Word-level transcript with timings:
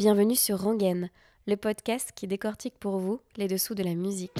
Bienvenue 0.00 0.36
sur 0.36 0.60
Rangaine, 0.60 1.10
le 1.48 1.56
podcast 1.56 2.12
qui 2.14 2.28
décortique 2.28 2.78
pour 2.78 2.98
vous 2.98 3.18
les 3.36 3.48
dessous 3.48 3.74
de 3.74 3.82
la 3.82 3.96
musique. 3.96 4.30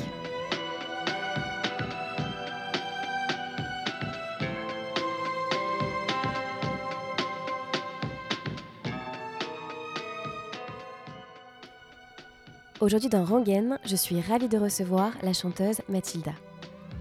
Aujourd'hui 12.79 13.09
dans 13.09 13.25
Rangaine, 13.25 13.81
je 13.85 13.97
suis 13.97 14.21
ravie 14.21 14.47
de 14.47 14.59
recevoir 14.59 15.11
la 15.25 15.33
chanteuse 15.33 15.81
Mathilda. 15.88 16.34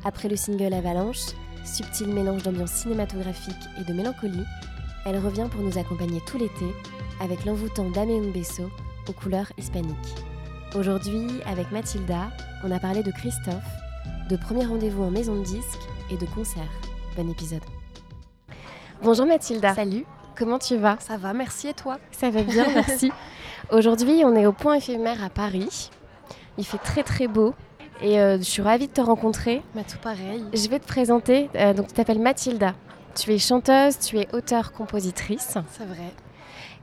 Après 0.03 0.29
le 0.29 0.35
single 0.35 0.73
Avalanche, 0.73 1.27
subtil 1.63 2.07
mélange 2.07 2.41
d'ambiance 2.41 2.71
cinématographique 2.71 3.53
et 3.79 3.83
de 3.83 3.93
mélancolie, 3.95 4.45
elle 5.05 5.19
revient 5.19 5.47
pour 5.51 5.61
nous 5.61 5.77
accompagner 5.77 6.21
tout 6.25 6.39
l'été 6.39 6.73
avec 7.19 7.45
l'envoûtant 7.45 7.89
Damien 7.89 8.31
Besso 8.33 8.69
aux 9.07 9.13
couleurs 9.13 9.51
hispaniques. 9.57 10.15
Aujourd'hui, 10.75 11.27
avec 11.45 11.71
Mathilda, 11.71 12.29
on 12.63 12.71
a 12.71 12.79
parlé 12.79 13.03
de 13.03 13.11
Christophe, 13.11 13.63
de 14.29 14.35
premier 14.35 14.65
rendez-vous 14.65 15.03
en 15.03 15.11
maison 15.11 15.35
de 15.35 15.43
disque 15.43 15.79
et 16.11 16.17
de 16.17 16.25
concert. 16.25 16.69
Bon 17.15 17.29
épisode. 17.29 17.63
Bonjour 19.01 19.25
Mathilda. 19.25 19.73
Salut. 19.73 20.05
Comment 20.35 20.59
tu 20.59 20.77
vas? 20.77 20.97
Ça 20.99 21.17
va, 21.17 21.33
merci 21.33 21.69
et 21.69 21.73
toi? 21.73 21.97
Ça 22.11 22.29
va 22.29 22.43
bien, 22.43 22.67
merci. 22.73 23.11
Aujourd'hui, 23.71 24.21
on 24.23 24.35
est 24.35 24.45
au 24.45 24.53
point 24.53 24.75
éphémère 24.75 25.23
à 25.23 25.29
Paris. 25.29 25.89
Il 26.57 26.65
fait 26.65 26.77
très 26.77 27.03
très 27.03 27.27
beau 27.27 27.53
et 28.01 28.19
euh, 28.19 28.37
je 28.37 28.43
suis 28.43 28.61
ravie 28.61 28.87
de 28.87 28.93
te 28.93 29.01
rencontrer. 29.01 29.63
Mais 29.73 29.83
tout 29.83 29.97
pareil. 29.97 30.43
Je 30.53 30.69
vais 30.69 30.79
te 30.79 30.87
présenter. 30.87 31.49
Euh, 31.55 31.73
donc, 31.73 31.87
tu 31.87 31.93
t'appelles 31.93 32.19
Mathilda. 32.19 32.73
Tu 33.15 33.31
es 33.33 33.39
chanteuse, 33.39 33.97
tu 33.97 34.19
es 34.19 34.27
auteure-compositrice. 34.33 35.57
C'est 35.71 35.85
vrai. 35.85 36.13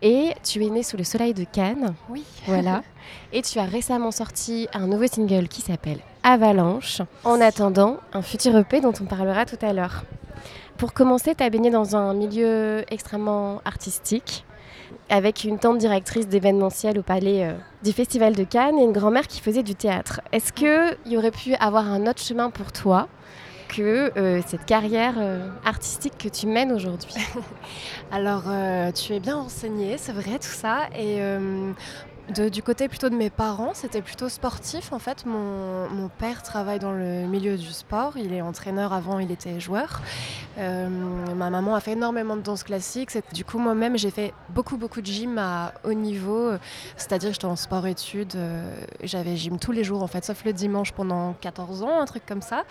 Et 0.07 0.35
tu 0.43 0.63
es 0.63 0.69
née 0.69 0.83
sous 0.83 0.99
le 0.99 1.03
soleil 1.03 1.33
de 1.33 1.45
Cannes. 1.45 1.95
Oui. 2.11 2.25
Voilà. 2.45 2.83
et 3.33 3.41
tu 3.41 3.59
as 3.59 3.65
récemment 3.65 4.11
sorti 4.11 4.69
un 4.75 4.87
nouveau 4.87 5.07
single 5.07 5.49
qui 5.49 5.63
s'appelle 5.63 6.01
Avalanche. 6.23 7.01
En 7.25 7.41
attendant, 7.41 7.97
un 8.13 8.21
futur 8.21 8.55
EP 8.59 8.83
dont 8.83 8.93
on 9.01 9.07
parlera 9.07 9.47
tout 9.47 9.57
à 9.63 9.73
l'heure. 9.73 10.05
Pour 10.77 10.93
commencer, 10.93 11.35
tu 11.35 11.43
as 11.43 11.49
baigné 11.49 11.71
dans 11.71 11.97
un 11.97 12.13
milieu 12.13 12.85
extrêmement 12.93 13.63
artistique, 13.65 14.45
avec 15.09 15.43
une 15.45 15.59
tante 15.59 15.79
directrice 15.79 16.29
d'événementiel 16.29 16.99
au 16.99 17.03
palais 17.03 17.47
euh, 17.47 17.55
du 17.83 17.93
Festival 17.93 18.35
de 18.35 18.45
Cannes 18.45 18.79
et 18.79 18.85
une 18.85 18.93
grand-mère 18.93 19.27
qui 19.27 19.41
faisait 19.41 19.63
du 19.63 19.75
théâtre. 19.75 20.21
Est-ce 20.33 20.53
qu'il 20.53 20.99
y 21.07 21.17
aurait 21.17 21.31
pu 21.31 21.55
avoir 21.55 21.91
un 21.91 22.07
autre 22.07 22.23
chemin 22.23 22.51
pour 22.51 22.73
toi? 22.73 23.09
Euh, 23.83 24.41
cette 24.47 24.65
carrière 24.65 25.15
euh, 25.19 25.49
artistique 25.65 26.15
que 26.19 26.29
tu 26.29 26.47
mènes 26.47 26.73
aujourd'hui 26.73 27.15
Alors, 28.13 28.45
euh, 28.47 28.93
tu 28.93 29.15
es 29.15 29.21
bien 29.21 29.37
renseignée, 29.37 29.97
c'est 29.99 30.13
vrai 30.13 30.39
tout 30.39 30.47
ça. 30.47 30.89
Et 30.97 31.19
du 32.31 32.63
côté 32.63 32.89
plutôt 32.89 33.11
de 33.11 33.15
mes 33.15 33.29
parents, 33.29 33.73
c'était 33.75 34.01
plutôt 34.01 34.31
sportif. 34.31 34.93
En 34.93 34.99
fait, 34.99 35.27
mon, 35.27 36.09
père 36.19 36.43
travaille 36.43 36.79
dans 36.79 36.93
le 36.93 37.27
milieu 37.27 37.57
du 37.57 37.73
sport. 37.73 38.17
Il 38.17 38.33
est 38.33 38.41
entraîneur 38.41 38.93
avant, 38.93 39.19
il 39.19 39.31
était 39.31 39.61
joueur. 39.61 40.01
Euh, 40.59 40.89
ma 41.35 41.51
maman 41.51 41.75
a 41.75 41.81
fait 41.81 41.93
énormément 41.93 42.37
de 42.37 42.43
danse 42.43 42.63
classique. 42.63 43.11
Du 43.33 43.45
coup, 43.45 43.59
moi-même, 43.59 43.99
j'ai 43.99 44.11
fait 44.11 44.33
beaucoup, 44.51 44.79
beaucoup 44.79 45.03
de 45.03 45.07
gym 45.07 45.37
à 45.37 45.75
haut 45.85 45.93
niveau. 45.93 46.53
C'est-à-dire 46.97 47.33
j'étais 47.33 47.45
en 47.45 47.57
sport-études. 47.57 48.37
euh, 48.37 48.75
J'avais 49.03 49.37
gym 49.37 49.59
tous 49.59 49.73
les 49.73 49.85
jours, 49.85 50.03
en 50.03 50.07
fait, 50.07 50.25
sauf 50.25 50.45
le 50.45 50.55
dimanche 50.55 50.93
pendant 50.93 51.35
14 51.35 51.83
ans, 51.83 52.01
un 52.01 52.07
truc 52.07 52.25
comme 52.27 52.43
ça. 52.43 52.63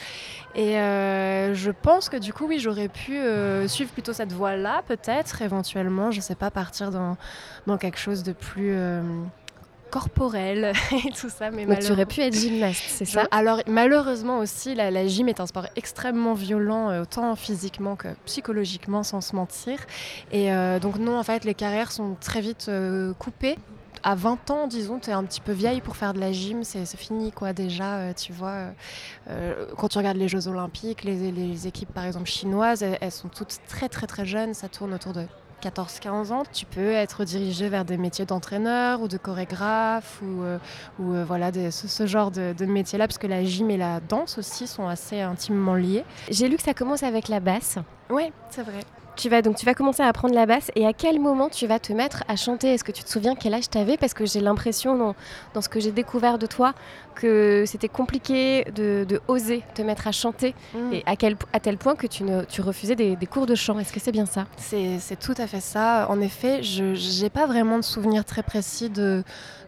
Et 0.56 0.80
euh, 0.80 1.54
je 1.54 1.70
pense 1.70 2.10
que 2.10 2.18
du 2.18 2.34
coup, 2.34 2.48
oui, 2.48 2.58
j'aurais 2.60 2.88
pu 2.88 3.20
suivre 3.68 3.92
plutôt 3.92 4.14
cette 4.14 4.34
voie-là, 4.34 4.82
peut-être, 4.88 5.42
éventuellement, 5.44 6.10
je 6.10 6.22
sais 6.22 6.36
pas, 6.36 6.50
partir 6.50 6.90
dans, 6.90 7.18
dans 7.68 7.78
quelque 7.78 8.00
chose 8.00 8.24
de 8.24 8.34
plus 8.34 8.76
euh, 9.96 10.00
corporel 10.00 10.74
et 11.06 11.12
tout 11.12 11.30
ça. 11.30 11.52
Mais 11.52 11.66
Donc 11.66 11.80
tu 11.80 11.92
aurais 11.92 12.06
pu 12.06 12.22
être 12.22 12.36
gymnaste, 12.36 12.82
c'est 12.88 13.06
ça? 13.06 13.28
Alors 13.32 13.60
malheureusement 13.68 14.40
aussi, 14.40 14.76
la, 14.76 14.92
la 14.92 15.08
gym 15.08 15.30
est 15.30 15.40
un 15.40 15.46
sport 15.48 15.68
extrêmement 15.76 16.34
violent, 16.34 16.90
euh, 16.90 17.04
autant 17.04 17.36
physiquement 17.36 17.96
que 17.96 18.10
psychologiquement, 18.26 19.04
sans 19.04 19.22
se 19.22 19.36
mentir. 19.36 19.80
Et 20.32 20.52
euh, 20.52 20.80
donc 20.80 20.98
non, 20.98 21.18
en 21.18 21.24
fait, 21.24 21.44
les 21.46 21.54
carrières 21.54 21.92
sont 21.92 22.16
très 22.20 22.42
vite 22.42 22.66
euh, 22.70 23.14
coupées. 23.14 23.58
À 24.06 24.16
20 24.16 24.52
ans, 24.52 24.68
disons, 24.68 25.00
tu 25.00 25.12
es 25.12 25.14
un 25.14 25.24
petit 25.24 25.40
peu 25.40 25.54
vieille 25.54 25.80
pour 25.80 25.96
faire 25.96 26.14
de 26.14 26.20
la 26.20 26.34
gym, 26.34 26.66
c'est 26.66 26.86
fini 26.98 27.32
quoi 27.32 27.54
déjà, 27.54 28.00
euh, 28.00 28.14
tu 28.14 28.34
vois. 28.34 28.74
euh, 29.30 29.66
quand 29.78 29.88
tu 29.88 29.98
regardes 29.98 30.18
les 30.18 30.28
Jeux 30.28 30.50
Olympiques, 30.50 31.06
les, 31.06 31.32
les 31.32 31.68
équipes 31.68 31.94
par 31.94 32.04
exemple 32.04 32.26
chinoises, 32.30 32.84
elles, 32.84 32.98
elles 33.00 33.14
sont 33.14 33.30
toutes 33.30 33.60
très 33.66 33.88
très 33.88 34.06
très 34.06 34.26
jeunes, 34.26 34.54
ça 34.54 34.68
tourne 34.68 34.94
autour 34.94 35.14
de 35.14 35.26
14-15 35.64 36.32
ans, 36.32 36.44
tu 36.52 36.66
peux 36.66 36.92
être 36.92 37.24
dirigé 37.24 37.70
vers 37.70 37.86
des 37.86 37.98
métiers 37.98 38.26
d'entraîneur 38.26 39.02
ou 39.02 39.08
de 39.08 39.18
chorégraphe 39.18 40.22
ou, 40.22 40.44
euh, 40.44 40.58
ou 41.00 41.14
euh, 41.14 41.24
voilà 41.24 41.52
ce, 41.72 42.06
genre 42.06 42.32
de, 42.32 42.54
de 42.54 42.66
métiers-là, 42.66 43.08
parce 43.08 43.18
que 43.18 43.28
la 43.28 43.44
gym 43.46 43.70
et 43.70 43.78
la 43.78 44.02
danse 44.02 44.38
aussi 44.38 44.68
sont 44.68 44.88
assez 44.88 45.22
intimement 45.22 45.76
liés. 45.76 46.04
J'ai 46.30 46.50
lu 46.50 46.58
que 46.58 46.64
ça 46.64 46.74
commence 46.74 47.04
avec 47.04 47.30
la 47.30 47.40
basse. 47.40 47.78
Oui, 48.10 48.32
c'est 48.50 48.64
vrai. 48.64 48.80
Tu 49.16 49.30
vas 49.30 49.44
donc 49.44 49.58
tu 49.58 49.66
vas 49.68 49.76
commencer 49.76 50.02
à 50.02 50.08
apprendre 50.08 50.34
la 50.34 50.48
basse 50.48 50.72
et 50.76 50.88
à 50.88 50.92
quel 50.94 51.20
moment 51.20 51.48
tu 51.48 51.68
vas 51.68 51.78
te 51.78 51.94
mettre 51.94 52.24
à 52.28 52.36
chanter? 52.36 52.74
Est-ce 52.74 52.84
que 52.84 52.92
tu 52.92 53.04
te 53.04 53.10
souviens 53.10 53.36
quel 53.36 53.54
âge 53.54 53.70
tu 53.70 53.78
avais 53.78 53.96
Parce 53.96 54.16
que 54.16 54.26
j'ai 54.26 54.40
l'impression 54.40 54.98
dans, 54.98 55.14
dans 55.54 55.62
ce 55.62 55.70
que 55.70 55.80
j'ai 55.80 55.92
découvert 55.92 56.40
de 56.40 56.48
toi 56.48 56.74
que 57.14 57.64
c'était 57.68 57.90
compliqué 57.90 58.64
de, 58.74 59.06
de 59.08 59.22
oser 59.28 59.62
te 59.76 59.84
mettre 59.84 60.08
à 60.08 60.12
chanter 60.12 60.56
Mm. 60.74 60.94
et 60.94 61.04
à, 61.06 61.16
quel, 61.16 61.36
à 61.54 61.60
tel 61.60 61.78
point 61.78 61.94
que 61.96 62.08
tu, 62.08 62.24
ne, 62.24 62.44
tu 62.44 62.62
refusais 62.62 62.96
des, 62.96 63.16
des 63.16 63.26
cours 63.28 63.46
de 63.46 63.54
chant. 63.54 63.78
Est-ce 63.78 63.94
que 63.94 64.00
c'est 64.00 64.12
bien 64.12 64.26
ça? 64.26 64.48
C'est 64.58 64.98
c'est 65.00 65.20
tout 65.20 65.36
à 65.38 65.46
fait 65.46 65.62
ça. 65.62 66.08
En 66.10 66.20
effet, 66.20 66.64
je 66.64 67.22
n'ai 67.22 67.30
pas 67.30 67.46
vraiment 67.46 67.78
de 67.78 67.84
souvenir 67.84 68.26
très 68.26 68.42
précis 68.42 68.90
de, 68.90 69.24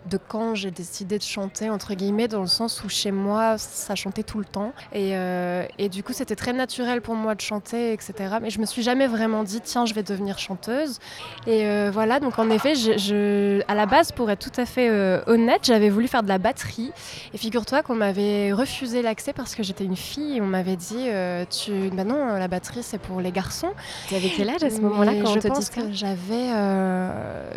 de 0.09 0.17
quand 0.17 0.53
j'ai 0.55 0.71
décidé 0.71 1.17
de 1.17 1.23
chanter, 1.23 1.69
entre 1.69 1.93
guillemets, 1.95 2.27
dans 2.27 2.41
le 2.41 2.47
sens 2.47 2.83
où 2.83 2.89
chez 2.89 3.11
moi, 3.11 3.57
ça 3.57 3.95
chantait 3.95 4.23
tout 4.23 4.37
le 4.39 4.45
temps. 4.45 4.71
Et, 4.93 5.11
euh, 5.15 5.65
et 5.79 5.89
du 5.89 6.03
coup, 6.03 6.13
c'était 6.13 6.35
très 6.35 6.53
naturel 6.53 7.01
pour 7.01 7.15
moi 7.15 7.33
de 7.35 7.41
chanter, 7.41 7.91
etc. 7.93 8.13
Mais 8.41 8.49
je 8.49 8.59
me 8.59 8.65
suis 8.65 8.83
jamais 8.83 9.07
vraiment 9.07 9.43
dit, 9.43 9.61
tiens, 9.61 9.85
je 9.85 9.93
vais 9.93 10.03
devenir 10.03 10.37
chanteuse. 10.37 10.99
Et 11.47 11.65
euh, 11.65 11.89
voilà, 11.91 12.19
donc 12.19 12.37
en 12.39 12.49
effet, 12.49 12.75
je, 12.75 12.97
je- 12.97 13.61
à 13.67 13.75
la 13.75 13.85
base, 13.85 14.11
pour 14.11 14.29
être 14.29 14.39
tout 14.51 14.61
à 14.61 14.65
fait 14.65 14.89
euh, 14.89 15.21
honnête, 15.27 15.61
j'avais 15.63 15.89
voulu 15.89 16.07
faire 16.07 16.23
de 16.23 16.27
la 16.29 16.37
batterie. 16.37 16.91
Et 17.33 17.37
figure-toi 17.37 17.81
qu'on 17.83 17.95
m'avait 17.95 18.51
refusé 18.53 19.01
l'accès 19.01 19.33
parce 19.33 19.55
que 19.55 19.63
j'étais 19.63 19.85
une 19.85 19.95
fille 19.97 20.37
et 20.37 20.41
on 20.41 20.45
m'avait 20.47 20.75
dit, 20.75 21.07
tu... 21.49 21.89
bah 21.93 22.03
non, 22.03 22.35
la 22.35 22.47
batterie, 22.47 22.83
c'est 22.83 22.99
pour 22.99 23.21
les 23.21 23.31
garçons. 23.31 23.71
Tu 24.07 24.15
avais 24.15 24.29
quel 24.29 24.49
âge 24.49 24.63
à 24.63 24.69
ce 24.69 24.79
moment-là 24.81 25.13
quand 25.21 25.25
je 25.33 25.37
on 25.37 25.41
te 25.41 25.47
dit 25.47 25.53
pense 25.53 25.65
ça? 25.65 25.81
que 25.81 25.91
j'avais 25.91 26.49
euh, 26.53 27.49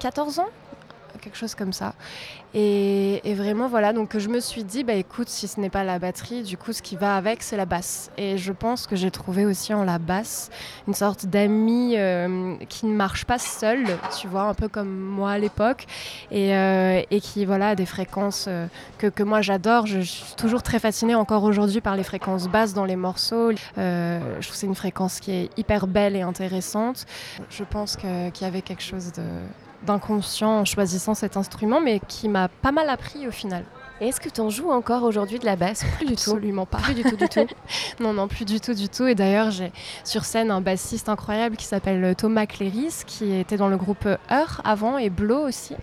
14 0.00 0.38
ans, 0.40 0.48
quelque 1.22 1.38
chose 1.38 1.54
comme 1.54 1.72
ça. 1.72 1.94
Et, 2.54 3.20
vraiment, 3.34 3.66
voilà, 3.66 3.94
donc 3.94 4.18
je 4.18 4.28
me 4.28 4.38
suis 4.38 4.62
dit, 4.62 4.84
bah 4.84 4.92
écoute, 4.92 5.28
si 5.30 5.48
ce 5.48 5.58
n'est 5.58 5.70
pas 5.70 5.84
la 5.84 5.98
batterie, 5.98 6.42
du 6.42 6.58
coup, 6.58 6.74
ce 6.74 6.82
qui 6.82 6.96
va 6.96 7.16
avec, 7.16 7.42
c'est 7.42 7.56
la 7.56 7.64
basse. 7.64 8.10
Et 8.18 8.36
je 8.36 8.52
pense 8.52 8.86
que 8.86 8.94
j'ai 8.94 9.10
trouvé 9.10 9.46
aussi 9.46 9.72
en 9.72 9.84
la 9.84 9.98
basse 9.98 10.50
une 10.86 10.92
sorte 10.92 11.24
d'ami 11.26 11.94
euh, 11.96 12.56
qui 12.68 12.84
ne 12.84 12.94
marche 12.94 13.24
pas 13.24 13.38
seul, 13.38 13.86
tu 14.20 14.26
vois, 14.26 14.42
un 14.42 14.54
peu 14.54 14.68
comme 14.68 14.90
moi 14.90 15.30
à 15.32 15.38
l'époque, 15.38 15.86
et, 16.30 16.54
euh, 16.54 17.00
qui, 17.22 17.46
voilà, 17.46 17.70
a 17.70 17.74
des 17.74 17.86
fréquences 17.86 18.46
euh, 18.48 18.66
que, 18.98 19.06
que 19.06 19.22
moi 19.22 19.40
j'adore. 19.40 19.86
Je, 19.86 20.00
suis 20.00 20.34
toujours 20.36 20.62
très 20.62 20.78
fascinée 20.78 21.14
encore 21.14 21.44
aujourd'hui 21.44 21.80
par 21.80 21.96
les 21.96 22.02
fréquences 22.02 22.48
basses 22.48 22.74
dans 22.74 22.84
les 22.84 22.96
morceaux. 22.96 23.52
Euh, 23.78 24.20
je 24.40 24.46
trouve 24.46 24.52
que 24.52 24.56
c'est 24.56 24.66
une 24.66 24.74
fréquence 24.74 25.20
qui 25.20 25.32
est 25.32 25.50
hyper 25.56 25.86
belle 25.86 26.16
et 26.16 26.22
intéressante. 26.22 27.06
Je 27.50 27.64
pense 27.64 27.96
qu'il 27.96 28.32
y 28.40 28.44
avait 28.44 28.62
quelque 28.62 28.82
chose 28.82 29.12
de 29.12 29.22
d'inconscient 29.86 30.60
en 30.60 30.64
choisissant 30.64 31.14
cet 31.14 31.36
instrument, 31.36 31.80
mais 31.80 32.00
qui 32.06 32.28
m'a 32.28 32.48
pas 32.48 32.72
mal 32.72 32.88
appris 32.88 33.26
au 33.26 33.30
final. 33.30 33.64
Et 34.00 34.08
est-ce 34.08 34.20
que 34.20 34.28
tu 34.28 34.40
en 34.40 34.50
joues 34.50 34.70
encore 34.70 35.04
aujourd'hui 35.04 35.38
de 35.38 35.44
la 35.44 35.54
basse 35.54 35.84
Plus 35.96 36.06
du 36.06 36.16
tout? 36.16 36.30
Absolument 36.30 36.66
pas. 36.66 36.78
Plus 36.78 36.94
du 36.94 37.04
tout, 37.04 37.16
du 37.16 37.28
tout. 37.28 37.46
Non, 38.00 38.12
non, 38.12 38.26
plus 38.26 38.44
du 38.44 38.60
tout, 38.60 38.74
du 38.74 38.88
tout. 38.88 39.06
Et 39.06 39.14
d'ailleurs, 39.14 39.52
j'ai 39.52 39.70
sur 40.02 40.24
scène 40.24 40.50
un 40.50 40.60
bassiste 40.60 41.08
incroyable 41.08 41.56
qui 41.56 41.66
s'appelle 41.66 42.16
Thomas 42.16 42.46
Cléris, 42.46 43.04
qui 43.06 43.32
était 43.32 43.56
dans 43.56 43.68
le 43.68 43.76
groupe 43.76 44.04
Heur 44.04 44.60
avant 44.64 44.98
et 44.98 45.08
Blow 45.08 45.46
aussi. 45.46 45.76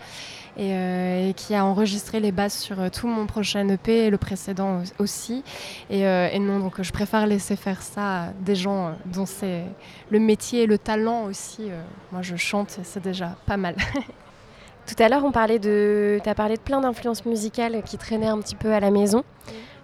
Et, 0.61 0.73
euh, 0.73 1.29
et 1.29 1.33
qui 1.33 1.55
a 1.55 1.63
enregistré 1.63 2.19
les 2.19 2.33
basses 2.33 2.59
sur 2.59 2.81
euh, 2.81 2.89
tout 2.89 3.07
mon 3.07 3.25
prochain 3.27 3.65
EP 3.69 4.07
et 4.07 4.09
le 4.09 4.17
précédent 4.17 4.81
au- 4.99 5.03
aussi. 5.03 5.41
Et, 5.89 6.05
euh, 6.05 6.27
et 6.33 6.37
non, 6.39 6.59
donc 6.59 6.81
je 6.81 6.91
préfère 6.91 7.25
laisser 7.27 7.55
faire 7.55 7.81
ça 7.81 8.23
à 8.23 8.27
des 8.41 8.55
gens 8.55 8.91
dont 9.05 9.25
c'est 9.25 9.63
le 10.09 10.19
métier 10.19 10.63
et 10.63 10.65
le 10.65 10.77
talent 10.77 11.23
aussi. 11.23 11.69
moi, 12.11 12.21
je 12.21 12.35
chante 12.35 12.77
c'est 12.83 13.01
déjà 13.01 13.37
pas 13.45 13.55
mal. 13.55 13.75
Tout 14.85 15.01
à 15.01 15.07
l'heure, 15.07 15.23
on 15.23 15.31
parlait 15.31 15.59
de, 15.59 16.19
tu 16.23 16.29
as 16.29 16.35
parlé 16.35 16.55
de 16.55 16.61
plein 16.61 16.81
d'influences 16.81 17.25
musicales 17.25 17.81
qui 17.85 17.97
traînaient 17.97 18.27
un 18.27 18.39
petit 18.39 18.55
peu 18.55 18.73
à 18.73 18.79
la 18.81 18.91
maison. 18.91 19.23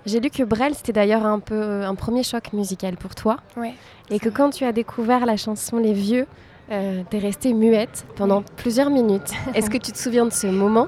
J'ai 0.05 0.19
lu 0.19 0.29
que 0.29 0.43
Brel, 0.43 0.73
c'était 0.75 0.93
d'ailleurs 0.93 1.25
un 1.25 1.39
peu 1.39 1.83
un 1.83 1.95
premier 1.95 2.23
choc 2.23 2.51
musical 2.53 2.97
pour 2.97 3.15
toi. 3.15 3.37
Ouais. 3.55 3.73
Et 4.09 4.19
que 4.19 4.29
quand 4.29 4.49
tu 4.49 4.65
as 4.65 4.71
découvert 4.71 5.25
la 5.25 5.37
chanson 5.37 5.77
Les 5.77 5.93
Vieux, 5.93 6.27
euh, 6.71 7.03
t'es 7.09 7.19
restée 7.19 7.53
muette 7.53 8.05
pendant 8.15 8.41
plusieurs 8.57 8.89
minutes. 8.89 9.31
Est-ce 9.53 9.69
que 9.69 9.77
tu 9.77 9.91
te 9.91 9.97
souviens 9.97 10.25
de 10.25 10.33
ce 10.33 10.47
moment? 10.47 10.87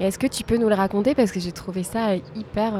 Et 0.00 0.06
est-ce 0.06 0.18
que 0.18 0.26
tu 0.26 0.42
peux 0.42 0.56
nous 0.56 0.68
le 0.68 0.74
raconter? 0.74 1.14
Parce 1.14 1.30
que 1.30 1.38
j'ai 1.38 1.52
trouvé 1.52 1.84
ça 1.84 2.16
hyper 2.16 2.74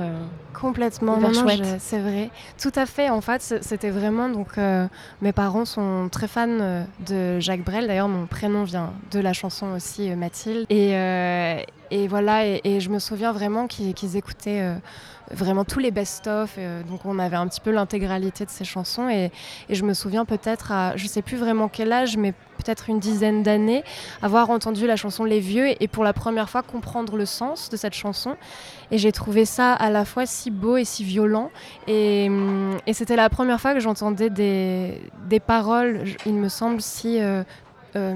complètement 0.54 1.18
hyper 1.18 1.30
non, 1.32 1.40
chouette. 1.42 1.76
c'est 1.78 1.98
vrai. 1.98 2.30
Tout 2.60 2.72
à 2.74 2.86
fait. 2.86 3.10
En 3.10 3.20
fait, 3.20 3.58
c'était 3.60 3.90
vraiment 3.90 4.28
donc 4.28 4.56
euh, 4.56 4.86
mes 5.20 5.32
parents 5.32 5.64
sont 5.64 6.08
très 6.10 6.28
fans 6.28 6.46
euh, 6.48 6.84
de 7.06 7.40
Jacques 7.40 7.64
Brel. 7.64 7.86
D'ailleurs, 7.86 8.08
mon 8.08 8.26
prénom 8.26 8.64
vient 8.64 8.92
de 9.10 9.20
la 9.20 9.32
chanson 9.32 9.72
aussi 9.74 10.10
euh, 10.10 10.16
Mathilde. 10.16 10.66
Et, 10.70 10.94
euh, 10.94 11.56
et 11.90 12.08
voilà. 12.08 12.46
Et, 12.46 12.60
et 12.64 12.80
je 12.80 12.88
me 12.88 12.98
souviens 12.98 13.32
vraiment 13.32 13.66
qu'ils 13.66 13.94
qu'ils 13.94 14.16
écoutaient. 14.16 14.74
Vraiment 15.30 15.64
tous 15.64 15.78
les 15.78 15.90
best-of, 15.90 16.54
euh, 16.58 16.82
donc 16.82 17.04
on 17.04 17.18
avait 17.18 17.36
un 17.36 17.46
petit 17.48 17.60
peu 17.60 17.70
l'intégralité 17.70 18.44
de 18.44 18.50
ces 18.50 18.64
chansons 18.64 19.08
et, 19.08 19.30
je 19.70 19.82
me 19.84 19.94
souviens 19.94 20.24
peut-être 20.24 20.72
à, 20.72 20.96
je 20.96 21.06
sais 21.06 21.22
plus 21.22 21.36
vraiment 21.36 21.68
quel 21.68 21.92
âge, 21.92 22.16
mais 22.16 22.32
peut-être 22.58 22.88
une 22.88 22.98
dizaine 22.98 23.42
d'années, 23.42 23.82
avoir 24.22 24.50
entendu 24.50 24.86
la 24.86 24.96
chanson 24.96 25.24
Les 25.24 25.40
Vieux 25.40 25.82
et, 25.82 25.88
pour 25.88 26.04
la 26.04 26.12
première 26.12 26.48
fois 26.48 26.62
comprendre 26.62 27.16
le 27.16 27.26
sens 27.26 27.68
de 27.70 27.76
cette 27.76 27.94
chanson. 27.94 28.36
Et 28.90 28.98
j'ai 28.98 29.12
trouvé 29.12 29.44
ça 29.44 29.72
à 29.72 29.90
la 29.90 30.04
fois 30.04 30.26
si 30.26 30.50
beau 30.50 30.76
et 30.76 30.84
si 30.84 31.04
violent. 31.04 31.50
Et, 31.86 32.28
hum, 32.28 32.78
c'était 32.92 33.16
la 33.16 33.28
première 33.28 33.60
fois 33.60 33.74
que 33.74 33.80
j'entendais 33.80 34.30
des, 34.30 35.00
des 35.28 35.40
paroles, 35.40 36.04
il 36.26 36.34
me 36.34 36.48
semble, 36.48 36.80
si 36.80 37.20
euh, 37.20 37.42
euh, 37.96 38.14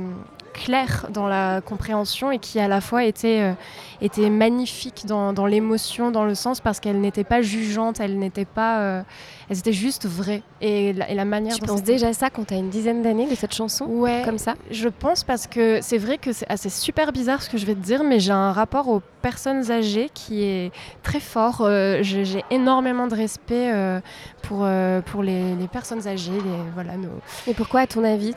claires 0.59 1.07
dans 1.11 1.29
la 1.29 1.61
compréhension 1.61 2.31
et 2.33 2.39
qui 2.39 2.59
à 2.59 2.67
la 2.69 2.81
fois 2.81 3.05
étaient, 3.05 3.41
euh, 3.41 3.53
étaient 4.01 4.29
magnifiques 4.29 5.05
dans, 5.07 5.33
dans 5.33 5.47
l'émotion, 5.47 6.11
dans 6.11 6.25
le 6.25 6.35
sens, 6.35 6.61
parce 6.61 6.81
qu'elles 6.81 7.01
n'étaient 7.01 7.25
pas 7.25 7.41
jugeantes, 7.43 8.01
elles 8.01 8.19
n'étaient 8.19 8.45
pas... 8.45 8.81
euh, 8.81 9.03
elles 9.49 9.59
étaient 9.59 9.73
juste 9.73 10.07
vraies. 10.07 10.43
Et 10.61 10.93
la, 10.93 11.09
et 11.11 11.15
la 11.15 11.25
manière 11.25 11.55
Tu 11.55 11.63
penses 11.63 11.83
déjà 11.83 12.13
ça 12.13 12.29
quand 12.29 12.49
tu 12.49 12.55
as 12.55 12.59
une 12.59 12.69
dizaine 12.71 13.03
d'années 13.03 13.27
de 13.29 13.35
cette 13.35 13.55
chanson 13.55 13.87
Ouais, 13.87 14.23
Comme 14.25 14.37
ça? 14.39 14.55
je 14.71 14.89
pense 14.89 15.25
parce 15.25 15.47
que 15.47 15.79
c'est 15.81 15.97
vrai 15.99 16.19
que 16.19 16.33
c'est 16.33 16.45
ah, 16.49 16.57
c'est 16.57 16.69
super 16.69 17.13
bizarre 17.13 17.41
ce 17.43 17.49
que 17.49 17.57
je 17.57 17.65
vais 17.65 17.75
te 17.75 17.81
dire, 17.81 18.03
mais 18.05 18.19
j'ai 18.21 18.33
un 18.33 18.53
rapport 18.53 18.89
aux 18.89 19.01
personnes 19.23 19.71
âgées 19.71 20.11
qui 20.13 20.43
est 20.45 20.71
très 21.03 21.21
fort. 21.21 21.61
Euh, 21.63 22.01
j'ai 22.03 22.45
énormément 22.51 23.07
de 23.07 23.15
respect 23.15 23.73
euh, 23.73 24.01
pour, 24.43 24.67
pour 25.07 25.23
les, 25.23 25.55
les 25.55 25.69
personnes 25.69 26.07
âgées. 26.07 26.33
Les, 26.33 26.71
voilà, 26.75 26.97
nos... 26.97 27.09
Et 27.47 27.55
pourquoi, 27.55 27.81
à 27.81 27.87
ton 27.87 28.05
avis, 28.05 28.35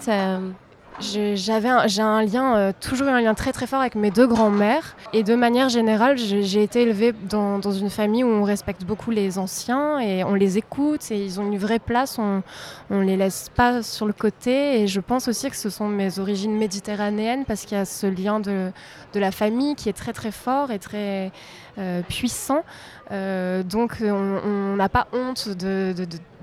j'avais 1.01 1.69
j'ai 1.87 2.01
un 2.01 2.21
lien, 2.23 2.55
euh, 2.55 2.71
toujours 2.79 3.07
un 3.07 3.19
lien 3.21 3.33
très 3.33 3.51
très 3.51 3.67
fort 3.67 3.81
avec 3.81 3.95
mes 3.95 4.11
deux 4.11 4.27
grands-mères. 4.27 4.95
Et 5.13 5.23
de 5.23 5.35
manière 5.35 5.69
générale, 5.69 6.17
j'ai 6.17 6.63
été 6.63 6.83
élevée 6.83 7.13
dans, 7.29 7.59
dans 7.59 7.71
une 7.71 7.89
famille 7.89 8.23
où 8.23 8.27
on 8.29 8.43
respecte 8.43 8.83
beaucoup 8.85 9.11
les 9.11 9.37
anciens 9.37 9.99
et 9.99 10.23
on 10.23 10.33
les 10.33 10.57
écoute 10.57 11.11
et 11.11 11.23
ils 11.23 11.39
ont 11.39 11.45
une 11.51 11.57
vraie 11.57 11.79
place. 11.79 12.19
On, 12.19 12.43
on 12.89 13.01
les 13.01 13.17
laisse 13.17 13.49
pas 13.55 13.83
sur 13.83 14.05
le 14.05 14.13
côté. 14.13 14.81
Et 14.81 14.87
je 14.87 14.99
pense 14.99 15.27
aussi 15.27 15.49
que 15.49 15.55
ce 15.55 15.69
sont 15.69 15.87
mes 15.87 16.19
origines 16.19 16.55
méditerranéennes 16.57 17.45
parce 17.45 17.65
qu'il 17.65 17.77
y 17.77 17.81
a 17.81 17.85
ce 17.85 18.07
lien 18.07 18.39
de, 18.39 18.71
de 19.13 19.19
la 19.19 19.31
famille 19.31 19.75
qui 19.75 19.89
est 19.89 19.93
très 19.93 20.13
très 20.13 20.31
fort 20.31 20.71
et 20.71 20.79
très 20.79 21.31
euh, 21.77 22.01
puissant. 22.03 22.63
Euh, 23.11 23.63
donc 23.63 23.97
on 24.01 24.75
n'a 24.75 24.87
pas 24.89 25.07
honte 25.13 25.49
de- 25.49 25.93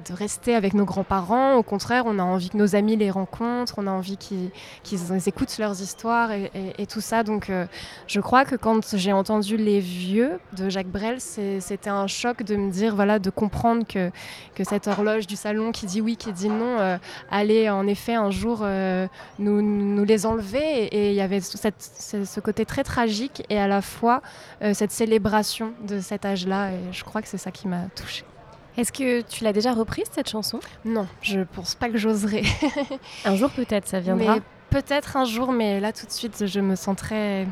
de 0.07 0.15
rester 0.15 0.55
avec 0.55 0.75
nos 0.75 0.85
grands-parents. 0.85 1.55
Au 1.55 1.63
contraire, 1.63 2.05
on 2.07 2.19
a 2.19 2.23
envie 2.23 2.51
que 2.51 2.57
nos 2.57 2.75
amis 2.75 2.97
les 2.97 3.11
rencontrent, 3.11 3.75
on 3.79 3.87
a 3.87 3.91
envie 3.91 4.17
qu'ils 4.17 4.51
écoutent 5.27 5.59
leurs 5.59 5.81
histoires 5.81 6.31
et, 6.33 6.87
tout 6.89 7.01
ça. 7.01 7.23
Donc 7.23 7.51
euh, 7.51 7.67
je 8.07 8.21
crois 8.21 8.45
que 8.45 8.57
quand 8.57 8.97
j'ai 8.97 9.13
entendu 9.13 9.57
Les 9.57 9.81
Vieux 9.81 10.39
de 10.57 10.69
Jacques 10.69 10.89
Brel, 10.89 11.21
c'était 11.21 11.91
un 11.91 12.07
choc 12.07 12.43
de 12.43 12.57
me 12.57 12.71
dire, 12.71 12.95
voilà, 12.95 13.19
de 13.19 13.31
comprendre 13.31 13.87
que, 13.87 14.11
que 14.55 14.65
cette 14.65 14.87
horloge 14.87 15.27
du 15.27 15.37
salon 15.37 15.73
qui 15.73 15.87
dit 15.87 16.01
oui, 16.01 16.17
qui 16.17 16.33
dit 16.33 16.49
non, 16.49 16.79
euh, 16.79 16.97
allait 17.31 17.69
en 17.69 17.87
effet 17.87 18.15
un 18.15 18.31
jour 18.31 18.61
euh, 18.63 19.07
nous, 19.39 20.05
les 20.05 20.27
enlever. 20.27 20.87
Et 20.87 21.11
il 21.11 21.15
y 21.15 21.21
avait 21.21 21.41
ce, 21.41 22.41
côté 22.41 22.65
très 22.65 22.85
tragique 22.85 23.43
et 23.51 23.59
à 23.59 23.67
la 23.67 23.83
fois 23.83 24.23
cette 24.73 24.93
célébration 24.93 25.73
de 25.87 26.01
cet 26.01 26.25
âge-là. 26.25 26.71
Et 26.73 26.93
je 26.93 27.05
crois 27.05 27.23
que 27.23 27.29
c'est 27.29 27.39
ça 27.39 27.51
qui 27.51 27.69
m'a 27.69 27.87
touchée. 27.95 28.25
Est-ce 28.79 28.93
que 28.93 29.21
tu 29.23 29.45
l'as 29.45 29.53
déjà 29.53 29.73
reprise, 29.73 30.07
cette 30.13 30.31
chanson? 30.31 30.61
Non, 30.85 31.07
je 31.21 31.41
pense 31.41 31.75
pas 31.75 31.89
que 31.91 31.99
j'oserais. 31.99 32.43
Un 33.25 33.35
jour 33.35 33.51
peut-être, 33.51 33.89
ça 33.89 34.01
viendra. 34.01 34.37
Mais 34.37 34.41
peut-être 34.71 35.17
un 35.17 35.25
jour, 35.25 35.51
mais 35.53 35.81
là 35.81 35.93
tout 35.93 36.07
de 36.07 36.13
suite, 36.13 36.47
je 36.47 36.61
me 36.61 36.77
sens 36.77 36.95
très, 36.97 37.47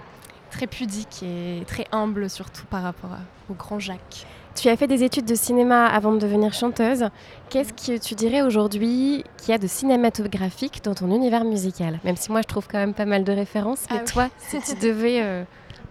très 0.50 0.66
pudique 0.66 1.22
et 1.24 1.62
très 1.66 1.86
humble, 1.92 2.30
surtout 2.30 2.64
par 2.66 2.82
rapport 2.82 3.10
à- 3.12 3.50
au 3.50 3.54
grand 3.54 3.78
Jacques. 3.80 4.26
Tu 4.54 4.68
as 4.70 4.76
fait 4.76 4.86
des 4.86 5.02
études 5.02 5.26
de 5.26 5.34
cinéma 5.34 5.84
avant 5.86 6.12
de 6.12 6.18
devenir 6.18 6.54
chanteuse. 6.54 7.08
Qu'est-ce 7.50 7.72
que 7.74 7.98
tu 7.98 8.14
dirais 8.14 8.40
aujourd'hui 8.40 9.22
qu'il 9.36 9.50
y 9.50 9.52
a 9.54 9.58
de 9.58 9.66
cinématographique 9.66 10.82
dans 10.84 10.94
ton 10.94 11.10
univers 11.14 11.44
musical? 11.44 11.98
Même 12.04 12.16
si 12.16 12.30
moi 12.32 12.40
je 12.40 12.46
trouve 12.46 12.66
quand 12.66 12.78
même 12.78 12.94
pas 12.94 13.04
mal 13.04 13.24
de 13.24 13.32
références, 13.32 13.84
mais 13.90 13.98
Ah 13.98 14.02
oui. 14.06 14.12
toi, 14.12 14.28
si 14.38 14.60
tu 14.60 14.74
devais 14.86 15.20
euh, 15.22 15.44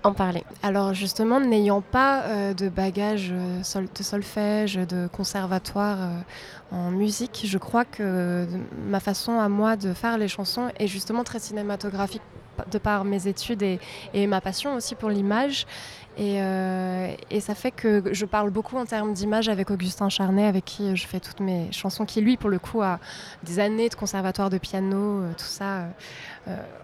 en 0.06 0.14
parler. 0.14 0.44
Alors 0.64 0.94
justement, 0.94 1.40
n'ayant 1.40 1.82
pas 1.82 2.24
euh, 2.24 2.54
de 2.54 2.70
bagage 2.70 3.30
euh, 3.32 3.62
de 3.98 4.04
solfège, 4.04 4.76
de 4.76 5.08
conservatoire 5.08 5.98
euh, 6.00 6.20
en 6.72 6.92
musique, 6.92 7.44
je 7.46 7.58
crois 7.58 7.86
que 7.86 8.48
ma 8.88 9.00
façon 9.00 9.40
à 9.40 9.50
moi 9.50 9.76
de 9.76 9.94
faire 9.94 10.18
les 10.18 10.28
chansons 10.28 10.70
est 10.80 10.88
justement 10.88 11.24
très 11.24 11.40
cinématographique 11.40 12.22
de 12.72 12.78
par 12.78 13.04
mes 13.04 13.28
études 13.28 13.62
et, 13.62 14.28
ma 14.28 14.40
passion 14.40 14.76
aussi 14.76 14.96
pour 14.96 15.10
l'image. 15.10 15.66
Et, 16.18 16.38
et 17.30 17.40
ça 17.42 17.54
fait 17.54 17.72
que 17.72 18.14
je 18.14 18.26
parle 18.26 18.50
beaucoup 18.50 18.78
en 18.78 18.86
termes 18.86 19.14
d'image 19.14 19.50
avec 19.50 19.70
Augustin 19.70 20.08
Charnet, 20.08 20.46
avec 20.46 20.64
qui 20.64 20.96
je 20.96 21.06
fais 21.06 21.20
toutes 21.20 21.42
mes 21.42 21.70
chansons, 21.74 22.06
qui 22.06 22.22
lui, 22.22 22.38
pour 22.38 22.50
le 22.50 22.58
coup, 22.58 22.82
a 22.82 23.00
des 23.44 23.60
années 23.60 23.90
de 23.90 23.96
conservatoire 23.96 24.50
de 24.50 24.58
piano, 24.58 25.24
tout 25.38 25.44
ça 25.44 25.88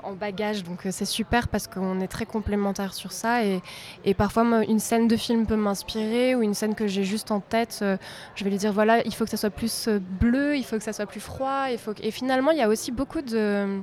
en 0.04 0.14
bagage. 0.14 0.64
Donc 0.64 0.86
euh, 0.86 0.90
c'est 0.92 1.06
super 1.06 1.48
parce 1.48 1.68
qu'on 1.68 2.00
est 2.02 2.08
très 2.08 2.26
complémentaires 2.26 2.94
sur 2.94 3.12
ça. 3.12 3.44
Et, 3.46 3.62
et 4.06 4.14
parfois, 4.14 4.44
une 4.68 4.80
scène 4.80 5.08
de 5.08 5.16
film 5.16 5.46
peut 5.46 5.56
m'inspirer 5.56 6.36
ou 6.36 6.42
une 6.42 6.54
scène 6.54 6.76
que 6.76 6.88
j'ai 6.88 7.04
juste 7.04 7.32
en 7.32 7.40
tête, 7.40 7.80
euh, 7.82 7.98
je 8.36 8.44
vais 8.44 8.50
lui 8.50 8.58
dire 8.58 8.74
voilà, 8.74 9.06
il 9.06 9.14
faut 9.14 9.24
que 9.26 9.30
ça 9.32 9.38
soit 9.38 9.50
plus 9.50 9.88
euh, 9.88 10.00
bleu, 10.00 10.56
il 10.58 10.64
faut 10.64 10.78
que 10.78 10.84
ça 10.84 10.94
soit 10.94 11.06
plus 11.06 11.20
froid. 11.20 11.66
Il 11.72 11.78
faut 11.78 11.94
que... 11.94 12.02
Et 12.04 12.12
finalement, 12.12 12.52
il 12.52 12.58
y 12.58 12.62
a 12.62 12.68
aussi 12.68 12.92
beaucoup 12.92 13.22
de- 13.22 13.82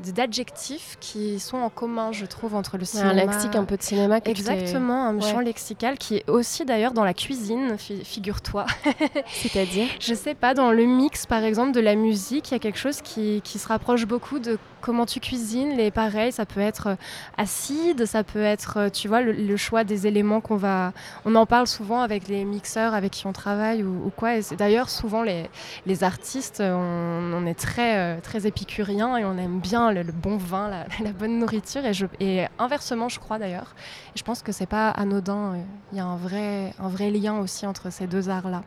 d'adjectifs 0.00 0.96
qui 1.00 1.38
sont 1.38 1.58
en 1.58 1.70
commun, 1.70 2.12
je 2.12 2.26
trouve, 2.26 2.54
entre 2.54 2.76
le 2.78 2.84
cinéma. 2.84 3.10
Un 3.10 3.14
lexique 3.14 3.54
un 3.56 3.64
peu 3.64 3.76
de 3.76 3.82
cinéma 3.82 4.20
que 4.20 4.30
Exactement, 4.30 5.04
un 5.06 5.14
Ouais. 5.16 5.20
champ 5.30 5.40
lexical 5.40 5.96
qui 5.98 6.16
est 6.16 6.28
aussi 6.28 6.64
d'ailleurs 6.64 6.92
dans 6.92 7.04
la 7.04 7.14
cuisine, 7.14 7.76
fi- 7.78 8.04
figure-toi. 8.04 8.66
C'est-à-dire 9.32 9.86
Je 10.00 10.14
sais 10.14 10.34
pas, 10.34 10.54
dans 10.54 10.70
le 10.72 10.84
mix 10.84 11.26
par 11.26 11.44
exemple 11.44 11.72
de 11.72 11.80
la 11.80 11.94
musique, 11.94 12.50
il 12.50 12.54
y 12.54 12.56
a 12.56 12.60
quelque 12.60 12.78
chose 12.78 13.00
qui, 13.02 13.40
qui 13.44 13.58
se 13.58 13.68
rapproche 13.68 14.06
beaucoup 14.06 14.38
de 14.38 14.58
comment 14.80 15.06
tu 15.06 15.20
cuisines. 15.20 15.76
Les 15.76 15.92
pareils, 15.92 16.32
ça 16.32 16.44
peut 16.44 16.58
être 16.60 16.88
euh, 16.88 16.94
acide, 17.38 18.04
ça 18.04 18.24
peut 18.24 18.42
être, 18.42 18.78
euh, 18.78 18.88
tu 18.90 19.06
vois, 19.06 19.20
le, 19.20 19.30
le 19.32 19.56
choix 19.56 19.84
des 19.84 20.08
éléments 20.08 20.40
qu'on 20.40 20.56
va. 20.56 20.92
On 21.24 21.34
en 21.36 21.46
parle 21.46 21.68
souvent 21.68 22.00
avec 22.00 22.26
les 22.26 22.44
mixeurs 22.44 22.92
avec 22.94 23.12
qui 23.12 23.26
on 23.28 23.32
travaille 23.32 23.84
ou, 23.84 24.06
ou 24.06 24.10
quoi. 24.10 24.34
Et 24.36 24.42
d'ailleurs 24.58 24.88
souvent 24.90 25.22
les, 25.22 25.48
les 25.86 26.02
artistes, 26.02 26.60
euh, 26.60 26.74
on, 26.74 27.42
on 27.42 27.46
est 27.46 27.54
très, 27.54 28.20
très 28.22 28.46
épicuriens 28.48 29.16
et 29.16 29.24
on 29.24 29.38
aime 29.38 29.60
bien 29.60 29.91
le, 29.92 30.02
le 30.02 30.12
bon 30.12 30.36
vin, 30.36 30.68
la, 30.68 30.86
la 31.04 31.12
bonne 31.12 31.38
nourriture. 31.38 31.84
Et, 31.84 31.92
je, 31.94 32.06
et 32.20 32.44
inversement, 32.58 33.08
je 33.08 33.18
crois 33.20 33.38
d'ailleurs. 33.38 33.74
Je 34.14 34.22
pense 34.22 34.42
que 34.42 34.52
c'est 34.52 34.66
pas 34.66 34.90
anodin. 34.90 35.54
euh, 35.54 35.62
Il 35.92 35.98
y 35.98 36.00
a 36.00 36.04
un 36.06 36.16
vrai, 36.16 36.72
un 36.78 36.88
vrai 36.88 37.10
lien 37.10 37.38
aussi 37.38 37.66
entre 37.66 37.90
ces 37.92 38.06
deux 38.06 38.28
arts-là. 38.28 38.62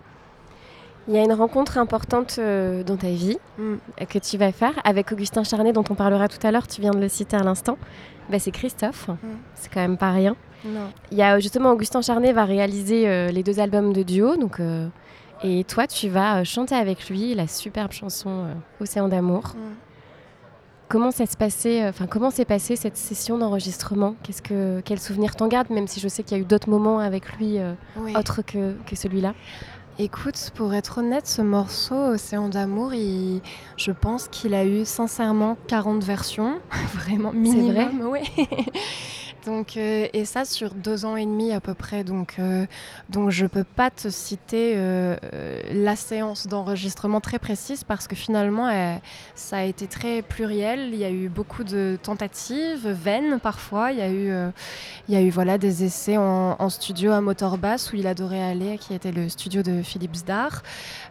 Il 1.08 1.14
y 1.14 1.18
a 1.20 1.24
une 1.24 1.34
rencontre 1.34 1.78
importante 1.78 2.38
euh, 2.40 2.84
dans 2.84 2.98
ta 2.98 3.10
vie 3.10 3.38
Mm. 3.60 3.76
euh, 4.02 4.06
que 4.06 4.18
tu 4.20 4.38
vas 4.38 4.52
faire 4.52 4.74
avec 4.84 5.12
Augustin 5.12 5.44
Charnet, 5.44 5.72
dont 5.72 5.84
on 5.90 5.96
parlera 5.96 6.28
tout 6.28 6.46
à 6.46 6.52
l'heure. 6.52 6.68
Tu 6.68 6.82
viens 6.82 6.92
de 6.92 7.00
le 7.00 7.08
citer 7.10 7.38
à 7.38 7.44
l'instant. 7.44 7.78
Bah, 8.30 8.40
c'est 8.40 8.50
Christophe. 8.52 9.10
C'est 9.54 9.72
quand 9.72 9.82
même 9.82 9.98
pas 9.98 10.12
rien. 10.12 10.36
Non. 10.66 10.90
Il 11.12 11.18
y 11.18 11.22
a 11.22 11.40
justement 11.40 11.70
Augustin 11.72 12.02
Charnet 12.02 12.34
va 12.34 12.44
réaliser 12.46 13.08
euh, 13.08 13.28
les 13.30 13.44
deux 13.44 13.60
albums 13.60 13.94
de 13.94 14.02
duo. 14.02 14.36
Donc, 14.36 14.60
euh, 14.60 14.88
et 15.44 15.64
toi, 15.64 15.86
tu 15.86 16.10
vas 16.10 16.44
chanter 16.44 16.74
avec 16.74 17.08
lui 17.08 17.36
la 17.36 17.46
superbe 17.48 17.92
chanson 17.92 18.48
Océan 18.82 19.08
d'amour. 19.08 19.54
Mm. 19.56 19.60
Comment 20.88 21.12
ça 21.12 21.26
se 21.26 21.36
passait 21.36 21.84
euh, 21.84 21.90
Enfin, 21.90 22.06
comment 22.08 22.30
s'est 22.30 22.46
passée 22.46 22.76
cette 22.76 22.98
session 22.98 23.38
d'enregistrement? 23.38 24.16
Qu'est-ce 24.24 24.42
que 24.42 24.82
quel 24.86 25.00
souvenir 25.00 25.36
t'en 25.36 25.48
gardes 25.48 25.70
Même 25.72 25.88
si 25.88 26.00
je 26.00 26.08
sais 26.08 26.24
qu'il 26.24 26.38
y 26.38 26.40
a 26.40 26.44
eu 26.44 26.46
d'autres 26.46 26.70
moments 26.70 27.00
avec 27.00 27.32
lui 27.38 27.58
euh, 27.60 27.74
Oui. 27.98 28.16
autres 28.16 28.42
que, 28.44 28.74
que 28.86 28.96
celui-là? 28.96 29.34
Écoute, 29.98 30.52
pour 30.56 30.74
être 30.74 30.98
honnête, 31.00 31.26
ce 31.26 31.42
morceau, 31.42 31.96
Océan 31.96 32.50
d'amour, 32.50 32.94
il- 32.94 33.42
je 33.78 33.92
pense 33.92 34.28
qu'il 34.28 34.54
a 34.54 34.66
eu 34.66 34.84
sincèrement 34.86 35.58
40 35.68 36.04
versions, 36.04 36.60
vraiment 36.94 37.32
minimum. 37.32 38.02
ouais. 38.10 38.24
Euh, 39.48 40.08
et 40.14 40.26
ça 40.26 40.46
sur 40.46 40.74
deux 40.74 41.06
ans 41.06 41.16
et 41.16 41.26
demi 41.26 41.52
à 41.52 41.60
peu 41.60 41.74
près. 41.74 42.04
Donc, 42.04 42.36
euh, 42.40 42.66
je 43.30 43.46
peux 43.46 43.64
pas 43.64 43.90
te 43.90 44.10
citer 44.10 44.74
euh, 44.76 45.16
la 45.72 45.96
séance 45.96 46.48
d'enregistrement 46.48 47.22
très 47.22 47.40
précise 47.40 47.84
parce 47.84 48.08
que 48.08 48.16
finalement, 48.16 48.70
ça 49.36 49.58
a 49.58 49.64
été 49.64 49.88
très 49.88 50.22
pluriel. 50.22 50.90
Il 50.94 51.00
y 51.00 51.06
a 51.06 51.12
eu 51.12 51.30
beaucoup 51.30 51.64
de 51.64 51.98
tentatives, 52.02 52.88
vaines 52.88 53.40
parfois. 53.40 53.92
Il 53.92 53.98
y 53.98 54.02
a 55.16 55.22
eu, 55.22 55.58
des 55.58 55.84
essais 55.84 56.18
en, 56.18 56.70
studio 56.70 57.12
à 57.12 57.22
Motorbass 57.22 57.94
où 57.94 57.96
il 57.96 58.08
adorait 58.08 58.44
aller, 58.44 58.78
qui 58.78 58.94
était 58.94 59.12
le 59.12 59.30
studio 59.30 59.62
de 59.62 59.82
Philippe 59.82 60.16
Zdar. 60.16 60.64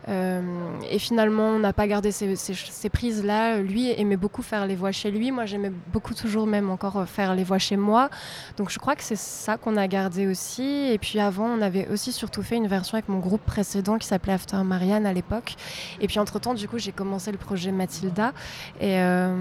Euh, 0.08 0.42
et 0.90 0.98
finalement, 0.98 1.48
on 1.48 1.58
n'a 1.58 1.72
pas 1.72 1.86
gardé 1.86 2.12
ces, 2.12 2.88
prises-là. 2.90 3.58
Lui 3.58 3.90
aimait 3.98 4.16
beaucoup 4.16 4.42
faire 4.42 4.66
les 4.66 4.76
voix 4.76 4.92
chez 4.92 5.10
lui. 5.10 5.30
Moi, 5.30 5.46
j'aimais 5.46 5.72
beaucoup 5.92 6.14
toujours 6.14 6.46
même 6.46 6.70
encore 6.70 7.06
faire 7.06 7.34
les 7.34 7.44
voix 7.44 7.58
chez 7.58 7.76
moi. 7.76 8.10
Donc 8.56 8.70
je 8.70 8.78
crois 8.78 8.94
que 8.96 9.02
c'est 9.02 9.16
ça 9.16 9.56
qu'on 9.56 9.76
a 9.76 9.86
gardé 9.88 10.26
aussi. 10.26 10.62
Et 10.62 10.98
puis 10.98 11.20
avant, 11.20 11.46
on 11.46 11.60
avait 11.60 11.88
aussi 11.88 12.12
surtout 12.12 12.42
fait 12.42 12.56
une 12.56 12.68
version 12.68 12.96
avec 12.96 13.08
mon 13.08 13.18
groupe 13.18 13.42
précédent 13.44 13.98
qui 13.98 14.06
s'appelait 14.06 14.32
After 14.32 14.56
Marianne 14.64 15.06
à 15.06 15.12
l'époque. 15.12 15.54
Et 16.00 16.06
puis 16.06 16.18
entre-temps, 16.18 16.54
du 16.54 16.68
coup, 16.68 16.78
j'ai 16.78 16.92
commencé 16.92 17.32
le 17.32 17.38
projet 17.38 17.72
Mathilda. 17.72 18.32
Et, 18.80 18.98
euh, 18.98 19.34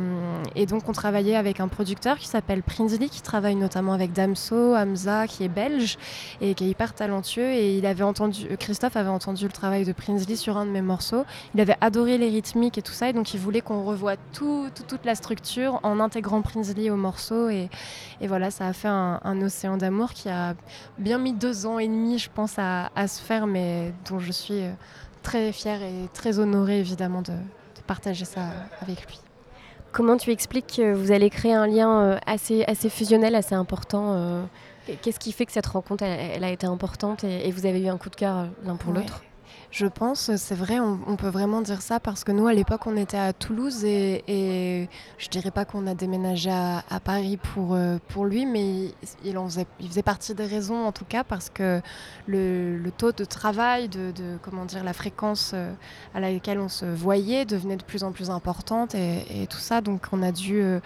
donc 0.68 0.88
on 0.88 0.94
travaillait 0.94 1.36
avec 1.36 1.60
un 1.60 1.68
producteur 1.68 2.18
qui 2.18 2.28
s'appelle 2.28 2.64
Prinsley, 2.64 3.10
qui 3.10 3.22
travaille 3.22 3.56
notamment 3.56 3.94
avec 3.94 4.14
Damso, 4.14 4.76
Hamza, 4.76 5.28
qui 5.28 5.44
est 5.44 5.50
belge 5.50 5.98
et 6.42 6.56
qui 6.56 6.66
est 6.66 6.70
hyper 6.70 6.94
talentueux. 6.94 7.52
Et 7.52 7.78
il 7.78 7.86
avait 7.86 8.04
entendu, 8.04 8.48
Christophe 8.58 8.96
avait 8.96 9.10
entendu 9.10 9.46
le 9.46 9.52
travail 9.52 9.86
de 9.86 9.92
Prinsley 9.92 10.36
sur 10.36 10.58
un 10.58 10.66
de 10.66 10.72
mes 10.72 10.82
morceaux. 10.82 11.26
Il 11.54 11.62
avait 11.62 11.78
adoré 11.82 12.18
les 12.18 12.30
rythmiques 12.30 12.78
et 12.78 12.82
tout 12.82 12.94
ça. 12.94 13.10
Et 13.10 13.14
donc 13.14 13.34
il 13.34 13.40
voulait 13.40 13.62
qu'on 13.62 13.84
revoie 13.84 14.16
tout, 14.34 14.70
toute 14.88 15.06
la 15.06 15.16
structure 15.16 15.80
en 15.84 16.00
intégrant 16.00 16.42
Prinsley 16.42 16.90
au 16.90 16.96
morceau. 16.96 17.50
Et, 17.50 17.70
et 18.22 18.28
voilà, 18.28 18.52
ça 18.52 18.68
a 18.68 18.73
fait 18.74 18.88
un, 18.88 19.42
océan 19.42 19.78
d'amour 19.78 20.14
qui 20.14 20.30
a 20.30 20.56
bien 20.98 21.18
mis 21.18 21.34
deux 21.34 21.66
ans 21.66 21.80
et 21.80 21.88
demi, 21.88 22.20
je 22.20 22.30
pense, 22.34 22.56
à, 22.58 22.90
se 23.08 23.22
faire, 23.22 23.48
mais 23.48 23.94
dont 24.10 24.20
je 24.20 24.32
suis 24.32 24.62
euh, 24.64 24.72
très 25.22 25.52
fière 25.52 25.82
et 25.82 26.10
très 26.14 26.40
honorée 26.40 26.80
évidemment 26.80 27.22
de, 27.22 27.34
partager 27.86 28.24
ça 28.24 28.42
avec 28.82 29.06
lui. 29.08 29.20
Comment 29.92 30.16
tu 30.16 30.32
expliques 30.32 30.76
que 30.78 30.94
vous 30.94 31.12
allez 31.12 31.30
créer 31.30 31.54
un 31.54 31.68
lien 31.68 32.02
euh, 32.02 32.18
assez, 32.26 32.64
assez 32.64 32.90
fusionnel, 32.90 33.36
assez 33.36 33.56
important 33.56 34.14
euh, 34.14 34.44
Qu'est-ce 35.02 35.20
qui 35.20 35.34
fait 35.34 35.46
que 35.46 35.52
cette 35.52 35.66
rencontre, 35.66 36.04
elle, 36.04 36.44
a 36.46 36.50
été 36.50 36.66
importante 36.66 37.26
et, 37.26 37.52
vous 37.52 37.66
avez 37.66 37.82
eu 37.82 37.90
un 37.90 37.98
coup 37.98 38.10
de 38.10 38.16
cœur 38.16 38.48
l'un 38.66 38.78
pour 38.78 38.94
l'autre? 38.94 39.22
Je 39.74 39.88
pense, 39.88 40.36
c'est 40.36 40.54
vrai, 40.54 40.80
on, 40.80 41.16
peut 41.16 41.30
vraiment 41.30 41.64
dire 41.64 41.82
ça 41.82 42.00
parce 42.00 42.24
que 42.24 42.32
nous, 42.32 42.46
à 42.46 42.54
l'époque, 42.54 42.86
on 42.86 42.96
était 42.96 43.18
à 43.18 43.34
Toulouse 43.34 43.84
et, 43.84 44.24
et 44.28 44.88
je 45.18 45.30
dirais 45.30 45.50
pas 45.50 45.66
qu'on 45.66 45.88
a 45.88 45.96
déménagé 45.96 46.52
à, 46.52 46.84
Paris 47.04 47.38
pour, 47.38 47.74
euh, 47.74 47.98
pour 48.10 48.26
lui, 48.26 48.46
mais 48.46 48.94
il, 49.26 49.36
en 49.36 49.46
faisait, 49.46 49.66
il 49.80 49.88
faisait 49.88 50.04
partie 50.04 50.36
des 50.36 50.46
raisons 50.46 50.86
en 50.86 50.92
tout 50.92 51.06
cas 51.06 51.24
parce 51.24 51.50
que 51.50 51.82
le, 52.28 52.78
le 52.78 52.92
taux 52.92 53.14
de 53.14 53.26
travail, 53.26 53.90
de, 53.90 54.14
comment 54.44 54.66
dire, 54.66 54.84
la 54.84 54.94
fréquence 54.94 55.54
euh, 55.56 55.74
à 56.14 56.20
laquelle 56.20 56.60
on 56.60 56.70
se 56.70 56.86
voyait 56.86 57.46
devenait 57.46 57.78
de 57.78 57.84
plus 57.84 58.04
en 58.04 58.12
plus 58.12 58.30
importante 58.30 58.94
et, 58.94 59.42
et 59.42 59.48
tout 59.48 59.58
ça. 59.58 59.82
Donc, 59.82 60.06
on 60.12 60.22
a 60.22 60.32
dû, 60.32 60.62
euh, 60.62 60.82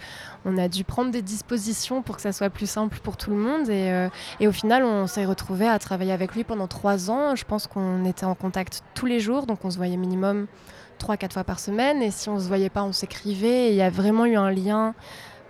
on 0.45 0.57
a 0.57 0.69
dû 0.69 0.85
prendre 0.85 1.11
des 1.11 1.21
dispositions 1.21 2.01
pour 2.01 2.15
que 2.15 2.21
ça 2.21 2.31
soit 2.31 2.49
plus 2.49 2.69
simple 2.69 2.99
pour 3.03 3.17
tout 3.17 3.31
le 3.31 3.37
monde 3.37 3.67
et, 3.67 4.07
et 4.39 4.47
au 4.47 4.53
final, 4.53 4.85
on 4.85 5.07
s'est 5.07 5.25
retrouvé 5.25 5.67
à 5.67 5.77
travailler 5.77 6.13
avec 6.13 6.33
lui 6.35 6.45
pendant 6.45 6.67
trois 6.67 7.11
ans. 7.11 7.35
Je 7.35 7.43
pense 7.43 7.67
qu'on 7.67 8.05
était 8.05 8.25
en 8.25 8.33
contact 8.33 8.76
tous 8.93 9.05
les 9.05 9.19
jours, 9.19 9.45
donc 9.45 9.63
on 9.63 9.71
se 9.71 9.77
voyait 9.77 9.97
minimum 9.97 10.47
3-4 10.99 11.33
fois 11.33 11.43
par 11.43 11.59
semaine. 11.59 12.01
Et 12.01 12.11
si 12.11 12.29
on 12.29 12.39
se 12.39 12.47
voyait 12.47 12.69
pas, 12.69 12.83
on 12.83 12.91
s'écrivait. 12.91 13.69
il 13.69 13.75
y 13.75 13.81
a 13.81 13.89
vraiment 13.89 14.25
eu 14.25 14.35
un 14.35 14.51
lien 14.51 14.93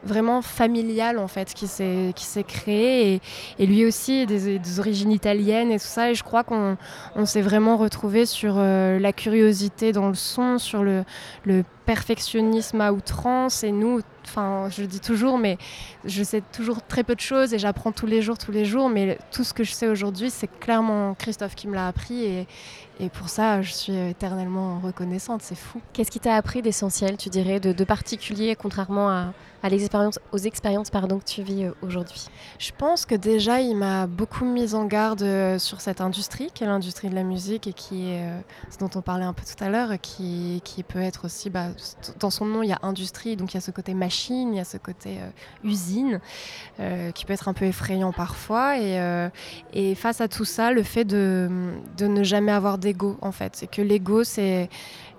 vraiment 0.04 0.44
familial 0.44 1.18
en 1.18 1.28
fait 1.28 1.56
qui 1.56 1.66
s'est 1.66 2.14
qui 2.16 2.24
s'est 2.24 2.44
créé 2.44 3.20
et, 3.58 3.66
lui 3.66 3.84
aussi 3.84 4.28
des, 4.28 4.80
origines 4.80 5.12
italiennes 5.12 5.72
et 5.72 5.80
tout 5.80 5.88
ça 5.88 6.12
et 6.12 6.16
je 6.16 6.24
crois 6.24 6.44
qu'on 6.44 6.78
on, 7.16 7.26
s'est 7.26 7.42
vraiment 7.42 7.78
retrouvé 7.78 8.28
sur 8.28 8.56
euh, 8.58 9.00
la 9.00 9.12
curiosité 9.12 9.94
dans 9.94 10.08
le 10.08 10.14
son 10.14 10.60
sur 10.60 10.84
le 10.84 11.04
perfectionnisme 11.88 12.82
à 12.82 12.92
outrance 12.92 13.64
et 13.64 13.72
nous 13.72 14.02
enfin 14.26 14.68
je 14.70 14.82
le 14.82 14.88
dis 14.88 15.00
toujours 15.00 15.38
mais 15.38 15.58
je 16.04 16.22
sais 16.22 16.42
toujours 16.52 16.82
très 16.86 17.06
peu 17.06 17.16
de 17.16 17.22
choses 17.22 17.54
et 17.54 17.60
j'apprends 17.60 17.94
tous 17.94 18.06
les 18.06 18.22
jours 18.22 18.38
tous 18.38 18.52
les 18.52 18.66
jours 18.66 18.90
mais 18.90 19.18
tout 19.32 19.46
ce 19.46 19.54
que 19.54 19.64
je 19.64 19.72
sais 19.72 19.88
aujourd'hui 19.88 20.30
c'est 20.30 20.50
clairement 20.60 21.16
Christophe 21.16 21.56
qui 21.56 21.70
me 21.70 21.76
l'a 21.76 21.88
appris 21.88 22.26
et, 22.26 22.48
et 23.00 23.08
pour 23.08 23.30
ça 23.30 23.62
je 23.62 23.72
suis 23.72 23.96
éternellement 23.96 24.82
reconnaissante 24.82 25.42
c'est 25.42 25.56
fou. 25.56 25.82
Qu'est-ce 25.94 26.12
qui 26.12 26.20
t'a 26.20 26.36
appris 26.36 26.62
d'essentiel 26.62 27.16
tu 27.16 27.30
dirais 27.30 27.62
de, 27.62 27.72
de 27.72 27.84
particulier 27.86 28.58
contrairement 28.58 29.10
à 29.10 29.34
à 29.64 29.70
l'expérience, 29.70 30.20
aux 30.32 30.38
expériences 30.38 30.90
pardon, 30.90 31.20
que 31.20 31.26
tu 31.26 31.42
vis 31.42 31.66
euh, 31.66 31.72
aujourd'hui? 31.82 32.28
Je 32.60 32.72
pense 32.78 33.06
que 33.06 33.16
déjà, 33.16 33.60
il 33.60 33.76
m'a 33.76 34.08
beaucoup 34.08 34.46
mise 34.46 34.76
en 34.76 34.86
garde 34.86 35.24
euh, 35.24 35.60
sur 35.60 35.82
cette 35.82 36.02
industrie, 36.02 36.50
qui 36.54 36.64
est 36.64 36.68
l'industrie 36.68 37.10
de 37.10 37.16
la 37.16 37.24
musique 37.24 37.68
et 37.68 37.74
qui 37.74 38.12
est, 38.12 38.22
euh, 38.22 38.40
ce 38.70 38.78
dont 38.78 38.90
on 38.96 39.02
parlait 39.02 39.26
un 39.26 39.34
peu 39.34 39.44
tout 39.44 39.64
à 39.64 39.70
l'heure, 39.70 40.00
qui, 40.02 40.62
qui 40.64 40.84
peut 40.84 41.02
être 41.02 41.26
aussi, 41.26 41.50
bah, 41.50 41.70
dans 42.20 42.30
son 42.30 42.46
nom, 42.46 42.64
il 42.64 42.70
y 42.70 42.74
a 42.74 42.80
industrie, 42.82 43.36
donc 43.36 43.54
il 43.54 43.58
y 43.58 43.60
a 43.60 43.62
ce 43.62 43.72
côté 43.72 43.94
machine, 43.94 44.54
il 44.54 44.58
y 44.58 44.60
a 44.60 44.66
ce 44.66 44.78
côté 44.78 45.18
usine, 45.64 46.20
qui 47.14 47.26
peut 47.26 47.34
être 47.34 47.48
un 47.48 47.54
peu 47.54 47.66
effrayant 47.66 48.12
parfois. 48.12 48.80
Et, 48.80 49.30
et 49.74 49.96
face 49.96 50.22
à 50.22 50.28
tout 50.28 50.46
ça, 50.46 50.72
le 50.72 50.84
fait 50.84 51.06
de, 51.06 51.50
de 51.98 52.08
ne 52.08 52.24
jamais 52.24 52.52
avoir 52.52 52.78
d'ego, 52.78 53.18
en 53.22 53.32
fait, 53.32 53.56
c'est 53.56 53.68
que 53.68 53.82
l'ego, 53.82 54.24
c'est 54.24 54.70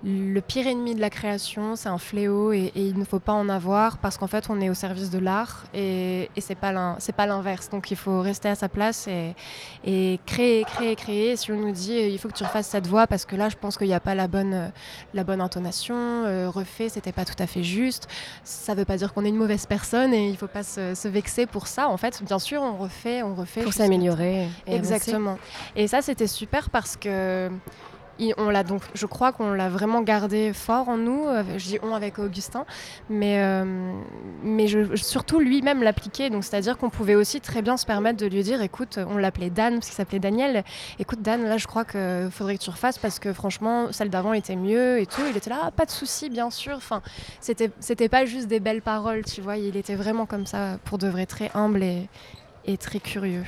le 0.04 0.40
pire 0.40 0.66
ennemi 0.68 0.94
de 0.94 1.00
la 1.00 1.10
création, 1.10 1.74
c'est 1.74 1.88
un 1.88 1.98
fléau 1.98 2.52
et, 2.52 2.72
il 2.76 2.96
ne 2.98 3.04
faut 3.04 3.18
pas 3.18 3.32
en 3.32 3.48
avoir 3.48 3.98
parce 3.98 4.16
qu'en 4.16 4.28
fait 4.28 4.46
on 4.48 4.60
est 4.60 4.70
au 4.70 4.74
service 4.74 5.10
de 5.10 5.18
l'art 5.18 5.64
et, 5.74 6.30
et 6.36 6.40
c'est 6.40 6.54
pas 6.54 6.72
l'inverse. 6.72 7.68
Donc 7.68 7.90
il 7.90 7.96
faut 7.96 8.20
rester 8.20 8.48
à 8.48 8.54
sa 8.54 8.68
place 8.68 9.08
et, 9.08 10.20
créer, 10.24 10.64
créer, 10.64 10.94
créer. 10.94 11.36
Si 11.36 11.50
on 11.50 11.56
nous 11.56 11.72
dit 11.72 11.94
il 11.94 12.18
faut 12.18 12.28
que 12.28 12.34
tu 12.34 12.44
refasses 12.44 12.68
cette 12.68 12.86
voix 12.86 13.06
parce 13.06 13.24
que 13.24 13.34
là 13.34 13.48
je 13.48 13.56
pense 13.56 13.76
qu'il 13.76 13.88
n'y 13.88 13.94
a 13.94 14.00
pas 14.00 14.14
la 14.14 14.28
bonne, 14.28 14.70
la 15.14 15.24
bonne 15.24 15.40
intonation, 15.40 15.96
euh, 15.96 16.48
refait, 16.48 16.88
c'était 16.88 17.12
pas 17.12 17.24
tout 17.24 17.40
à 17.40 17.46
fait 17.46 17.64
juste. 17.64 18.06
Ça 18.44 18.74
veut 18.74 18.84
pas 18.84 18.96
dire 18.96 19.12
qu'on 19.12 19.24
est 19.24 19.30
une 19.30 19.36
mauvaise 19.36 19.66
personne 19.66 20.14
et 20.14 20.28
il 20.28 20.36
faut 20.36 20.46
pas 20.46 20.62
se, 20.62 21.08
vexer 21.08 21.46
pour 21.46 21.66
ça. 21.66 21.88
En 21.88 21.96
fait, 21.96 22.22
bien 22.22 22.38
sûr, 22.38 22.62
on 22.62 22.76
refait, 22.76 23.22
on 23.22 23.34
refait. 23.34 23.62
Pour 23.62 23.72
s'améliorer. 23.72 24.46
Exactement. 24.66 25.38
Et 25.74 25.88
ça 25.88 26.02
c'était 26.02 26.26
super 26.26 26.70
parce 26.70 26.96
que 26.96 27.50
on 28.36 28.50
l'a 28.50 28.64
donc, 28.64 28.82
je 28.94 29.06
crois 29.06 29.32
qu'on 29.32 29.52
l'a 29.52 29.68
vraiment 29.68 30.02
gardé 30.02 30.52
fort 30.52 30.88
en 30.88 30.96
nous. 30.96 31.26
Je 31.56 31.64
dis 31.64 31.78
on 31.82 31.92
avec 31.94 32.18
Augustin, 32.18 32.64
mais 33.08 33.42
euh, 33.42 33.92
mais 34.42 34.66
surtout 34.96 35.40
lui-même 35.40 35.82
l'appliquer. 35.82 36.30
Donc 36.30 36.44
c'est-à-dire 36.44 36.78
qu'on 36.78 36.90
pouvait 36.90 37.14
aussi 37.14 37.40
très 37.40 37.62
bien 37.62 37.76
se 37.76 37.86
permettre 37.86 38.18
de 38.18 38.26
lui 38.26 38.42
dire, 38.42 38.62
écoute, 38.62 38.98
on 39.08 39.16
l'appelait 39.16 39.50
Dan 39.50 39.74
parce 39.74 39.86
qu'il 39.86 39.96
s'appelait 39.96 40.18
Daniel. 40.18 40.64
Écoute 40.98 41.22
Dan, 41.22 41.44
là 41.44 41.56
je 41.56 41.66
crois 41.66 41.84
qu'il 41.84 42.28
faudrait 42.30 42.56
que 42.56 42.62
tu 42.62 42.70
refasses 42.70 42.98
parce 42.98 43.18
que 43.18 43.32
franchement 43.32 43.92
celle 43.92 44.10
d'avant 44.10 44.32
était 44.32 44.56
mieux 44.56 44.98
et 45.00 45.06
tout. 45.06 45.22
Il 45.28 45.36
était 45.36 45.50
là, 45.50 45.60
ah, 45.64 45.70
pas 45.70 45.86
de 45.86 45.90
souci, 45.90 46.30
bien 46.30 46.50
sûr. 46.50 46.76
Enfin, 46.76 47.02
c'était 47.40 47.70
c'était 47.80 48.08
pas 48.08 48.24
juste 48.24 48.48
des 48.48 48.60
belles 48.60 48.82
paroles, 48.82 49.24
tu 49.24 49.40
vois. 49.40 49.56
Il 49.56 49.76
était 49.76 49.94
vraiment 49.94 50.26
comme 50.26 50.46
ça, 50.46 50.78
pour 50.84 50.98
de 50.98 51.08
vrai, 51.08 51.26
très 51.26 51.50
humble 51.54 51.82
et 51.82 52.76
très 52.76 53.00
curieux. 53.00 53.44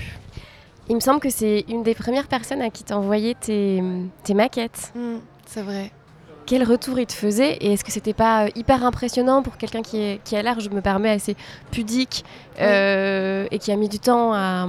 Il 0.91 0.97
me 0.97 1.01
semble 1.01 1.21
que 1.21 1.31
c'est 1.31 1.65
une 1.69 1.85
des 1.85 1.95
premières 1.95 2.27
personnes 2.27 2.61
à 2.61 2.69
qui 2.69 2.83
t'as 2.83 2.97
envoyé 2.97 3.37
tes, 3.37 3.81
maquettes. 4.35 4.93
Mm, 4.97 5.19
c'est 5.47 5.63
vrai. 5.63 5.93
Quel 6.47 6.65
retour 6.65 6.99
il 6.99 7.07
te 7.07 7.13
faisait 7.13 7.59
et 7.61 7.75
est-ce 7.75 7.85
que 7.85 7.93
c'était 7.93 8.13
pas 8.13 8.47
euh, 8.47 8.49
hyper 8.57 8.85
impressionnant 8.85 9.41
pour 9.41 9.57
quelqu'un 9.57 9.83
qui, 9.83 9.99
est, 9.99 10.21
qui 10.25 10.35
a 10.35 10.43
l'air, 10.43 10.59
je 10.59 10.69
me 10.69 10.81
permets, 10.81 11.11
assez 11.11 11.37
pudique 11.71 12.25
euh, 12.59 13.47
et 13.53 13.61
qui 13.61 13.71
a 13.71 13.77
mis 13.77 13.89
du 13.89 14.01
temps 14.01 14.35
à, 14.35 14.67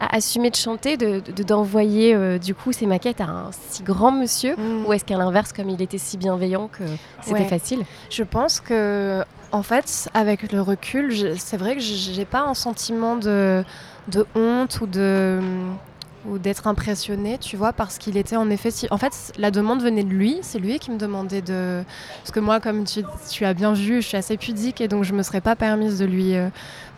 assumer 0.00 0.50
de 0.50 0.56
chanter, 0.56 0.96
d'envoyer 0.96 2.14
de, 2.14 2.18
euh, 2.18 2.38
du 2.38 2.54
coup 2.54 2.72
ses 2.72 2.86
maquettes 2.86 3.20
à 3.20 3.26
un 3.26 3.50
si 3.52 3.82
grand 3.82 4.12
monsieur 4.12 4.54
mm. 4.56 4.86
Ou 4.86 4.92
est-ce 4.92 5.04
qu'à 5.04 5.16
l'inverse, 5.16 5.52
comme 5.52 5.70
il 5.70 5.80
était 5.82 5.98
si 5.98 6.16
bienveillant 6.16 6.68
que 6.68 6.84
c'était 7.22 7.44
facile? 7.44 7.82
Je 8.10 8.22
pense 8.22 8.60
que, 8.60 9.24
en 9.52 9.62
fait, 9.62 10.08
avec 10.14 10.52
le 10.52 10.60
recul, 10.60 11.38
c'est 11.38 11.56
vrai 11.56 11.74
que 11.74 11.80
j'ai 11.80 12.24
pas 12.24 12.42
un 12.42 12.54
sentiment 12.54 13.16
de 13.16 13.64
de 14.08 14.26
honte 14.34 14.80
ou 14.80 14.86
de 14.86 15.40
ou 16.26 16.38
d'être 16.38 16.66
impressionné, 16.66 17.38
tu 17.38 17.56
vois, 17.56 17.72
parce 17.72 17.98
qu'il 17.98 18.16
était 18.16 18.36
en 18.36 18.50
effet. 18.50 18.70
Si... 18.70 18.86
En 18.90 18.98
fait, 18.98 19.32
la 19.38 19.50
demande 19.50 19.82
venait 19.82 20.04
de 20.04 20.10
lui, 20.10 20.38
c'est 20.42 20.58
lui 20.58 20.78
qui 20.78 20.90
me 20.90 20.98
demandait 20.98 21.42
de. 21.42 21.82
Parce 22.22 22.32
que 22.32 22.40
moi, 22.40 22.60
comme 22.60 22.84
tu, 22.84 23.02
tu, 23.30 23.44
as 23.44 23.54
bien 23.54 23.72
vu, 23.72 24.02
je 24.02 24.08
suis 24.08 24.16
assez 24.16 24.36
pudique 24.36 24.80
et 24.80 24.88
donc 24.88 25.04
je 25.04 25.14
me 25.14 25.22
serais 25.22 25.40
pas 25.40 25.56
permise 25.56 25.98
de 25.98 26.04
lui, 26.04 26.34
euh, 26.34 26.48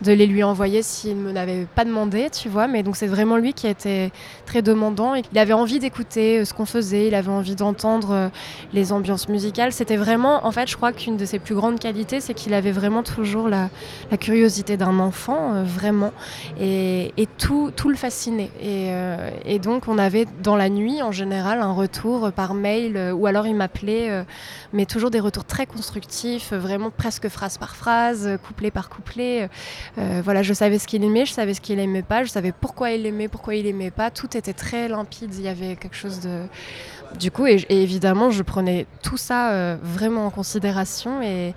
de 0.01 0.11
les 0.11 0.25
lui 0.25 0.43
envoyer 0.43 0.81
s'il 0.81 1.17
ne 1.17 1.27
me 1.27 1.31
l'avait 1.31 1.67
pas 1.75 1.85
demandé, 1.85 2.29
tu 2.29 2.49
vois. 2.49 2.67
Mais 2.67 2.83
donc 2.83 2.95
c'est 2.95 3.07
vraiment 3.07 3.37
lui 3.37 3.53
qui 3.53 3.67
était 3.67 4.11
très 4.45 4.61
demandant 4.61 5.15
et 5.15 5.21
il 5.31 5.39
avait 5.39 5.53
envie 5.53 5.79
d'écouter 5.79 6.39
euh, 6.39 6.45
ce 6.45 6.53
qu'on 6.53 6.65
faisait, 6.65 7.07
il 7.07 7.15
avait 7.15 7.31
envie 7.31 7.55
d'entendre 7.55 8.11
euh, 8.11 8.29
les 8.73 8.91
ambiances 8.91 9.29
musicales. 9.29 9.71
C'était 9.71 9.97
vraiment, 9.97 10.45
en 10.45 10.51
fait, 10.51 10.67
je 10.67 10.75
crois 10.75 10.91
qu'une 10.91 11.17
de 11.17 11.25
ses 11.25 11.39
plus 11.39 11.55
grandes 11.55 11.79
qualités, 11.79 12.19
c'est 12.19 12.33
qu'il 12.33 12.53
avait 12.53 12.71
vraiment 12.71 13.03
toujours 13.03 13.47
la, 13.47 13.69
curiosité 14.19 14.77
d'un 14.77 14.99
enfant, 14.99 15.53
euh, 15.53 15.63
vraiment, 15.63 16.11
et, 16.59 17.11
tout, 17.37 17.71
tout 17.75 17.89
le 17.89 17.95
fascinait. 17.95 18.49
Et, 18.61 19.59
donc 19.59 19.87
on 19.87 19.97
avait 19.97 20.25
dans 20.41 20.55
la 20.55 20.69
nuit, 20.69 21.01
en 21.01 21.11
général, 21.11 21.61
un 21.61 21.71
retour 21.71 22.31
par 22.31 22.53
mail 22.53 23.13
ou 23.15 23.27
alors 23.27 23.45
il 23.45 23.55
m'appelait, 23.55 24.25
mais 24.73 24.85
toujours 24.85 25.11
des 25.11 25.19
retours 25.19 25.45
très 25.45 25.65
constructifs, 25.65 26.51
vraiment 26.53 26.89
presque 26.89 27.29
phrase 27.29 27.57
par 27.57 27.75
phrase, 27.75 28.37
couplet 28.43 28.71
par 28.71 28.89
couplet. 28.89 29.49
Euh, 29.97 30.21
voilà, 30.23 30.41
je 30.41 30.53
savais 30.53 30.79
ce 30.79 30.87
qu'il 30.87 31.03
aimait, 31.03 31.25
je 31.25 31.33
savais 31.33 31.53
ce 31.53 31.61
qu'il 31.61 31.79
aimait 31.79 32.01
pas, 32.01 32.23
je 32.23 32.29
savais 32.29 32.51
pourquoi 32.51 32.91
il 32.91 33.05
aimait, 33.05 33.27
pourquoi 33.27 33.55
il 33.55 33.67
aimait 33.67 33.91
pas. 33.91 34.11
Tout 34.11 34.37
était 34.37 34.53
très 34.53 34.87
limpide. 34.87 35.33
Il 35.35 35.41
y 35.41 35.47
avait 35.47 35.75
quelque 35.75 35.95
chose 35.95 36.19
de 36.21 36.43
du 37.19 37.29
coup, 37.29 37.45
et, 37.45 37.65
évidemment, 37.69 38.31
je 38.31 38.41
prenais 38.41 38.87
tout 39.03 39.17
ça 39.17 39.51
euh, 39.51 39.75
vraiment 39.83 40.27
en 40.27 40.29
considération. 40.29 41.21
Et, 41.21 41.53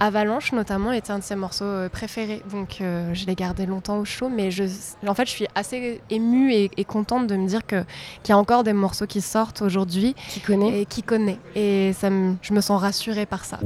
Avalanche, 0.00 0.52
notamment, 0.52 0.92
était 0.92 1.12
un 1.12 1.18
de 1.18 1.24
ses 1.24 1.34
morceaux 1.34 1.64
euh, 1.64 1.88
préférés. 1.88 2.42
Donc, 2.50 2.76
je 2.80 3.26
l'ai 3.26 3.34
gardé 3.34 3.64
longtemps 3.64 3.98
au 3.98 4.04
chaud. 4.04 4.28
Mais 4.28 4.50
je, 4.50 4.64
en 5.06 5.14
fait, 5.14 5.24
je 5.24 5.30
suis 5.30 5.46
assez 5.54 6.02
émue 6.10 6.52
et, 6.52 6.84
contente 6.84 7.26
de 7.26 7.36
me 7.36 7.46
dire 7.46 7.66
qu'il 7.66 7.84
y 8.28 8.32
a 8.32 8.36
encore 8.36 8.64
des 8.64 8.74
morceaux 8.74 9.06
qui 9.06 9.22
sortent 9.22 9.62
aujourd'hui. 9.62 10.14
Qui 10.28 10.40
connaît 10.40 10.82
Et 10.82 10.84
qui 10.84 11.02
connaît. 11.02 11.38
Et 11.54 11.94
ça 11.94 12.10
je 12.42 12.52
me 12.52 12.60
sens 12.60 12.80
rassurée 12.80 13.24
par 13.24 13.46
ça. 13.46 13.58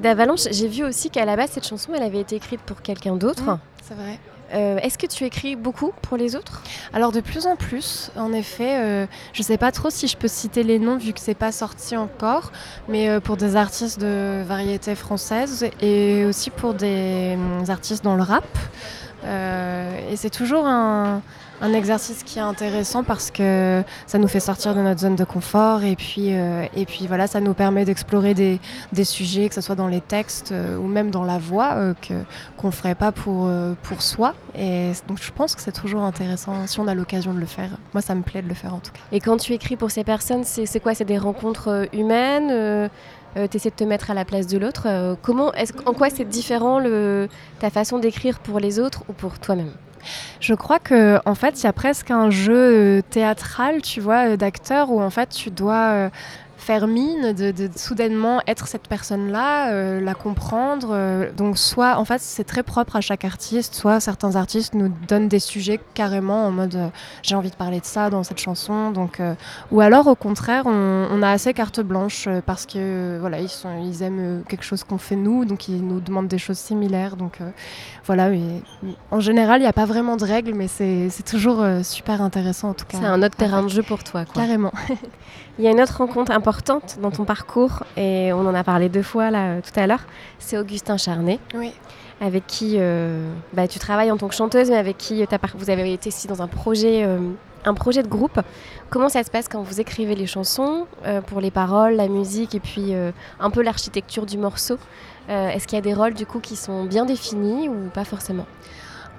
D'Avalanche, 0.00 0.48
j'ai 0.50 0.68
vu 0.68 0.84
aussi 0.84 1.10
qu'à 1.10 1.24
la 1.24 1.36
base, 1.36 1.50
cette 1.52 1.66
chanson, 1.66 1.92
elle 1.94 2.02
avait 2.02 2.20
été 2.20 2.36
écrite 2.36 2.60
pour 2.60 2.82
quelqu'un 2.82 3.16
d'autre. 3.16 3.42
Mmh, 3.42 3.58
c'est 3.82 3.94
vrai. 3.94 4.18
Euh, 4.54 4.78
Est-ce 4.78 4.96
que 4.96 5.06
tu 5.06 5.24
écris 5.24 5.56
beaucoup 5.56 5.92
pour 6.02 6.16
les 6.16 6.34
autres? 6.34 6.62
Alors 6.92 7.12
de 7.12 7.20
plus 7.20 7.46
en 7.46 7.56
plus, 7.56 8.10
en 8.16 8.32
effet, 8.32 8.78
euh, 8.78 9.06
je 9.32 9.42
sais 9.42 9.58
pas 9.58 9.72
trop 9.72 9.90
si 9.90 10.08
je 10.08 10.16
peux 10.16 10.28
citer 10.28 10.62
les 10.62 10.78
noms 10.78 10.96
vu 10.96 11.12
que 11.12 11.20
c'est 11.20 11.34
pas 11.34 11.52
sorti 11.52 11.96
encore, 11.96 12.50
mais 12.88 13.08
euh, 13.08 13.20
pour 13.20 13.36
des 13.36 13.56
artistes 13.56 14.00
de 14.00 14.42
variété 14.46 14.94
française 14.94 15.68
et 15.82 16.24
aussi 16.24 16.50
pour 16.50 16.74
des 16.74 17.34
hum, 17.34 17.64
artistes 17.68 18.04
dans 18.04 18.16
le 18.16 18.22
rap. 18.22 18.46
Et 19.24 20.16
c'est 20.16 20.30
toujours 20.30 20.66
un, 20.66 21.20
un 21.60 21.72
exercice 21.72 22.22
qui 22.22 22.38
est 22.38 22.42
intéressant 22.42 23.02
parce 23.02 23.30
que 23.30 23.82
ça 24.06 24.18
nous 24.18 24.28
fait 24.28 24.40
sortir 24.40 24.74
de 24.74 24.80
notre 24.80 25.00
zone 25.00 25.16
de 25.16 25.24
confort 25.24 25.82
et 25.82 25.96
puis, 25.96 26.34
euh, 26.34 26.64
et 26.74 26.86
puis 26.86 27.06
voilà, 27.06 27.26
ça 27.26 27.40
nous 27.40 27.54
permet 27.54 27.84
d'explorer 27.84 28.34
des, 28.34 28.60
des 28.92 29.04
sujets, 29.04 29.48
que 29.48 29.54
ce 29.54 29.60
soit 29.60 29.74
dans 29.74 29.88
les 29.88 30.00
textes 30.00 30.52
euh, 30.52 30.76
ou 30.76 30.86
même 30.86 31.10
dans 31.10 31.24
la 31.24 31.38
voix, 31.38 31.72
euh, 31.74 31.94
qu'on 32.56 32.68
ne 32.68 32.72
ferait 32.72 32.94
pas 32.94 33.12
pour, 33.12 33.46
euh, 33.46 33.74
pour 33.82 34.02
soi. 34.02 34.34
Et 34.56 34.92
donc 35.06 35.18
je 35.20 35.30
pense 35.32 35.54
que 35.54 35.60
c'est 35.60 35.72
toujours 35.72 36.02
intéressant 36.02 36.66
si 36.66 36.80
on 36.80 36.88
a 36.88 36.94
l'occasion 36.94 37.34
de 37.34 37.40
le 37.40 37.46
faire. 37.46 37.70
Moi, 37.92 38.02
ça 38.02 38.14
me 38.14 38.22
plaît 38.22 38.42
de 38.42 38.48
le 38.48 38.54
faire 38.54 38.74
en 38.74 38.78
tout 38.78 38.92
cas. 38.92 39.00
Et 39.12 39.20
quand 39.20 39.36
tu 39.36 39.52
écris 39.52 39.76
pour 39.76 39.90
ces 39.90 40.04
personnes, 40.04 40.44
c'est 40.44 40.80
quoi? 40.80 40.94
C'est 40.94 41.04
des 41.04 41.18
rencontres 41.18 41.88
humaines 41.92 42.48
euh, 42.50 42.88
euh, 43.36 43.46
T'essaies 43.46 43.70
de 43.70 43.74
te 43.74 43.84
mettre 43.84 44.10
à 44.10 44.14
la 44.14 44.24
place 44.24 44.46
de 44.46 44.58
l'autre 44.58 45.16
Comment 45.22 45.52
est 45.54 45.72
En 45.86 45.92
quoi 45.92 46.08
c'est 46.10 46.24
différent 46.24 46.78
le, 46.78 47.28
ta 47.58 47.70
façon 47.70 47.98
d'écrire 47.98 48.38
pour 48.38 48.58
les 48.58 48.78
autres 48.78 49.02
ou 49.08 49.12
pour 49.12 49.38
toi-même? 49.38 49.70
Je 50.40 50.54
crois 50.54 50.78
que 50.78 51.18
en 51.24 51.34
fait, 51.34 51.60
il 51.60 51.64
y 51.64 51.66
a 51.66 51.72
presque 51.72 52.10
un 52.10 52.30
jeu 52.30 52.98
euh, 52.98 53.02
théâtral, 53.10 53.82
tu 53.82 54.00
vois, 54.00 54.30
euh, 54.30 54.36
d'acteur 54.36 54.90
où 54.90 55.00
en 55.00 55.10
fait 55.10 55.30
tu 55.30 55.50
dois 55.50 55.74
euh, 55.92 56.08
faire 56.68 56.86
mine 56.86 57.32
de, 57.32 57.50
de- 57.50 57.66
de 57.68 57.78
soudainement 57.78 58.42
être 58.46 58.66
cette 58.66 58.88
personne-là, 58.88 59.70
euh, 59.72 60.02
la 60.02 60.12
comprendre. 60.12 60.88
euh, 60.92 61.32
donc 61.32 61.56
soit, 61.56 61.96
en 61.96 62.04
fait, 62.04 62.20
c'est 62.20 62.44
très 62.44 62.62
propre 62.62 62.94
à 62.96 63.00
chaque 63.00 63.24
artiste. 63.24 63.74
Soit 63.74 64.00
certains 64.00 64.36
artistes 64.36 64.74
nous 64.74 64.90
donnent 65.08 65.28
des 65.28 65.38
sujets 65.38 65.80
carrément 65.94 66.44
en 66.46 66.50
mode 66.50 66.74
euh, 66.74 66.88
j'ai 67.22 67.34
envie 67.36 67.48
de 67.50 67.56
parler 67.56 67.80
de 67.80 67.86
ça 67.86 68.10
dans 68.10 68.22
cette 68.22 68.38
chanson. 68.38 68.90
Donc, 68.90 69.22
ou 69.72 69.80
alors 69.80 70.08
au 70.08 70.14
contraire, 70.14 70.64
on, 70.66 71.08
on 71.10 71.22
a 71.22 71.30
assez 71.30 71.54
carte 71.54 71.80
blanche 71.80 72.28
parce 72.44 72.66
que 72.66 73.16
voilà, 73.18 73.40
ils 73.40 73.48
sont, 73.48 73.70
ils 73.82 74.02
aiment 74.02 74.42
quelque 74.46 74.64
chose 74.64 74.84
qu'on 74.84 74.98
fait 74.98 75.16
nous, 75.16 75.46
donc 75.46 75.68
ils 75.68 75.82
nous 75.82 76.00
demandent 76.00 76.28
des 76.28 76.36
choses 76.36 76.58
similaires. 76.58 77.16
Donc 77.16 77.38
voilà, 78.04 78.28
mais 78.28 78.60
en 79.10 79.20
général, 79.20 79.60
il 79.60 79.62
n'y 79.62 79.68
a 79.68 79.72
pas 79.72 79.86
vraiment 79.86 80.16
de 80.16 80.24
règles, 80.26 80.52
mais 80.52 80.68
c'est 80.68 81.08
toujours 81.24 81.64
super 81.82 82.20
intéressant 82.20 82.68
en 82.70 82.74
tout 82.74 82.84
cas. 82.84 82.98
C'est 83.00 83.06
un 83.06 83.22
autre 83.22 83.36
terrain 83.36 83.62
de 83.62 83.68
jeu 83.68 83.82
pour 83.82 84.04
toi. 84.04 84.26
Quoi. 84.26 84.42
Carrément. 84.42 84.72
Il 85.60 85.64
y 85.64 85.66
a 85.68 85.72
une 85.72 85.80
autre 85.80 85.96
rencontre 85.98 86.30
importante 86.30 86.57
dans 86.64 87.10
ton 87.10 87.24
parcours, 87.24 87.84
et 87.96 88.32
on 88.32 88.46
en 88.46 88.54
a 88.54 88.64
parlé 88.64 88.88
deux 88.88 89.02
fois 89.02 89.30
là 89.30 89.38
euh, 89.52 89.60
tout 89.60 89.78
à 89.78 89.86
l'heure, 89.86 90.02
c'est 90.38 90.56
Augustin 90.58 90.96
Charnet, 90.96 91.38
Oui. 91.54 91.72
avec 92.20 92.46
qui 92.46 92.76
euh, 92.78 93.30
bah, 93.52 93.68
tu 93.68 93.78
travailles 93.78 94.10
en 94.10 94.16
tant 94.16 94.28
que 94.28 94.34
chanteuse, 94.34 94.70
mais 94.70 94.76
avec 94.76 94.98
qui 94.98 95.22
euh, 95.22 95.26
vous 95.56 95.70
avez 95.70 95.92
été 95.92 96.08
aussi 96.08 96.26
dans 96.28 96.42
un 96.42 96.48
projet, 96.48 97.04
euh, 97.04 97.18
un 97.64 97.74
projet 97.74 98.02
de 98.02 98.08
groupe. 98.08 98.40
Comment 98.90 99.08
ça 99.08 99.22
se 99.24 99.30
passe 99.30 99.48
quand 99.48 99.62
vous 99.62 99.80
écrivez 99.80 100.14
les 100.14 100.26
chansons, 100.26 100.86
euh, 101.06 101.20
pour 101.20 101.40
les 101.40 101.50
paroles, 101.50 101.94
la 101.96 102.08
musique, 102.08 102.54
et 102.54 102.60
puis 102.60 102.94
un 103.40 103.50
peu 103.50 103.62
l'architecture 103.62 104.26
du 104.26 104.38
morceau? 104.38 104.78
Est-ce 105.28 105.66
qu'il 105.66 105.76
y 105.76 105.78
a 105.78 105.82
des 105.82 105.92
rôles 105.92 106.14
du 106.14 106.24
coup 106.24 106.40
qui 106.40 106.56
sont 106.56 106.84
bien 106.84 107.04
définis 107.04 107.68
ou 107.68 107.90
pas 107.92 108.04
forcément? 108.04 108.46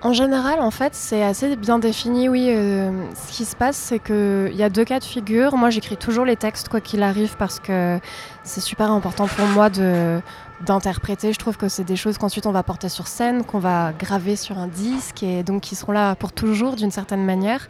En 0.02 0.14
général, 0.14 0.62
en 0.62 0.72
fait, 0.72 0.96
c'est 0.96 1.24
assez 1.24 1.58
bien 1.58 1.78
défini. 1.78 2.30
Oui, 2.30 2.48
euh, 2.50 2.90
ce 3.16 3.34
qui 3.34 3.44
se 3.44 3.54
passe, 3.54 3.76
c'est 3.76 4.00
qu'il 4.00 4.56
y 4.56 4.64
a 4.64 4.70
deux 4.70 4.86
cas 4.86 5.00
de 5.00 5.04
figure. 5.04 5.58
Moi, 5.58 5.72
j'écris 5.72 5.98
toujours 5.98 6.24
les 6.24 6.38
textes, 6.38 6.70
quoi 6.70 6.80
qu'il 6.80 7.04
arrive, 7.04 7.36
parce 7.38 7.60
que 7.60 8.00
c'est 8.44 8.62
super 8.62 8.92
important 8.92 9.28
pour 9.28 9.46
moi 9.48 9.70
d'interpréter. 9.70 11.34
Je 11.34 11.38
trouve 11.38 11.58
que 11.58 11.68
c'est 11.68 11.84
des 11.84 11.98
choses 11.98 12.18
qu'ensuite 12.18 12.46
on 12.48 12.54
va 12.54 12.64
porter 12.64 12.88
sur 12.88 13.08
scène, 13.08 13.44
qu'on 13.44 13.60
va 13.60 13.92
graver 13.92 14.38
sur 14.38 14.58
un 14.58 14.68
disque, 14.68 15.22
et 15.22 15.44
donc 15.44 15.64
qui 15.64 15.76
seront 15.76 15.92
là 15.92 16.16
pour 16.16 16.32
toujours 16.32 16.78
d'une 16.78 16.92
certaine 16.92 17.26
manière. 17.26 17.68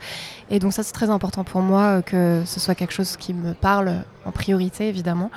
Et 0.52 0.60
donc 0.60 0.72
ça, 0.74 0.84
c'est 0.84 0.94
très 0.94 1.10
important 1.10 1.44
pour 1.44 1.62
moi 1.62 1.82
euh, 1.82 2.02
que 2.04 2.44
ce 2.46 2.60
soit 2.60 2.76
quelque 2.76 2.94
chose 2.94 3.18
qui 3.18 3.34
me 3.34 3.54
parle 3.56 4.04
en 4.30 4.32
priorité, 4.32 4.88
évidemment. 4.88 5.32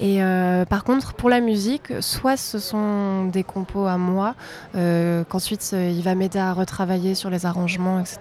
Et 0.00 0.22
euh, 0.22 0.64
par 0.64 0.84
contre, 0.84 1.14
pour 1.14 1.28
la 1.28 1.40
musique, 1.40 1.92
soit 2.00 2.36
ce 2.36 2.60
sont 2.60 3.24
des 3.26 3.42
compos 3.42 3.86
à 3.86 3.98
moi, 3.98 4.36
euh, 4.76 5.24
qu'ensuite 5.28 5.70
euh, 5.72 5.90
il 5.90 6.02
va 6.02 6.14
m'aider 6.14 6.38
à 6.38 6.52
retravailler 6.52 7.16
sur 7.16 7.30
les 7.30 7.46
arrangements, 7.46 7.98
etc. 7.98 8.18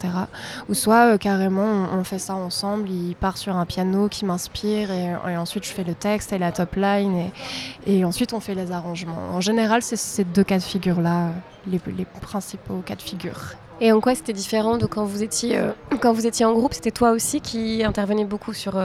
Ou 0.69 0.73
soit 0.73 1.19
carrément 1.19 1.87
on, 1.93 2.03
fait 2.03 2.17
ça 2.17 2.33
ensemble, 2.33 2.89
il 2.89 3.15
part 3.15 3.37
sur 3.37 3.55
un 3.55 3.65
piano 3.65 4.09
qui 4.09 4.25
m'inspire 4.25 4.89
et, 4.91 5.37
ensuite 5.37 5.65
je 5.65 5.69
fais 5.71 5.83
le 5.83 5.93
texte 5.93 6.33
et 6.33 6.39
la 6.39 6.51
top 6.51 6.75
line 6.75 7.29
et, 7.85 8.03
ensuite 8.03 8.33
on 8.33 8.39
fait 8.39 8.55
les 8.55 8.71
arrangements. 8.71 9.29
En 9.33 9.41
général, 9.41 9.83
c'est 9.83 9.97
ces 9.97 10.23
deux 10.23 10.43
cas 10.43 10.57
de 10.57 10.63
figure-là, 10.63 11.29
les, 11.67 11.79
principaux 12.21 12.81
cas 12.85 12.95
de 12.95 13.01
figure. 13.01 13.53
Et 13.79 13.91
en 13.91 14.01
quoi 14.01 14.15
c'était 14.15 14.33
différent 14.33 14.77
de 14.77 14.87
quand 14.87 15.05
vous 15.05 15.21
étiez, 15.21 15.59
quand 16.01 16.11
vous 16.11 16.25
étiez 16.25 16.45
en 16.45 16.53
groupe? 16.53 16.73
C'était 16.73 16.89
toi 16.89 17.11
aussi 17.11 17.41
qui 17.41 17.83
intervenais 17.83 18.25
beaucoup 18.25 18.53
sur, 18.53 18.79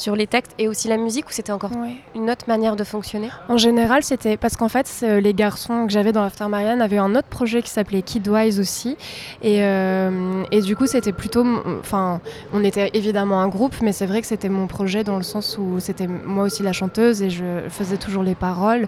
sur 0.00 0.16
les 0.16 0.26
textes 0.26 0.54
et 0.58 0.66
aussi 0.66 0.88
la 0.88 0.96
musique 0.96 1.28
ou 1.28 1.32
c'était 1.32 1.52
encore 1.52 1.70
une 2.14 2.30
autre 2.30 2.46
manière 2.48 2.74
de 2.74 2.84
fonctionner? 2.84 3.28
En 3.48 3.58
général, 3.58 4.02
c'était 4.02 4.36
parce 4.38 4.56
qu'en 4.56 4.68
fait, 4.68 4.86
c'est- 4.86 5.20
les 5.20 5.34
garçons 5.34 5.86
que 5.86 5.92
j'avais 5.92 6.12
dans 6.12 6.22
l'After 6.22 6.46
Marianne 6.48 6.80
avaient 6.80 6.98
un 6.98 7.14
autre 7.14 7.28
projet 7.28 7.60
qui 7.62 7.70
s'appelait 7.70 8.02
Kidwise 8.02 8.58
aussi. 8.58 8.96
Et, 9.42 9.62
euh, 9.62 10.42
et 10.50 10.60
du 10.62 10.74
coup, 10.76 10.86
c'était 10.86 11.12
plutôt. 11.12 11.44
Enfin, 11.80 12.20
on 12.54 12.64
était 12.64 12.90
évidemment 12.94 13.40
un 13.42 13.48
groupe, 13.48 13.74
mais 13.82 13.92
c'est 13.92 14.06
vrai 14.06 14.20
que 14.22 14.26
c'était 14.26 14.48
mon 14.48 14.66
projet 14.66 15.04
dans 15.04 15.16
le 15.18 15.22
sens 15.22 15.58
où 15.58 15.80
c'était 15.80 16.06
moi 16.06 16.44
aussi 16.44 16.62
la 16.62 16.72
chanteuse 16.72 17.22
et 17.22 17.28
je 17.30 17.44
faisais 17.68 17.96
toujours 17.98 18.22
les 18.22 18.34
paroles. 18.34 18.86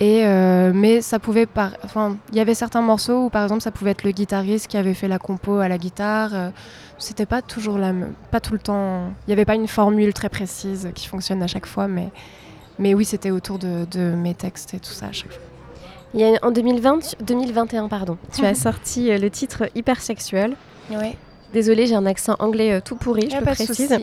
Et, 0.00 0.22
euh, 0.24 0.72
mais 0.74 1.00
ça 1.02 1.18
pouvait. 1.18 1.46
Enfin, 1.84 2.16
il 2.32 2.36
y 2.38 2.40
avait 2.40 2.54
certains 2.54 2.82
morceaux 2.82 3.24
où, 3.26 3.30
par 3.30 3.42
exemple, 3.42 3.62
ça 3.62 3.70
pouvait 3.70 3.90
être 3.92 4.04
le 4.04 4.12
guitariste 4.12 4.68
qui 4.68 4.76
avait 4.76 4.94
fait 4.94 5.08
la 5.08 5.18
compo 5.18 5.58
à 5.58 5.68
la 5.68 5.76
guitare. 5.78 6.30
euh, 6.34 6.50
c'était 6.98 7.26
pas 7.26 7.42
toujours 7.42 7.78
la 7.78 7.92
même. 7.92 8.14
Pas 8.30 8.40
tout 8.40 8.52
le 8.52 8.58
temps. 8.58 9.08
Il 9.26 9.28
n'y 9.28 9.32
avait 9.32 9.44
pas 9.44 9.54
une 9.54 9.68
formule 9.68 10.12
très 10.12 10.28
précise 10.28 10.90
qui 10.94 11.06
fonctionne 11.06 11.42
à 11.42 11.46
chaque 11.46 11.66
fois, 11.66 11.88
mais. 11.88 12.10
Mais 12.78 12.92
oui, 12.92 13.06
c'était 13.06 13.30
autour 13.30 13.58
de, 13.58 13.86
de 13.90 14.14
mes 14.14 14.34
textes 14.34 14.74
et 14.74 14.78
tout 14.78 14.90
ça 14.90 15.06
à 15.06 15.12
chaque 15.12 15.32
fois. 15.32 15.42
Il 16.12 16.20
y 16.20 16.24
a, 16.24 16.38
En 16.42 16.50
2020, 16.50 17.16
2021, 17.22 17.88
pardon, 17.88 18.18
tu 18.34 18.44
as 18.44 18.54
sorti 18.54 19.10
euh, 19.10 19.18
le 19.18 19.30
titre 19.30 19.70
Hypersexuel. 19.74 20.56
Oui, 20.90 21.16
Désolée, 21.52 21.86
j'ai 21.86 21.94
un 21.94 22.06
accent 22.06 22.36
anglais 22.38 22.72
euh, 22.72 22.80
tout 22.84 22.96
pourri, 22.96 23.30
je 23.30 23.36
le 23.36 23.42
précise. 23.42 23.88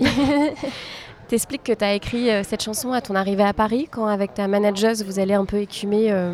T'expliques 1.33 1.63
que 1.63 1.73
tu 1.73 1.83
as 1.83 1.95
écrit 1.95 2.29
euh, 2.29 2.43
cette 2.43 2.61
chanson 2.61 2.93
à 2.93 3.01
ton 3.01 3.15
arrivée 3.15 3.41
à 3.41 3.53
Paris, 3.53 3.87
quand 3.89 4.05
avec 4.05 4.35
ta 4.35 4.47
manageuse, 4.47 5.03
vous 5.03 5.17
allez 5.17 5.33
un 5.33 5.45
peu 5.45 5.57
écumer 5.57 6.11
euh, 6.11 6.31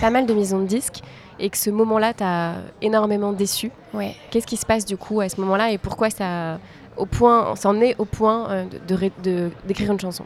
pas 0.00 0.10
mal 0.10 0.26
de 0.26 0.34
maisons 0.34 0.58
de 0.58 0.66
disques, 0.66 1.02
et 1.38 1.48
que 1.50 1.56
ce 1.56 1.70
moment-là 1.70 2.14
t'a 2.14 2.54
énormément 2.82 3.30
déçu. 3.32 3.70
Ouais. 3.94 4.16
Qu'est-ce 4.32 4.48
qui 4.48 4.56
se 4.56 4.66
passe 4.66 4.84
du 4.84 4.96
coup 4.96 5.20
à 5.20 5.28
ce 5.28 5.40
moment-là, 5.40 5.70
et 5.70 5.78
pourquoi 5.78 6.10
ça, 6.10 6.58
au 6.96 7.06
point, 7.06 7.54
s'en 7.54 7.80
est 7.80 7.94
au 8.00 8.04
point 8.06 8.50
euh, 8.50 8.64
de- 8.88 9.10
de 9.22 9.50
d'écrire 9.68 9.92
une 9.92 10.00
chanson? 10.00 10.24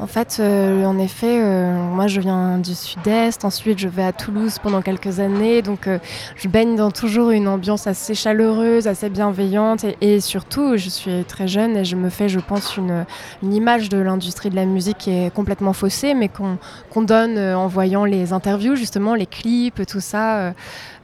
En 0.00 0.06
fait, 0.06 0.38
euh, 0.40 0.82
en 0.86 0.98
effet, 0.98 1.42
euh, 1.42 1.74
moi 1.74 2.06
je 2.06 2.22
viens 2.22 2.56
du 2.56 2.74
sud-est, 2.74 3.44
ensuite 3.44 3.78
je 3.78 3.86
vais 3.86 4.02
à 4.02 4.14
Toulouse 4.14 4.56
pendant 4.62 4.80
quelques 4.80 5.20
années, 5.20 5.60
donc 5.60 5.86
euh, 5.86 5.98
je 6.36 6.48
baigne 6.48 6.74
dans 6.74 6.90
toujours 6.90 7.32
une 7.32 7.46
ambiance 7.46 7.86
assez 7.86 8.14
chaleureuse, 8.14 8.86
assez 8.86 9.10
bienveillante, 9.10 9.84
et, 10.00 10.20
surtout 10.20 10.78
je 10.78 10.88
suis 10.88 11.24
très 11.24 11.48
jeune 11.48 11.76
et 11.76 11.84
je 11.84 11.96
me 11.96 12.08
fais, 12.08 12.30
je 12.30 12.40
pense, 12.40 12.78
une, 12.78 13.04
image 13.42 13.90
de 13.90 13.98
l'industrie 13.98 14.48
de 14.48 14.56
la 14.56 14.64
musique 14.64 14.96
qui 14.96 15.10
est 15.10 15.34
complètement 15.34 15.74
faussée, 15.74 16.14
mais 16.14 16.30
qu'on 16.30 17.02
donne 17.02 17.38
en 17.38 17.66
voyant 17.66 18.06
les 18.06 18.32
interviews, 18.32 18.76
justement, 18.76 19.14
les 19.14 19.26
clips, 19.26 19.84
tout 19.86 20.00
ça, 20.00 20.54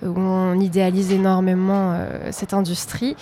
où 0.03 0.19
on 0.19 0.59
idéalise 0.59 1.13
énormément 1.13 1.99
cette 2.31 2.55
industrie. 2.55 3.17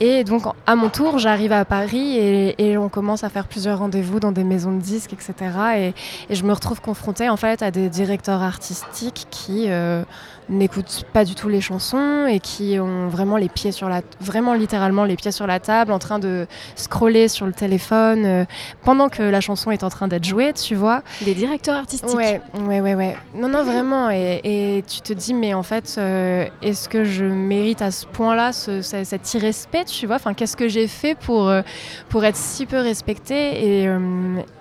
Et 0.00 0.24
donc, 0.24 0.42
à 0.66 0.76
mon 0.76 0.88
tour, 0.88 1.18
j'arrive 1.18 1.52
à 1.52 1.64
Paris 1.64 2.16
et, 2.16 2.70
et, 2.70 2.78
on 2.78 2.88
commence 2.88 3.24
à 3.24 3.28
faire 3.28 3.46
plusieurs 3.48 3.78
rendez-vous 3.78 4.20
dans 4.20 4.32
des 4.32 4.44
maisons 4.44 4.72
de 4.72 4.80
disques, 4.80 5.12
etc. 5.12 5.34
Et, 5.76 5.94
et 6.30 6.34
je 6.34 6.44
me 6.44 6.52
retrouve 6.52 6.80
confrontée 6.80 7.28
en 7.28 7.36
fait 7.36 7.62
à 7.62 7.70
des 7.70 7.88
directeurs 7.88 8.42
artistiques 8.42 9.26
qui 9.30 9.64
euh, 9.68 10.04
n'écoutent 10.48 11.04
pas 11.12 11.24
du 11.24 11.34
tout 11.34 11.48
les 11.48 11.60
chansons 11.60 12.26
et 12.26 12.40
qui 12.40 12.78
ont 12.78 13.08
vraiment 13.08 13.36
les 13.36 13.48
pieds 13.48 13.72
sur 13.72 13.88
la, 13.88 14.02
vraiment 14.20 14.54
littéralement 14.54 15.04
les 15.04 15.16
pieds 15.16 15.32
sur 15.32 15.46
la 15.46 15.60
table, 15.60 15.92
en 15.92 15.98
train 15.98 16.18
de 16.18 16.46
scroller 16.76 17.28
sur 17.28 17.46
le 17.46 17.52
téléphone 17.52 18.24
euh, 18.24 18.44
pendant 18.84 19.08
que 19.08 19.22
la 19.22 19.40
chanson 19.40 19.70
est 19.70 19.82
en 19.82 19.90
train 19.90 20.08
d'être 20.08 20.24
jouée, 20.24 20.52
tu 20.52 20.74
vois. 20.74 21.02
Des 21.22 21.34
directeurs 21.34 21.76
artistiques. 21.76 22.14
Ouais, 22.14 22.40
ouais, 22.66 22.80
ouais, 22.80 22.94
ouais. 22.94 23.16
Non, 23.34 23.48
non, 23.48 23.62
vraiment. 23.64 24.10
Et, 24.10 24.40
et 24.44 24.84
tu 24.86 25.00
te 25.00 25.12
dis, 25.12 25.34
mais 25.34 25.54
en 25.54 25.62
fait, 25.62 25.96
euh, 25.98 26.46
est-ce 26.62 26.88
que 26.88 27.04
je 27.04 27.24
mérite 27.24 27.82
à 27.82 27.90
ce 27.90 28.06
point-là 28.06 28.52
ce, 28.52 28.82
cet 28.82 29.34
irrespect, 29.34 29.87
tu 29.88 30.06
vois 30.06 30.16
Enfin, 30.16 30.34
qu'est-ce 30.34 30.56
que 30.56 30.68
j'ai 30.68 30.86
fait 30.86 31.14
pour 31.14 31.48
euh, 31.48 31.62
pour 32.08 32.24
être 32.24 32.36
si 32.36 32.66
peu 32.66 32.78
respectée 32.78 33.82
et, 33.82 33.88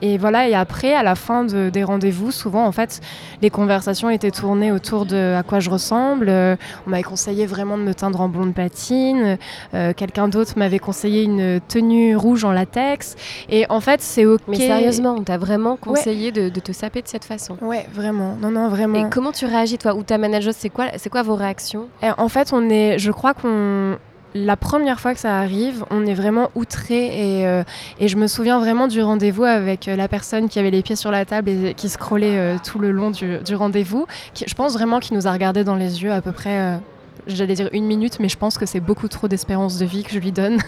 et 0.02 0.18
voilà. 0.18 0.48
Et 0.48 0.56
après, 0.56 0.94
à 0.94 1.04
la 1.04 1.16
fin 1.16 1.44
de, 1.44 1.70
des 1.70 1.84
rendez-vous, 1.84 2.32
souvent, 2.32 2.66
en 2.66 2.72
fait, 2.72 3.02
les 3.42 3.50
conversations 3.50 4.10
étaient 4.10 4.32
tournées 4.32 4.72
autour 4.72 5.06
de 5.06 5.36
à 5.36 5.44
quoi 5.44 5.60
je 5.60 5.70
ressemble. 5.70 6.28
Euh, 6.30 6.56
on 6.86 6.92
m'avait 6.92 7.04
conseillé 7.04 7.46
vraiment 7.46 7.78
de 7.78 7.84
me 7.84 7.94
teindre 7.94 8.22
en 8.22 8.30
blonde 8.30 8.54
patine. 8.54 9.38
Euh, 9.74 9.94
quelqu'un 9.94 10.28
d'autre 10.28 10.54
m'avait 10.58 10.80
conseillé 10.80 11.24
une 11.24 11.60
tenue 11.68 12.16
rouge 12.16 12.44
en 12.44 12.52
latex. 12.52 13.16
Et 13.50 13.66
en 13.70 13.80
fait, 13.80 14.02
c'est 14.02 14.26
ok. 14.26 14.42
Mais 14.48 14.58
sérieusement, 14.58 15.16
on 15.18 15.24
t'a 15.24 15.38
vraiment 15.38 15.76
conseillé 15.78 16.32
de, 16.32 16.50
te 16.50 16.72
saper 16.72 17.02
de 17.02 17.08
cette 17.08 17.26
façon. 17.26 17.58
Ouais, 17.62 17.88
vraiment. 17.94 18.38
Non, 18.42 18.52
non, 18.52 18.70
vraiment. 18.70 19.08
Et 19.08 19.10
comment 19.10 19.32
tu 19.32 19.46
réagis 19.46 19.78
toi? 19.78 19.96
Ou 19.96 20.04
ta 20.04 20.18
manager 20.18 20.54
C'est 20.56 20.70
quoi, 20.70 20.86
c'est 20.98 21.10
quoi 21.10 21.24
vos 21.24 21.36
réactions? 21.36 21.88
En 22.18 22.30
fait, 22.30 22.54
on 22.54 22.70
est, 22.70 22.98
je 22.98 23.12
crois 23.12 23.34
qu'on 23.34 23.98
la 24.46 24.56
première 24.56 25.00
fois 25.00 25.14
que 25.14 25.20
ça 25.20 25.38
arrive, 25.38 25.86
on 25.90 26.06
est 26.06 26.14
vraiment 26.14 26.52
outré 26.56 27.40
et, 27.40 27.48
euh, 27.48 27.64
je 28.00 28.16
me 28.16 28.28
souviens 28.28 28.60
vraiment 28.60 28.88
du 28.88 29.02
rendez-vous 29.02 29.44
avec 29.44 29.88
euh, 29.88 29.96
la 29.96 30.08
personne 30.08 30.50
qui 30.50 30.60
avait 30.60 30.72
les 30.72 30.82
pieds 30.82 30.96
sur 30.96 31.12
la 31.12 31.26
table 31.26 31.50
et 31.50 31.74
qui 31.74 31.90
scrollait 31.90 32.38
euh, 32.38 32.58
tout 32.64 32.80
le 32.80 32.92
long 32.92 33.12
du, 33.12 33.56
rendez-vous. 33.56 34.06
Je 34.36 34.54
pense 34.54 34.74
vraiment 34.74 35.00
qu'il 35.00 35.16
nous 35.18 35.28
a 35.28 35.32
regardé 35.32 35.64
dans 35.64 35.76
les 35.76 36.04
yeux 36.04 36.12
à 36.12 36.22
peu 36.22 36.32
près 36.32 36.80
j'allais 37.26 37.56
dire 37.56 37.70
une 37.74 37.86
minute, 37.86 38.20
mais 38.22 38.30
je 38.30 38.38
pense 38.38 38.58
que 38.58 38.66
c'est 38.66 38.80
beaucoup 38.80 39.10
trop 39.10 39.28
d'espérance 39.28 39.78
de 39.78 39.86
vie 39.86 40.04
que 40.04 40.12
je 40.12 40.20
lui 40.20 40.32
donne. 40.32 40.60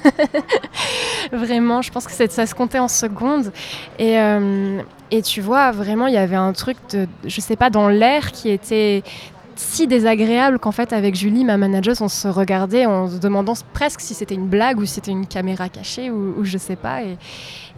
vraiment, 1.31 1.81
je 1.81 1.89
pense 1.89 2.05
que 2.05 2.11
ça 2.11 2.45
se 2.45 2.55
comptait 2.55 2.79
en 2.79 2.89
secondes. 2.89 3.53
Et, 3.97 4.17
et 5.11 5.21
tu 5.21 5.39
vois, 5.39 5.71
vraiment, 5.71 6.07
il 6.07 6.15
y 6.15 6.17
avait 6.17 6.35
un 6.35 6.51
truc 6.51 6.75
de, 6.91 7.07
je 7.25 7.39
sais 7.39 7.55
pas, 7.55 7.69
dans 7.69 7.87
l'air 7.87 8.33
qui 8.33 8.49
était 8.49 9.03
si 9.59 9.87
désagréable 9.87 10.57
qu'en 10.57 10.71
fait 10.71 10.93
avec 10.93 11.15
Julie, 11.15 11.43
ma 11.43 11.57
manager, 11.57 11.93
on 11.99 12.07
se 12.07 12.29
regardait 12.29 12.85
en 12.85 13.09
se 13.09 13.17
demandant 13.17 13.55
presque 13.73 13.99
si 13.99 14.13
c'était 14.13 14.35
une 14.35 14.47
blague 14.47 14.79
ou 14.79 14.85
si 14.85 14.93
c'était 14.93 15.11
une 15.11 15.27
caméra 15.27 15.67
cachée 15.67 16.09
ou, 16.09 16.45
je 16.45 16.57
sais 16.57 16.77
pas. 16.77 17.01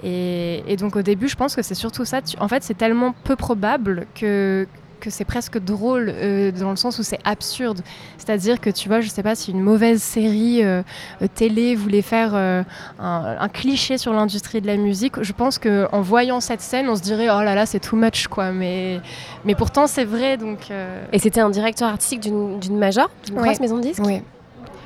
Et, 0.04 0.76
donc 0.78 0.96
au 0.96 1.02
début, 1.02 1.28
je 1.28 1.36
pense 1.36 1.56
que 1.56 1.63
c'est 1.63 1.74
surtout 1.74 2.06
ça. 2.06 2.20
en 2.39 2.48
fait, 2.48 2.63
c'est 2.63 2.78
tellement 2.78 3.15
peu 3.24 3.36
probable 3.36 4.06
que 4.13 4.67
que 5.02 5.10
c'est 5.10 5.26
presque 5.26 5.58
drôle 5.60 6.10
euh, 6.16 6.52
dans 6.52 6.70
le 6.70 6.78
sens 6.78 6.98
où 7.00 7.04
c'est 7.04 7.20
absurde. 7.26 7.82
C'est-à-dire 8.18 8.62
que 8.62 8.70
tu 8.70 8.88
vois, 8.88 9.02
je 9.02 9.10
sais 9.10 9.24
pas 9.24 9.36
si 9.36 9.52
une 9.52 9.60
mauvaise 9.60 10.02
série 10.02 10.64
euh, 10.64 10.82
euh, 11.22 11.28
télé 11.34 11.76
voulait 11.76 12.02
faire 12.02 12.34
un, 12.36 13.50
cliché 13.50 13.98
sur 13.98 14.14
l'industrie 14.14 14.62
de 14.62 14.68
la 14.68 14.78
musique, 14.78 15.22
je 15.22 15.34
pense 15.34 15.58
qu'en 15.60 16.02
voyant 16.02 16.40
cette 16.40 16.62
scène, 16.62 16.88
on 16.88 16.96
se 16.96 17.02
dirait 17.02 17.28
oh 17.30 17.42
là 17.42 17.54
là, 17.54 17.66
c'est 17.66 17.80
too 17.80 17.98
much 17.98 18.28
quoi. 18.28 18.52
Mais, 18.52 19.02
mais 19.44 19.56
pourtant, 19.56 19.88
c'est 19.88 20.06
vrai. 20.06 20.38
Donc, 20.38 20.70
Et 21.12 21.20
c'était 21.20 21.42
un 21.42 21.50
directeur 21.50 21.90
artistique 21.90 22.22
d'une 22.22 22.78
major, 22.78 23.10
d'une 23.26 23.36
grosse 23.36 23.60
maison 23.60 23.78
de 23.78 23.82
disques? 23.82 24.04
Oui. 24.06 24.22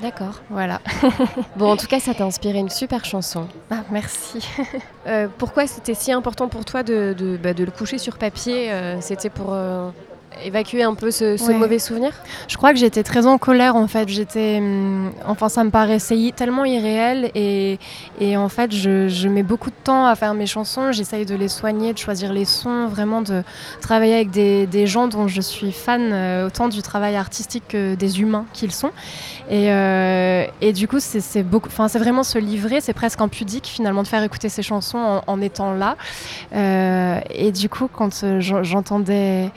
D'accord. 0.01 0.41
Voilà. 0.49 0.81
bon, 1.55 1.71
en 1.71 1.77
tout 1.77 1.87
cas, 1.87 1.99
ça 1.99 2.13
t'a 2.13 2.25
inspiré 2.25 2.59
une 2.59 2.69
super 2.69 3.05
chanson. 3.05 3.47
Ah, 3.71 3.83
merci. 3.91 4.45
euh, 5.07 5.27
pourquoi 5.37 5.67
c'était 5.67 5.93
si 5.93 6.11
important 6.11 6.47
pour 6.47 6.65
toi 6.65 6.83
de, 6.83 7.15
de, 7.17 7.37
bah, 7.37 7.53
de 7.53 7.63
le 7.63 7.71
coucher 7.71 7.97
sur 7.97 8.17
papier 8.17 8.71
euh, 8.71 8.97
C'était 8.99 9.29
pour 9.29 9.53
euh, 9.53 9.89
évacuer 10.43 10.83
un 10.83 10.95
peu 10.95 11.11
ce, 11.11 11.37
ce 11.37 11.45
Ouais. 11.47 11.53
mauvais 11.53 11.79
souvenir? 11.79 12.11
Je 12.49 12.57
crois 12.57 12.73
que 12.73 12.77
j'étais 12.77 13.03
très 13.03 13.25
en 13.25 13.37
colère 13.37 13.77
en 13.77 13.87
fait. 13.87 14.09
J'étais, 14.09 14.57
hum, 14.57 15.13
enfin, 15.25 15.47
ça 15.47 15.63
me 15.63 15.69
paraissait 15.69 16.33
tellement 16.35 16.65
irréel 16.65 17.31
et, 17.33 17.79
et 18.19 18.35
en 18.35 18.49
fait, 18.49 18.73
je, 18.75 19.07
je 19.07 19.29
mets 19.29 19.43
beaucoup 19.43 19.69
de 19.69 19.75
temps 19.81 20.05
à 20.05 20.15
faire 20.15 20.33
mes 20.33 20.45
chansons. 20.45 20.91
J'essaye 20.91 21.25
de 21.25 21.35
les 21.35 21.47
soigner, 21.47 21.93
de 21.93 21.97
choisir 21.97 22.33
les 22.33 22.45
sons, 22.45 22.87
vraiment 22.87 23.21
de 23.21 23.43
travailler 23.79 24.15
avec 24.15 24.29
des, 24.31 24.67
des 24.67 24.87
gens 24.87 25.07
dont 25.07 25.29
je 25.29 25.39
suis 25.39 25.71
fan, 25.71 26.43
autant 26.45 26.67
du 26.67 26.81
travail 26.81 27.15
artistique 27.15 27.63
que 27.69 27.95
des 27.95 28.19
humains 28.19 28.45
qu'ils 28.51 28.73
sont. 28.73 28.91
Et, 29.49 29.71
euh, 29.71 30.45
et 30.61 30.73
du 30.73 30.87
coup, 30.87 30.99
c'est 30.99 31.43
vraiment 31.99 32.23
se 32.23 32.37
livrer. 32.37 32.81
C'est 32.81 32.93
presque 32.93 33.21
impudique 33.21 33.67
finalement 33.67 34.03
de 34.03 34.07
faire 34.07 34.23
écouter 34.23 34.49
ces 34.49 34.63
chansons 34.63 35.21
en, 35.27 35.41
étant 35.41 35.73
là. 35.73 35.95
Euh, 36.53 37.19
et 37.29 37.51
du 37.51 37.69
coup, 37.69 37.87
quand 37.91 38.23
euh, 38.23 38.39
j'en- 38.39 38.63
j'entendais 38.63 38.75
j'entendais, 38.85 39.49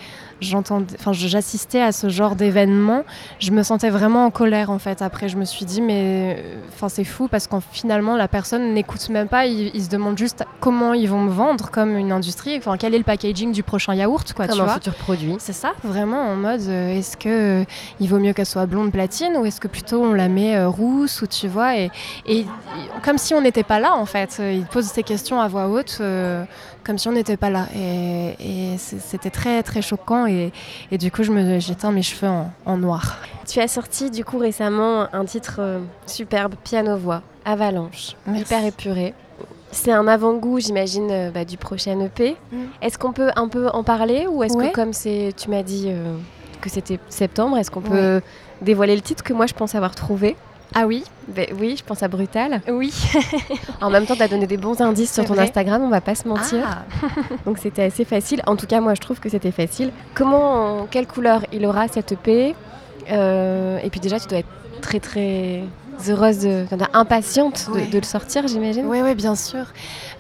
enfin, 0.43 1.13
j'assistais 1.13 1.81
à 1.81 1.93
ce 1.93 2.09
genre 2.09 2.37
d'événement, 2.37 3.05
je 3.39 3.51
me 3.51 3.63
sentais 3.63 3.91
vraiment 3.91 4.25
en 4.27 4.31
colère 4.31 4.71
en 4.71 4.79
fait. 4.79 5.03
Après, 5.03 5.29
je 5.29 5.37
me 5.37 5.45
suis 5.45 5.65
dit, 5.65 5.81
mais 5.81 6.37
euh, 6.39 6.55
enfin, 6.75 6.89
c'est 6.89 7.05
fou 7.05 7.29
parce 7.29 7.47
qu'en 7.47 7.61
finalement, 7.61 8.17
la 8.17 8.29
personne 8.29 8.73
n'écoute 8.75 9.09
même 9.09 9.29
pas, 9.29 9.47
il, 9.47 9.71
il 9.75 9.83
se 9.83 9.89
demande 9.89 10.17
juste 10.19 10.45
comment 10.61 10.95
ils 10.95 11.09
vont 11.09 11.23
me 11.23 11.31
vendre 11.31 11.71
comme 11.71 11.97
une 11.97 12.13
industrie, 12.13 12.57
enfin, 12.59 12.77
quel 12.79 12.95
est 12.95 12.99
le 12.99 13.05
packaging 13.05 13.53
du 13.53 13.63
prochain 13.63 13.95
yaourt, 13.95 14.33
quoi, 14.33 14.47
Comme 14.47 14.57
tu 14.57 14.61
un 14.63 14.65
vois. 14.65 14.75
futur 14.75 14.95
produit. 14.95 15.37
C'est 15.39 15.53
ça, 15.53 15.73
vraiment 15.85 16.23
en 16.23 16.37
mode 16.37 16.61
euh, 16.69 16.97
est-ce 16.99 17.17
que 17.17 17.63
euh, 17.63 17.65
il 18.01 18.09
vaut 18.09 18.19
mieux 18.19 18.33
qu'elle 18.33 18.47
soit 18.47 18.67
blonde 18.67 18.93
platine 18.93 19.37
ou 19.37 19.45
est-ce 19.47 19.61
que 19.61 19.69
plutôt 19.69 20.03
on 20.03 20.13
la 20.15 20.29
met 20.29 20.57
euh, 20.57 20.69
rousse 20.69 21.23
ou 21.23 21.27
tu 21.27 21.49
vois 21.49 21.77
et, 21.77 21.91
et, 22.27 22.41
et 22.41 22.47
comme 23.05 23.19
si 23.19 23.35
on 23.35 23.41
n'était 23.41 23.63
pas 23.63 23.81
là 23.81 23.95
en 23.95 24.07
fait. 24.07 24.41
Il 24.41 24.65
pose 24.65 24.85
ces 24.87 25.03
questions 25.03 25.41
à 25.41 25.49
voix 25.49 25.69
haute 25.69 26.01
comme 26.89 26.97
si 26.97 27.07
on 27.07 27.13
n'était 27.13 27.37
pas 27.37 27.51
là 27.51 27.67
et, 27.77 28.77
c'était 28.79 29.29
très 29.29 29.63
très 29.63 29.83
choquant 29.83 30.27
et, 30.27 30.53
et 30.91 30.97
du 30.97 31.11
coup 31.11 31.23
j'ai 31.23 31.75
teint 31.75 31.93
mes 31.93 32.01
cheveux 32.03 32.31
en, 32.31 32.51
en 32.65 32.79
noir. 32.79 33.19
Tu 33.47 33.61
as 33.61 33.69
sorti 33.69 34.11
du 34.11 34.25
coup 34.25 34.39
récemment 34.39 35.07
un 35.13 35.27
titre 35.27 35.57
euh, 35.59 35.81
superbe, 36.07 36.55
piano-voix, 36.65 37.21
Avalanche, 37.45 38.17
Merci. 38.27 38.41
hyper 38.43 38.65
épuré. 38.65 39.13
C'est 39.71 39.93
un 39.93 40.09
avant-goût, 40.09 40.61
j'imagine, 40.61 41.11
euh, 41.11 41.31
bah, 41.31 41.45
du 41.45 41.59
prochain 41.59 42.01
EP. 42.01 42.37
Mm. 42.51 42.57
Est-ce 42.81 42.99
qu'on 42.99 43.13
peut 43.13 43.31
un 43.37 43.49
peu 43.49 43.69
en 43.69 43.85
parler 43.85 44.27
ou 44.27 44.43
est-ce 44.43 44.57
Ouais. 44.57 44.71
que 44.71 44.75
comme 44.75 44.95
c'est, 44.95 45.35
tu 45.37 45.51
m'as 45.51 45.63
dit 45.63 45.89
euh, 45.89 46.17
que 46.63 46.71
c'était 46.71 46.99
septembre, 47.11 47.59
est-ce 47.59 47.71
qu'on 47.71 47.83
peut 47.83 48.23
dévoiler 48.63 48.97
le 48.97 49.03
titre 49.03 49.23
que 49.23 49.35
moi 49.35 49.45
je 49.45 49.53
pense 49.53 49.75
avoir 49.75 49.95
trouvé? 49.95 50.37
Ah 50.75 50.87
oui, 50.87 51.03
Ben 51.29 51.47
Oui, 51.59 51.77
je 51.79 51.83
pense 51.85 52.03
à 52.03 52.09
Brutal. 52.09 52.61
oui. 52.69 52.93
En 53.81 53.91
même 53.91 54.05
temps, 54.07 54.15
tu 54.17 54.23
as 54.23 54.29
donné 54.29 54.47
des 54.47 54.57
bons 54.59 54.81
indices 54.81 55.13
sur 55.15 55.25
ton 55.25 55.35
vrai 55.35 55.45
Instagram, 55.45 55.83
on 55.83 55.89
va 55.89 56.01
pas 56.01 56.15
se 56.15 56.29
mentir. 56.29 56.65
Ah. 56.67 56.85
Donc 57.47 57.59
c'était 57.59 57.83
assez 57.85 58.05
facile. 58.05 58.43
En 58.47 58.57
tout 58.57 58.67
cas, 58.67 58.81
moi, 58.81 58.95
je 58.95 59.01
trouve 59.01 59.19
que 59.21 59.29
c'était 59.29 59.51
facile. 59.53 59.91
Comment, 60.15 60.87
quelle 60.91 61.07
couleur 61.07 61.43
il 61.53 61.65
aura 61.67 61.89
cette 61.89 62.13
EP 62.13 62.55
Euh, 63.11 63.79
Et 63.83 63.89
puis 63.91 64.01
déjà, 64.01 64.21
tu 64.21 64.29
dois 64.29 64.39
être 64.39 64.49
très 64.83 65.01
très 65.01 65.63
heureuse, 66.09 66.39
de, 66.39 66.67
impatiente 66.93 67.69
de, 67.75 67.99
le 67.99 68.05
sortir, 68.05 68.47
j'imagine. 68.47 68.87
Oui, 68.87 69.01
oui, 69.03 69.15
bien 69.15 69.35
sûr. 69.35 69.65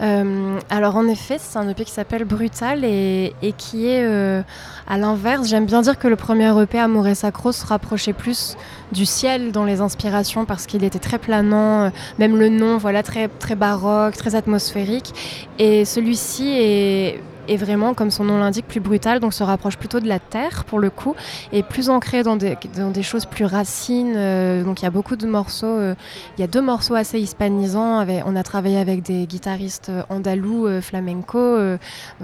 Euh, 0.00 0.58
alors 0.70 0.96
en 0.96 1.06
effet, 1.06 1.36
c'est 1.38 1.58
un 1.58 1.68
EP 1.68 1.84
qui 1.84 1.92
s'appelle 1.92 2.24
Brutal 2.24 2.84
et, 2.84 3.34
et 3.42 3.52
qui 3.52 3.88
est 3.88 4.04
euh, 4.04 4.42
à 4.86 4.98
l'inverse. 4.98 5.48
J'aime 5.48 5.66
bien 5.66 5.82
dire 5.82 5.98
que 5.98 6.08
le 6.08 6.16
premier 6.16 6.50
EP 6.60 6.78
Amour 6.78 7.06
et 7.06 7.14
Sacro 7.14 7.52
se 7.52 7.66
rapprochait 7.66 8.12
plus 8.12 8.56
du 8.92 9.06
ciel 9.06 9.52
dans 9.52 9.64
les 9.64 9.80
inspirations 9.80 10.44
parce 10.44 10.66
qu'il 10.66 10.84
était 10.84 10.98
très 10.98 11.18
planant, 11.18 11.84
euh, 11.84 11.90
même 12.18 12.36
le 12.36 12.48
nom, 12.48 12.78
voilà, 12.78 13.02
très, 13.02 13.28
très 13.28 13.54
baroque, 13.54 14.16
très 14.16 14.34
atmosphérique. 14.34 15.14
Et 15.58 15.84
celui-ci 15.84 16.48
est 16.48 17.22
est 17.48 17.56
vraiment, 17.56 17.94
comme 17.94 18.10
son 18.10 18.24
nom 18.24 18.38
l'indique, 18.38 18.66
plus 18.66 18.80
brutal, 18.80 19.20
donc 19.20 19.34
se 19.34 19.42
rapproche 19.42 19.76
plutôt 19.76 20.00
de 20.00 20.08
la 20.08 20.18
terre 20.18 20.64
pour 20.64 20.78
le 20.78 20.90
coup, 20.90 21.14
et 21.52 21.62
plus 21.62 21.90
ancré 21.90 22.22
dans 22.22 22.36
des, 22.36 22.56
choses 23.02 23.26
plus 23.26 23.44
racines. 23.44 24.14
euh, 24.16 24.64
donc 24.64 24.80
il 24.80 24.84
y 24.84 24.86
a 24.86 24.90
beaucoup 24.90 25.16
de 25.16 25.26
morceaux, 25.26 25.66
euh, 25.66 25.94
il 26.36 26.40
y 26.40 26.44
a 26.44 26.46
deux 26.46 26.60
morceaux 26.60 26.94
assez 26.94 27.18
hispanisants. 27.18 28.04
On 28.26 28.36
a 28.36 28.42
travaillé 28.42 28.78
avec 28.78 29.02
des 29.02 29.26
guitaristes 29.26 29.88
euh, 29.88 30.02
andalous, 30.08 30.80
flamenco, 30.80 31.38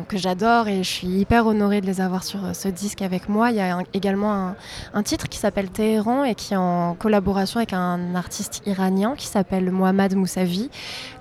que 0.08 0.16
j'adore 0.16 0.68
et 0.68 0.82
je 0.82 0.88
suis 0.88 1.08
hyper 1.08 1.46
honorée 1.46 1.80
de 1.80 1.86
les 1.86 2.00
avoir 2.00 2.24
sur 2.24 2.54
ce 2.54 2.68
disque 2.68 3.02
avec 3.02 3.28
moi. 3.28 3.50
Il 3.50 3.56
y 3.56 3.60
a 3.60 3.78
également 3.92 4.54
un, 4.92 5.02
titre 5.02 5.28
qui 5.28 5.38
s'appelle 5.38 5.70
Téhéran 5.70 6.24
et 6.24 6.34
qui 6.34 6.54
est 6.54 6.56
en 6.56 6.94
collaboration 6.94 7.58
avec 7.58 7.72
un 7.72 8.14
artiste 8.14 8.62
iranien 8.66 9.14
qui 9.16 9.26
s'appelle 9.26 9.70
Mohammad 9.70 10.14
Moussavi. 10.14 10.70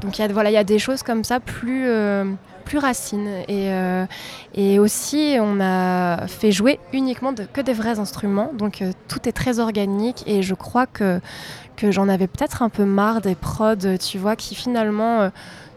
Donc 0.02 0.18
il 0.18 0.22
y 0.22 0.26
a, 0.26 0.28
voilà, 0.28 0.50
il 0.50 0.54
y 0.54 0.58
a 0.58 0.63
des 0.63 0.80
choses 0.80 1.04
comme 1.04 1.24
ça 1.24 1.39
plus, 1.39 1.88
plus 2.63 2.78
racines. 2.78 3.28
Et, 3.47 3.71
euh, 3.71 4.06
et 4.54 4.80
aussi, 4.80 5.38
on 5.39 5.60
a 5.62 6.28
fait 6.28 6.52
jouer 6.52 6.80
uniquement 6.91 7.34
que 7.34 7.62
des 7.62 7.73
vrais 7.73 7.99
instruments. 7.99 8.52
Donc 8.54 8.82
euh, 8.82 8.91
tout 9.08 9.28
est 9.28 9.32
très 9.32 9.60
organique 9.60 10.23
et 10.26 10.43
je 10.43 10.54
crois 10.54 10.86
que, 10.86 11.19
que 11.76 11.91
j'en 11.91 12.10
avais 12.10 12.28
peut-être 12.28 12.62
un 12.62 12.69
peu 12.69 12.86
marre 12.86 13.21
des 13.21 13.36
prods, 13.36 13.97
tu 13.99 14.17
vois, 14.17 14.36
qui 14.36 14.56
finalement... 14.56 15.30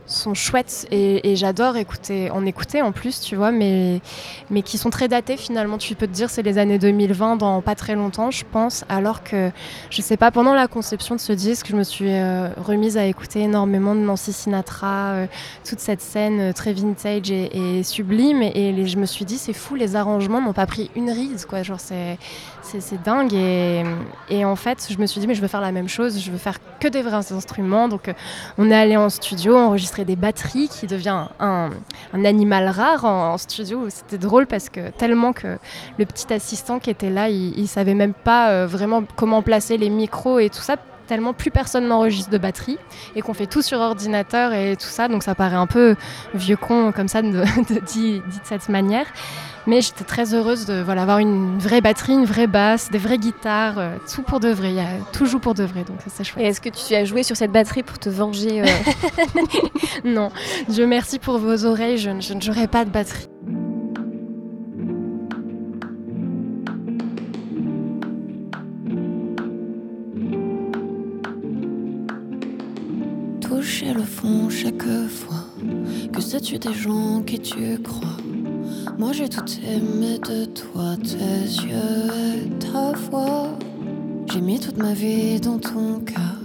sont 0.06 0.34
chouettes 0.34 0.86
et, 0.90 1.36
j'adore 1.36 1.76
écouter, 1.76 2.30
en 2.30 2.46
écouter 2.46 2.82
en 2.82 2.92
plus, 2.92 3.20
tu 3.20 3.36
vois, 3.36 3.50
mais, 3.50 4.00
mais 4.50 4.62
qui 4.62 4.78
sont 4.78 4.90
très 4.90 5.08
datés 5.08 5.36
finalement. 5.36 5.78
Tu 5.78 5.94
peux 5.94 6.06
te 6.06 6.12
dire 6.12 6.30
c'est 6.30 6.42
les 6.42 6.58
années 6.58 6.78
2020 6.78 7.36
dans 7.36 7.60
pas 7.60 7.74
très 7.74 7.94
longtemps, 7.94 8.30
je 8.30 8.44
pense, 8.50 8.84
alors 8.88 9.22
que 9.22 9.50
je 9.90 10.02
sais 10.02 10.16
pas, 10.16 10.30
pendant 10.30 10.54
la 10.54 10.68
conception 10.68 11.16
de 11.16 11.20
ce 11.20 11.32
disque, 11.32 11.66
je 11.70 11.76
me 11.76 11.82
suis 11.82 12.10
euh, 12.10 12.48
remise 12.56 12.96
à 12.96 13.04
écouter 13.04 13.40
énormément 13.40 13.94
de 13.94 14.00
Nancy 14.00 14.32
Sinatra, 14.32 15.12
euh, 15.12 15.26
toute 15.68 15.80
cette 15.80 16.00
scène 16.00 16.40
euh, 16.40 16.52
très 16.52 16.72
vintage 16.72 17.30
et, 17.30 17.82
sublime, 17.82 18.42
et, 18.42 18.86
je 18.86 18.96
me 18.98 19.06
suis 19.06 19.24
dit 19.24 19.38
c'est 19.38 19.52
fou, 19.52 19.74
les 19.74 19.96
arrangements 19.96 20.40
n'ont 20.40 20.52
pas 20.52 20.66
pris 20.66 20.90
une 20.94 21.10
ride, 21.10 21.44
quoi, 21.46 21.62
genre 21.62 21.80
c'est 21.80 22.18
c'est 22.66 23.02
dingue 23.02 23.34
et, 23.34 24.44
en 24.44 24.56
fait 24.56 24.86
je 24.90 24.98
me 24.98 25.06
suis 25.06 25.20
dit 25.20 25.26
mais 25.26 25.34
je 25.34 25.42
veux 25.42 25.48
faire 25.48 25.60
la 25.60 25.72
même 25.72 25.88
chose 25.88 26.20
je 26.20 26.30
veux 26.30 26.38
faire 26.38 26.58
que 26.80 26.88
des 26.88 27.02
vrais 27.02 27.32
instruments 27.32 27.88
donc 27.88 28.12
on 28.58 28.70
est 28.70 28.74
allé 28.74 28.96
en 28.96 29.08
studio 29.08 29.56
enregistrer 29.56 30.04
des 30.04 30.16
batteries, 30.16 30.68
qui 30.68 30.86
devient 30.86 31.26
un, 31.40 31.70
animal 32.12 32.68
rare 32.68 33.04
en, 33.04 33.36
studio. 33.38 33.86
C'était 33.88 34.18
drôle 34.18 34.46
parce 34.46 34.68
que 34.68 34.90
tellement 34.90 35.32
que 35.32 35.58
le 35.98 36.06
petit 36.06 36.32
assistant 36.32 36.78
qui 36.78 36.90
était 36.90 37.10
là, 37.10 37.28
il, 37.28 37.58
il 37.58 37.68
savait 37.68 37.94
même 37.94 38.14
pas 38.14 38.50
euh, 38.50 38.66
vraiment 38.66 39.04
comment 39.16 39.42
placer 39.42 39.76
les 39.76 39.90
micros 39.90 40.38
et 40.38 40.48
tout 40.48 40.62
ça 40.62 40.76
tellement 41.06 41.32
plus 41.32 41.52
personne 41.52 41.86
n'enregistre 41.86 42.30
de 42.30 42.38
batterie 42.38 42.78
et 43.14 43.22
qu'on 43.22 43.34
fait 43.34 43.46
tout 43.46 43.62
sur 43.62 43.78
ordinateur 43.78 44.52
et 44.52 44.74
tout 44.74 44.88
ça, 44.88 45.06
donc 45.06 45.22
ça 45.22 45.36
paraît 45.36 45.54
un 45.54 45.68
peu 45.68 45.94
vieux 46.34 46.56
con 46.56 46.90
comme 46.90 47.06
ça 47.06 47.22
de 47.22 47.44
dit, 47.86 48.18
de 48.18 48.24
cette 48.42 48.68
manière. 48.68 49.06
Mais 49.66 49.80
j'étais 49.80 50.04
très 50.04 50.32
heureuse 50.32 50.64
de 50.66 50.80
voilà, 50.80 51.02
avoir 51.02 51.18
une 51.18 51.58
vraie 51.58 51.80
batterie, 51.80 52.12
une 52.12 52.24
vraie 52.24 52.46
basse, 52.46 52.88
des 52.90 52.98
vraies 52.98 53.18
guitares, 53.18 53.78
euh, 53.78 53.96
tout 54.12 54.22
pour 54.22 54.38
de 54.38 54.48
vrai. 54.48 54.70
Il 54.70 54.76
y 54.76 54.80
a 54.80 54.86
tout 55.12 55.26
joue 55.26 55.40
pour 55.40 55.54
de 55.54 55.64
vrai, 55.64 55.82
donc 55.82 55.98
c'est 56.06 56.22
chouette. 56.22 56.44
Et 56.44 56.48
est-ce 56.48 56.60
que 56.60 56.68
tu 56.68 56.94
as 56.94 57.04
joué 57.04 57.24
sur 57.24 57.36
cette 57.36 57.50
batterie 57.50 57.82
pour 57.82 57.98
te 57.98 58.08
venger 58.08 58.62
euh 58.62 58.66
Non, 60.04 60.30
Dieu 60.68 60.86
merci 60.86 61.18
pour 61.18 61.38
vos 61.38 61.64
oreilles, 61.64 61.98
je, 61.98 62.10
je 62.20 62.34
ne 62.34 62.40
jouerai 62.40 62.68
pas 62.68 62.84
de 62.84 62.90
batterie. 62.90 63.26
Toucher 73.40 73.92
le 73.94 74.04
fond 74.04 74.48
chaque 74.48 74.86
fois 75.08 75.46
que 76.12 76.20
sais-tu 76.20 76.58
des 76.58 76.72
gens 76.72 77.22
qui 77.22 77.38
tu 77.40 77.78
crois? 77.82 78.16
Moi 78.98 79.12
j'ai 79.12 79.28
tout 79.28 79.44
aimé 79.66 80.18
de 80.18 80.44
toi, 80.46 80.96
tes 81.02 81.66
yeux 81.66 82.44
et 82.44 82.48
ta 82.58 82.92
voix. 82.92 83.48
J'ai 84.32 84.40
mis 84.40 84.58
toute 84.58 84.76
ma 84.78 84.92
vie 84.92 85.40
dans 85.40 85.58
ton 85.58 86.00
cœur. 86.00 86.40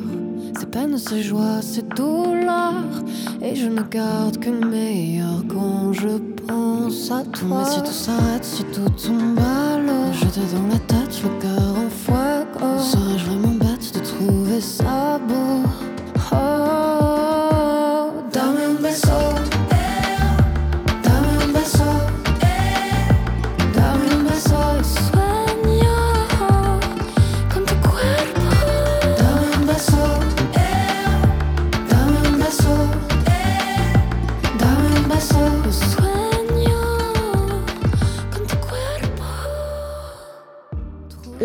Ces 0.59 0.65
peines, 0.65 0.97
ces 0.97 1.21
joies, 1.21 1.61
ces 1.61 1.81
douleurs. 1.81 3.03
Et 3.41 3.55
je 3.55 3.67
ne 3.67 3.81
garde 3.81 4.37
que 4.37 4.49
le 4.49 4.67
meilleur 4.67 5.43
quand 5.47 5.93
je 5.93 6.17
pense 6.47 7.11
à 7.11 7.23
toi. 7.23 7.59
Mais 7.59 7.65
si 7.65 7.79
tout 7.81 7.91
s'arrête, 7.91 8.43
si 8.43 8.63
tout 8.65 8.89
tombe 8.89 9.39
à 9.39 9.77
l'eau, 9.79 10.11
j'étais 10.13 10.55
dans 10.55 10.67
la 10.67 10.79
tête, 10.79 11.21
le 11.23 11.41
cœur 11.41 11.75
en 11.77 11.89
fuego. 11.89 12.79
Serais-je 12.79 13.25
vraiment 13.25 13.55
bête 13.55 13.93
de 13.93 13.99
trouver 13.99 14.61
ça 14.61 15.19
beau? 15.27 15.90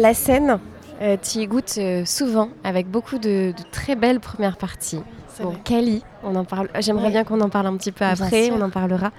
La 0.06 0.14
scène, 0.14 0.60
euh, 1.02 1.16
tu 1.20 1.38
y 1.38 1.48
goûtes 1.48 1.78
euh, 1.78 2.04
souvent 2.04 2.50
avec 2.62 2.88
beaucoup 2.88 3.18
de, 3.18 3.52
très 3.72 3.96
belles 3.96 4.20
premières 4.20 4.56
parties. 4.56 5.00
Bon, 5.42 5.56
Cali, 5.64 6.04
on 6.22 6.36
en 6.36 6.44
parle. 6.44 6.68
J'aimerais 6.78 7.10
bien 7.10 7.24
qu'on 7.24 7.40
en 7.40 7.48
parle 7.48 7.66
un 7.66 7.76
petit 7.76 7.90
peu 7.90 8.04
après. 8.04 8.52
On 8.52 8.60
en 8.62 8.70
parlera. 8.70 9.10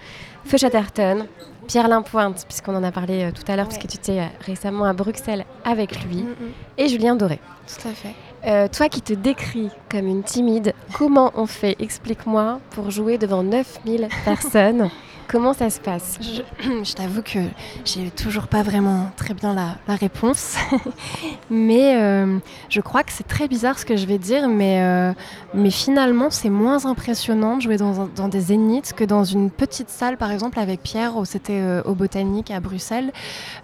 Feu 0.46 0.58
Chatterton, 0.58 1.26
Pierre 1.68 1.90
Limpointe, 1.90 2.46
puisqu'on 2.48 2.74
en 2.74 2.86
a 2.86 2.94
parlé 2.94 3.26
euh, 3.26 3.32
tout 3.34 3.44
à 3.52 3.58
l'heure, 3.58 3.68
puisque 3.68 3.88
tu 3.88 3.98
étais 3.98 4.30
récemment 4.40 4.86
à 4.86 4.94
Bruxelles 4.94 5.44
avec 5.66 6.06
lui, 6.06 6.24
mm, 6.24 6.30
mm. 6.30 6.52
et 6.78 6.88
Julien 6.88 7.18
Doré. 7.18 7.42
Tout 7.68 7.90
à 7.90 7.92
fait. 7.92 8.70
toi 8.70 8.88
qui 8.88 9.02
te 9.02 9.12
décris 9.12 9.70
comme 9.92 10.08
une 10.08 10.24
timide, 10.24 10.74
comment 10.94 11.34
on 11.36 11.48
fait? 11.48 11.76
Explique-moi 11.80 12.62
pour 12.70 12.92
jouer 12.92 13.18
devant 13.18 13.44
9000 13.44 14.08
personnes 14.24 14.90
Comment 15.30 15.52
ça 15.52 15.70
se 15.70 15.82
passe? 15.82 16.18
Je, 16.84 16.94
t'avoue 16.94 17.22
que 17.22 17.40
j'ai 17.84 18.10
toujours 18.12 18.48
pas 18.48 18.64
vraiment 18.64 19.12
très 19.18 19.34
bien 19.34 19.54
la, 19.54 19.96
réponse, 19.96 20.56
mais 21.50 21.98
euh, 21.98 22.38
je 22.70 22.82
crois 22.82 23.04
que 23.04 23.12
c'est 23.12 23.28
très 23.28 23.48
bizarre 23.48 23.78
ce 23.78 23.86
que 23.86 23.98
je 23.98 24.06
vais 24.06 24.18
dire, 24.18 24.48
mais, 24.48 24.82
euh, 24.82 25.14
mais 25.54 25.70
finalement 25.70 26.30
c'est 26.30 26.50
moins 26.50 26.86
impressionnant 26.86 27.58
de 27.58 27.62
jouer 27.62 27.78
dans, 27.78 28.28
des 28.28 28.40
zéniths 28.40 28.94
que 28.94 29.04
dans 29.04 29.24
une 29.24 29.50
petite 29.50 29.90
salle, 29.90 30.18
par 30.18 30.32
exemple 30.32 30.60
avec 30.60 30.82
Pierre, 30.82 31.18
où 31.18 31.26
c'était 31.26 31.60
euh, 31.60 31.82
au 31.84 31.94
Botanique 31.94 32.52
à 32.52 32.60
Bruxelles, 32.60 33.12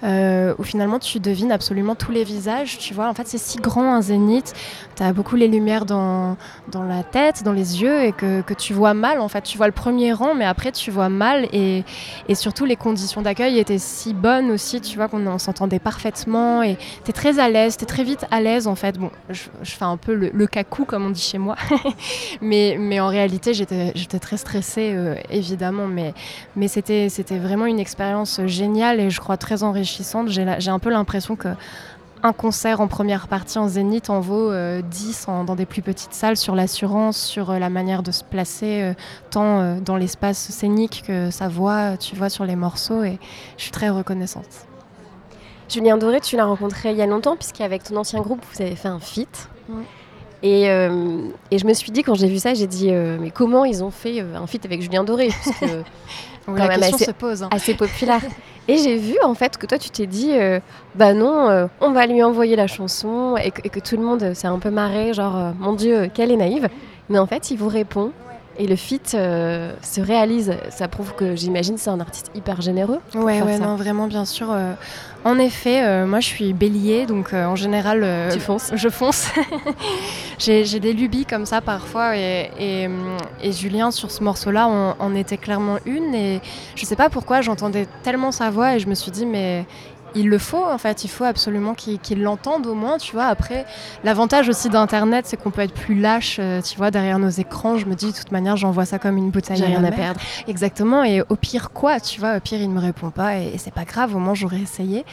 où 0.03 0.63
finalement 0.63 0.99
tu 0.99 1.19
devines 1.19 1.51
absolument 1.51 1.95
tous 1.95 2.11
les 2.11 2.23
visages. 2.23 2.77
Tu 2.77 2.93
vois, 2.93 3.07
en 3.07 3.13
fait 3.13 3.27
c'est 3.27 3.37
si 3.37 3.57
grand 3.57 3.93
un 3.93 4.01
zénith, 4.01 4.53
tu 4.95 5.03
as 5.03 5.13
beaucoup 5.13 5.35
les 5.35 5.47
lumières 5.47 5.85
dans, 5.85 6.35
dans 6.71 6.83
la 6.83 7.03
tête, 7.03 7.43
dans 7.43 7.53
les 7.53 7.81
yeux, 7.81 8.03
et 8.03 8.11
que, 8.11 8.41
que 8.41 8.53
tu 8.53 8.73
vois 8.73 8.93
mal. 8.93 9.19
En 9.19 9.29
fait, 9.29 9.41
tu 9.41 9.57
vois 9.57 9.67
le 9.67 9.73
premier 9.73 10.13
rang, 10.13 10.35
mais 10.35 10.45
après 10.45 10.71
tu 10.71 10.91
vois 10.91 11.09
mal 11.09 11.47
et, 11.53 11.83
surtout 12.35 12.65
les 12.65 12.75
conditions 12.75 13.21
d'accueil 13.21 13.59
étaient 13.59 13.77
si 13.77 14.13
bonnes 14.13 14.51
aussi, 14.51 14.81
tu 14.81 14.97
vois, 14.97 15.07
qu'on 15.07 15.37
s'entendait 15.37 15.79
parfaitement 15.79 16.63
et 16.63 16.77
tu 17.03 17.11
es 17.11 17.13
très 17.13 17.39
à 17.39 17.49
l'aise, 17.49 17.77
tu 17.77 17.83
es 17.83 17.87
très 17.87 18.03
vite 18.03 18.25
à 18.31 18.41
l'aise 18.41 18.67
en 18.67 18.75
fait. 18.75 18.97
Bon, 18.97 19.11
je, 19.29 19.43
fais 19.63 19.85
un 19.85 19.97
peu 19.97 20.13
le, 20.13 20.47
cacou 20.47 20.85
comme 20.85 21.05
on 21.05 21.09
dit 21.09 21.21
chez 21.21 21.37
moi, 21.37 21.55
mais, 22.41 22.99
en 22.99 23.07
réalité 23.07 23.53
j'étais 23.53 24.19
très 24.19 24.37
stressée 24.37 24.91
euh, 24.93 25.15
évidemment, 25.29 25.87
mais 25.87 26.67
c'était 26.67 27.09
vraiment 27.37 27.65
une 27.65 27.79
expérience 27.79 28.41
géniale 28.45 28.99
et 28.99 29.09
je 29.09 29.19
crois 29.19 29.37
très 29.37 29.63
enrichissante. 29.63 30.29
J'ai 30.29 30.71
un 30.71 30.79
peu 30.79 30.89
l'impression 30.89 31.35
que 31.35 31.49
un 32.23 32.31
concert 32.31 32.79
en 32.79 32.87
première 32.87 33.27
partie 33.27 33.57
en 33.59 33.67
zénith 33.67 34.09
en 34.09 34.21
vaut 34.21 34.51
10 34.81 35.25
euh, 35.27 35.43
dans 35.43 35.55
des 35.55 35.65
plus 35.65 35.81
petites 35.81 36.13
salles 36.13 36.37
sur 36.37 36.55
l'assurance, 36.55 37.17
sur 37.17 37.51
euh, 37.51 37.59
la 37.59 37.69
manière 37.69 38.01
de 38.01 38.11
se 38.11 38.23
placer, 38.23 38.81
euh, 38.81 38.93
tant 39.29 39.77
dans 39.81 39.97
l'espace 39.97 40.37
scénique 40.37 41.03
que 41.05 41.29
sa 41.31 41.49
voix, 41.49 41.97
tu 41.97 42.15
vois, 42.15 42.29
sur 42.29 42.45
les 42.45 42.55
morceaux. 42.55 43.03
Et 43.03 43.19
je 43.57 43.63
suis 43.63 43.71
très 43.71 43.89
reconnaissante. 43.89 44.47
Julien 45.69 45.97
Doré, 45.97 46.21
tu 46.21 46.37
l'as 46.37 46.45
rencontré 46.45 46.91
il 46.91 46.97
y 46.97 47.01
a 47.01 47.05
longtemps, 47.05 47.35
puisqu'avec 47.35 47.83
ton 47.83 47.97
ancien 47.97 48.21
groupe, 48.21 48.43
vous 48.53 48.61
avez 48.61 48.75
fait 48.75 48.87
un 48.87 48.99
feat. 48.99 49.49
Et, 50.43 50.65
et, 50.65 51.57
je 51.57 51.65
me 51.65 51.73
suis 51.73 51.91
dit, 51.91 52.03
quand 52.03 52.15
j'ai 52.15 52.27
vu 52.27 52.37
ça, 52.37 52.53
j'ai 52.53 52.67
dit, 52.67 52.91
mais 52.91 53.31
comment 53.31 53.63
ils 53.65 53.83
ont 53.83 53.91
fait 53.91 54.19
un 54.19 54.45
feat 54.45 54.65
avec 54.65 54.81
Julien 54.81 55.03
Doré 55.03 55.29
la 56.47 56.77
question 56.77 56.97
se 56.97 57.11
pose. 57.11 57.43
Hein. 57.43 57.49
Assez 57.51 57.73
populaire. 57.73 58.21
Et 58.67 58.77
j'ai 58.77 58.95
vu 58.95 59.15
en 59.23 59.33
fait 59.33 59.57
que 59.57 59.65
toi 59.65 59.77
tu 59.77 59.89
t'es 59.89 60.05
dit, 60.05 60.31
euh, 60.31 60.59
bah 60.95 61.13
non, 61.13 61.49
euh, 61.49 61.67
on 61.81 61.91
va 61.91 62.07
lui 62.07 62.23
envoyer 62.23 62.55
la 62.55 62.67
chanson 62.67 63.35
et 63.35 63.51
que, 63.51 63.79
tout 63.79 63.97
le 63.97 64.03
monde 64.03 64.33
s'est 64.33 64.47
un 64.47 64.59
peu 64.59 64.69
marré, 64.69 65.13
genre 65.13 65.37
euh, 65.37 65.51
mon 65.59 65.73
Dieu, 65.73 66.09
qu'elle 66.13 66.31
est 66.31 66.37
naïve. 66.37 66.69
Mais 67.09 67.19
en 67.19 67.25
fait, 67.25 67.51
il 67.51 67.57
vous 67.57 67.67
répond 67.67 68.11
et 68.57 68.67
le 68.67 68.75
feat 68.75 69.09
se 69.09 70.01
réalise. 70.01 70.55
Ça 70.69 70.87
prouve 70.87 71.13
que 71.15 71.35
j'imagine 71.35 71.77
c'est 71.77 71.89
un 71.89 71.99
artiste 71.99 72.31
hyper 72.35 72.61
généreux. 72.61 72.99
Ouais, 73.15 73.41
ouais, 73.41 73.59
non, 73.59 73.75
vraiment, 73.75 74.07
bien 74.07 74.25
sûr. 74.25 74.53
En 75.25 75.39
effet, 75.39 75.85
euh, 75.85 76.05
moi 76.05 76.19
je 76.19 76.27
suis 76.27 76.51
bélier, 76.51 77.05
donc 77.05 77.33
euh, 77.33 77.45
en 77.45 77.55
général, 77.55 78.01
euh, 78.03 78.29
tu 78.29 78.41
fonces. 78.41 78.71
je 78.75 78.89
fonce. 78.89 79.29
j'ai 80.37 80.79
des 80.81 80.91
lubies 80.91 81.25
comme 81.25 81.45
ça 81.45 81.61
parfois, 81.61 82.17
et, 82.17 82.89
Julien 83.51 83.91
sur 83.91 84.11
ce 84.11 84.21
morceau-là 84.21 84.67
en 84.67 85.15
était 85.15 85.37
clairement 85.37 85.77
une, 85.85 86.13
et 86.13 86.41
je 86.75 86.85
sais 86.85 86.97
pas 86.97 87.09
pourquoi 87.09 87.41
j'entendais 87.41 87.87
tellement 88.03 88.31
sa 88.31 88.49
voix, 88.49 88.75
et 88.75 88.79
je 88.79 88.87
me 88.87 88.95
suis 88.95 89.11
dit 89.11 89.25
mais 89.25 89.65
il 90.15 90.29
le 90.29 90.37
faut 90.37 90.63
en 90.63 90.77
fait, 90.77 91.03
il 91.03 91.09
faut 91.09 91.23
absolument 91.23 91.73
qu'ils 91.73 92.21
l'entendent 92.21 92.67
au 92.67 92.73
moins, 92.73 92.97
tu 92.97 93.13
vois. 93.13 93.25
Après, 93.25 93.65
l'avantage 94.03 94.49
aussi 94.49 94.69
d'Internet, 94.69 95.25
c'est 95.27 95.37
qu'on 95.37 95.51
peut 95.51 95.61
être 95.61 95.73
plus 95.73 95.95
lâche, 95.95 96.37
euh, 96.39 96.61
tu 96.61 96.77
vois, 96.77 96.91
derrière 96.91 97.19
nos 97.19 97.29
écrans. 97.29 97.77
Je 97.77 97.85
me 97.85 97.95
dis, 97.95 98.11
de 98.11 98.17
toute 98.17 98.31
manière, 98.31 98.57
j'envoie 98.57 98.85
ça 98.85 98.99
comme 98.99 99.17
une 99.17 99.29
bouteille. 99.29 99.57
J'ai 99.57 99.65
rien 99.65 99.83
à 99.83 99.91
perdre. 99.91 100.19
Exactement, 100.47 101.03
et 101.03 101.21
au 101.21 101.35
pire 101.35 101.71
quoi, 101.71 101.99
tu 101.99 102.19
vois, 102.19 102.37
au 102.37 102.39
pire 102.39 102.59
il 102.61 102.69
ne 102.69 102.73
me 102.75 102.79
répond 102.79 103.09
pas 103.09 103.37
et, 103.37 103.57
c'est 103.57 103.73
pas 103.73 103.85
grave, 103.85 104.15
au 104.15 104.19
moins 104.19 104.35
j'aurais 104.35 104.59
essayé. 104.59 105.05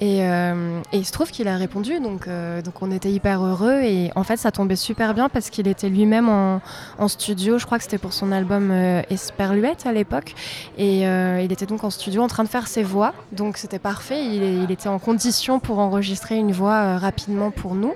Et, 0.00 0.24
euh, 0.24 0.80
et 0.92 0.98
il 0.98 1.04
se 1.04 1.12
trouve 1.12 1.30
qu'il 1.30 1.46
a 1.46 1.56
répondu, 1.56 2.00
donc, 2.00 2.26
euh, 2.26 2.62
donc 2.62 2.80
on 2.80 2.90
était 2.90 3.12
hyper 3.12 3.44
heureux. 3.44 3.80
Et 3.82 4.10
en 4.14 4.24
fait, 4.24 4.38
ça 4.38 4.50
tombait 4.50 4.76
super 4.76 5.12
bien 5.12 5.28
parce 5.28 5.50
qu'il 5.50 5.68
était 5.68 5.90
lui-même 5.90 6.28
en, 6.28 6.60
studio. 7.08 7.58
Je 7.58 7.66
crois 7.66 7.76
que 7.76 7.84
c'était 7.84 7.98
pour 7.98 8.14
son 8.14 8.32
album 8.32 8.70
euh, 8.70 9.02
Esperluette 9.10 9.84
à 9.86 9.92
l'époque. 9.92 10.34
Et 10.78 11.02
il 11.02 11.52
était 11.52 11.66
donc 11.66 11.84
en 11.84 11.90
studio 11.90 12.22
en 12.22 12.28
train 12.28 12.44
de 12.44 12.48
faire 12.48 12.66
ses 12.66 12.82
voix. 12.82 13.12
Donc 13.32 13.58
c'était 13.58 13.78
parfait. 13.78 14.24
Il, 14.24 14.70
était 14.70 14.88
en 14.88 14.98
condition 14.98 15.60
pour 15.60 15.78
enregistrer 15.78 16.36
une 16.36 16.52
voix 16.52 16.96
rapidement 16.96 17.50
pour 17.50 17.74
nous. 17.74 17.92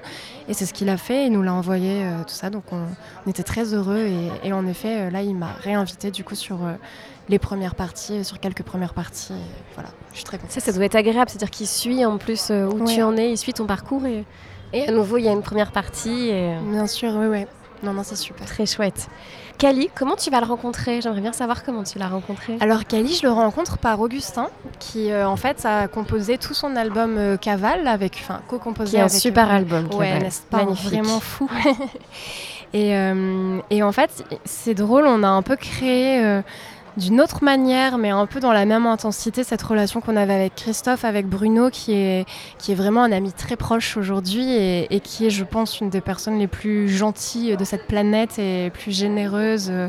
Et 0.48 0.52
c'est 0.52 0.66
ce 0.66 0.74
qu'il 0.74 0.90
a 0.90 0.98
fait. 0.98 1.26
Il 1.26 1.32
nous 1.32 1.42
l'a 1.42 1.54
envoyé, 1.54 2.04
tout 2.26 2.34
ça. 2.34 2.50
Donc 2.50 2.64
on, 2.72 3.30
était 3.30 3.42
très 3.42 3.72
heureux. 3.72 4.06
Et, 4.42 4.52
en 4.52 4.66
effet, 4.66 5.10
là, 5.10 5.22
il 5.22 5.34
m'a 5.34 5.52
réinvité 5.62 6.10
du 6.10 6.24
coup 6.24 6.34
sur 6.34 6.58
les 7.28 7.38
premières 7.38 7.74
parties, 7.74 8.24
sur 8.24 8.38
quelques 8.40 8.62
premières 8.62 8.94
parties. 8.94 9.32
Voilà, 9.74 9.90
je 10.12 10.16
suis 10.16 10.24
très 10.24 10.36
contente. 10.38 10.52
Ça, 10.52 10.60
ça 10.60 10.72
doit 10.72 10.84
être 10.84 10.94
agréable, 10.96 11.30
c'est-à-dire 11.30 11.50
qu'il 11.50 11.66
suit 11.66 12.04
en 12.04 12.18
plus 12.18 12.48
euh, 12.50 12.66
où 12.66 12.84
Ouais. 12.84 12.94
tu 12.94 13.02
en 13.02 13.16
es, 13.16 13.30
il 13.30 13.38
suit 13.38 13.52
ton 13.54 13.66
parcours 13.66 14.04
et, 14.06 14.24
et 14.72 14.88
à 14.88 14.92
nouveau 14.92 15.16
il 15.18 15.24
y 15.24 15.28
a 15.28 15.32
une 15.32 15.42
première 15.42 15.72
partie 15.72 16.28
et 16.28 16.54
euh, 16.54 16.58
Bien 16.70 16.86
sûr, 16.86 17.12
oui, 17.16 17.26
oui. 17.26 17.46
Non, 17.82 17.92
non, 17.92 18.02
c'est 18.02 18.16
super. 18.16 18.46
très 18.46 18.64
chouette. 18.64 19.08
Kali, 19.58 19.90
comment 19.94 20.16
tu 20.16 20.30
vas 20.30 20.40
le 20.40 20.46
rencontrer? 20.46 21.00
J'aimerais 21.02 21.20
bien 21.20 21.32
savoir 21.34 21.62
comment 21.64 21.82
tu 21.84 21.98
l'as 21.98 22.08
rencontré. 22.08 22.56
Alors 22.60 22.84
Kali, 22.86 23.14
je 23.14 23.22
le 23.26 23.30
rencontre 23.32 23.76
par 23.78 24.00
Augustin, 24.00 24.48
qui 24.78 25.10
euh, 25.12 25.28
en 25.28 25.36
fait 25.36 25.64
a 25.66 25.86
composé 25.86 26.38
tout 26.38 26.54
son 26.54 26.76
album 26.76 27.16
euh, 27.18 27.36
Caval 27.36 27.86
avec, 27.86 28.16
enfin, 28.20 28.40
co-composé 28.48 28.90
Qui 28.92 28.96
est 28.96 29.00
un 29.00 29.06
avec. 29.06 29.20
super 29.20 29.48
euh, 29.50 29.56
album. 29.56 29.88
Ouais, 29.94 30.18
n'est-ce 30.18 30.42
pas? 30.42 30.58
Magnifique. 30.58 30.88
Vraiment 30.92 31.20
fou. 31.20 31.48
et, 32.72 32.96
euh, 32.96 33.60
et 33.70 33.82
en 33.82 33.92
fait, 33.92 34.24
c'est 34.44 34.74
drôle, 34.74 35.04
on 35.06 35.22
a 35.22 35.28
un 35.28 35.42
peu 35.42 35.56
créé 35.56 36.24
euh, 36.24 36.42
d'une 36.96 37.20
autre 37.20 37.42
manière, 37.42 37.98
mais 37.98 38.10
un 38.10 38.26
peu 38.26 38.40
dans 38.40 38.52
la 38.52 38.64
même 38.64 38.86
intensité, 38.86 39.44
cette 39.44 39.62
relation 39.62 40.00
qu'on 40.00 40.16
avait 40.16 40.34
avec 40.34 40.54
Christophe, 40.54 41.04
avec 41.04 41.26
Bruno, 41.26 41.70
qui 41.70 41.92
est, 41.92 42.24
vraiment 42.68 43.02
un 43.02 43.12
ami 43.12 43.32
très 43.32 43.56
proche 43.56 43.96
aujourd'hui 43.96 44.50
et, 44.52 44.94
et 44.94 45.00
qui 45.00 45.26
est, 45.26 45.30
je 45.30 45.44
pense, 45.44 45.80
une 45.80 45.90
des 45.90 46.00
personnes 46.00 46.38
les 46.38 46.46
plus 46.48 46.88
gentilles 46.88 47.56
de 47.56 47.64
cette 47.64 47.86
planète 47.86 48.38
et 48.38 48.70
plus 48.70 48.96
généreuse. 48.96 49.70
euh, 49.70 49.88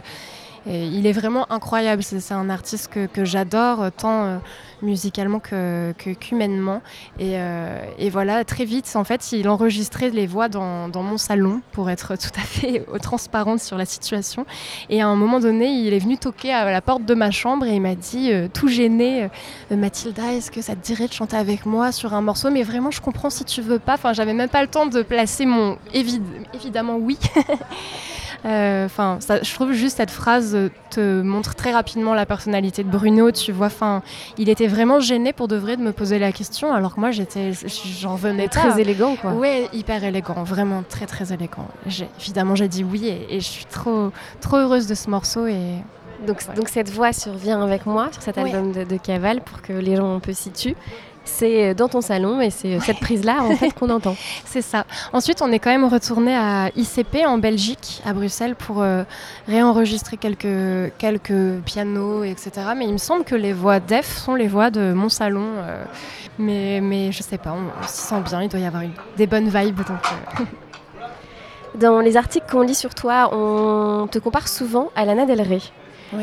il 0.68 1.06
est 1.06 1.12
vraiment 1.12 1.52
incroyable. 1.52 2.04
C'est 2.04 2.34
un 2.34 2.50
artiste 2.50 2.90
que, 3.14 3.26
j'adore, 3.26 3.84
euh, 3.84 3.90
tant 3.96 4.26
euh, 4.26 4.38
musicalement 4.82 5.40
que 5.40 5.94
qu'humainement. 5.94 6.82
et, 7.20 7.34
euh, 7.36 7.86
et 7.98 8.10
voilà, 8.10 8.44
très 8.44 8.66
vite, 8.66 8.92
en 8.96 9.04
fait, 9.04 9.32
il 9.32 9.48
enregistrait 9.48 10.10
les 10.10 10.28
voix 10.28 10.50
dans, 10.50 10.90
mon 10.96 11.18
salon 11.18 11.62
pour 11.72 11.90
être 11.90 12.16
tout 12.20 12.40
à 12.40 12.44
fait 12.44 12.86
transparente 13.02 13.60
sur 13.60 13.78
la 13.78 13.86
situation. 13.86 14.46
Et 14.90 15.02
à 15.02 15.08
un 15.08 15.16
moment 15.16 15.40
donné, 15.40 15.68
il 15.68 15.94
est 15.94 16.00
venu 16.00 16.18
toquer 16.18 16.54
à 16.54 16.70
la 16.72 16.82
porte 16.82 17.06
de 17.06 17.14
ma 17.14 17.32
chambre 17.32 17.66
et 17.66 17.76
il 17.76 17.82
m'a 17.82 17.96
dit, 17.96 18.32
tout 18.54 18.68
gêné, 18.68 19.30
Mathilda, 19.72 20.34
est-ce 20.34 20.52
que 20.52 20.62
ça 20.62 20.76
te 20.76 20.86
dirait 20.86 21.08
de 21.08 21.14
chanter 21.14 21.38
avec 21.38 21.66
moi 21.66 21.92
sur 21.92 22.14
un 22.14 22.22
morceau? 22.22 22.50
Mais 22.50 22.64
vraiment, 22.64 22.92
je 22.92 23.02
comprends 23.02 23.30
si 23.30 23.46
tu 23.46 23.62
veux 23.62 23.80
pas. 23.80 23.94
Enfin, 23.94 24.14
j'avais 24.14 24.34
même 24.34 24.50
pas 24.50 24.62
le 24.62 24.68
temps 24.68 24.86
de 24.86 25.02
placer 25.04 25.46
mon 25.46 25.78
évi- 25.94 26.22
évidemment 26.54 26.96
oui. 26.98 27.18
Euh, 28.46 28.86
Enfin, 28.86 29.18
je 29.42 29.54
trouve 29.54 29.72
juste 29.74 29.98
cette 29.98 30.12
phrase 30.12 30.56
te 30.92 31.22
montre 31.22 31.56
très 31.56 31.72
rapidement 31.72 32.14
la 32.14 32.26
personnalité 32.26 32.84
de 32.84 32.90
Bruno. 32.90 33.32
Tu 33.32 33.52
vois, 33.52 33.68
enfin, 33.68 34.04
il 34.38 34.50
était 34.50 34.68
vraiment 34.68 35.00
gêné 35.00 35.34
pour 35.34 35.48
de 35.48 35.56
vrai 35.56 35.76
de 35.78 35.82
me 35.82 35.92
poser 35.92 36.20
la 36.20 36.32
question, 36.32 36.74
alors 36.74 36.96
que 36.96 37.00
moi, 37.00 37.12
j'étais, 37.12 37.52
j'en 38.00 38.16
venais 38.16 38.48
très 38.48 38.70
pas. 38.70 38.80
élégant 38.80 39.16
quoi. 39.16 39.34
Ouais, 39.34 39.68
hyper 39.74 40.04
élégant, 40.04 40.44
vraiment 40.44 40.84
très 40.88 41.06
très 41.08 41.34
élégant. 41.34 41.68
Évidemment, 42.20 42.56
j'ai 42.56 42.68
dit 42.68 42.84
oui 42.84 43.08
et, 43.08 43.36
et 43.36 43.40
je 43.40 43.46
suis 43.48 43.66
trop 43.66 44.12
trop 44.42 44.58
heureuse 44.58 44.88
de 44.88 44.94
ce 44.96 45.10
morceau 45.10 45.48
et 45.48 45.60
Donc, 46.28 46.42
Ouais. 46.48 46.56
donc 46.56 46.70
cette 46.70 46.90
voix 46.90 47.12
survient 47.12 47.62
avec 47.62 47.86
moi 47.86 48.08
sur 48.12 48.22
cet 48.22 48.38
Ouais. 48.38 48.44
album 48.54 48.72
de, 48.72 48.84
de 48.84 48.98
Caval 48.98 49.42
pour 49.42 49.62
que 49.62 49.74
les 49.74 49.96
gens 49.98 50.16
un 50.16 50.20
peu 50.20 50.34
situent. 50.34 50.76
C'est 51.28 51.70
euh, 51.70 51.74
dans 51.74 51.90
ton 51.90 52.02
salon 52.02 52.40
et 52.40 52.50
c'est 52.52 52.76
euh, 52.76 52.80
cette 52.80 53.00
prise-là 53.00 53.42
en 53.44 53.56
fait 53.56 53.72
qu'on 53.74 53.90
entend. 53.90 54.16
c'est 54.46 54.62
ça. 54.62 54.86
Ensuite, 55.12 55.42
on 55.42 55.52
est 55.52 55.60
quand 55.60 55.72
même 55.72 55.86
retourné 55.86 56.36
à 56.36 56.70
ICP 56.76 57.26
en 57.26 57.38
Belgique, 57.40 58.02
à 58.06 58.14
Bruxelles, 58.14 58.56
pour 58.56 58.82
euh, 58.82 59.04
réenregistrer 59.48 60.18
quelques 60.18 60.94
quelques 60.98 61.60
pianos, 61.66 62.24
etc. 62.24 62.52
Mais 62.78 62.86
il 62.86 62.94
me 62.94 62.98
semble 63.00 63.24
que 63.26 63.36
les 63.36 63.54
voix 63.54 63.80
d'Ef 63.80 64.18
sont 64.18 64.36
les 64.36 64.48
voix 64.48 64.70
de 64.70 64.94
mon 64.94 65.10
salon. 65.10 65.46
euh, 65.58 65.84
mais, 66.38 66.80
mais 66.82 67.12
je 67.12 67.24
sais 67.24 67.38
pas, 67.38 67.52
on, 67.54 67.84
on 67.84 67.88
s'y 67.88 68.02
sent 68.02 68.22
bien, 68.26 68.42
il 68.44 68.50
doit 68.50 68.60
y 68.60 68.66
avoir 68.66 68.84
une- 68.84 68.92
des 69.18 69.26
bonnes 69.26 69.48
vibes. 69.50 69.78
Donc, 69.78 69.98
euh, 70.40 70.44
Dans 71.76 72.00
les 72.00 72.16
articles 72.18 72.46
qu'on 72.50 72.62
lit 72.62 72.76
sur 72.76 72.94
toi, 72.96 73.30
on 73.34 74.08
te 74.08 74.20
compare 74.20 74.48
souvent 74.48 74.90
à 74.96 75.06
Lana 75.06 75.26
Del 75.26 75.42
Rey. 75.42 75.60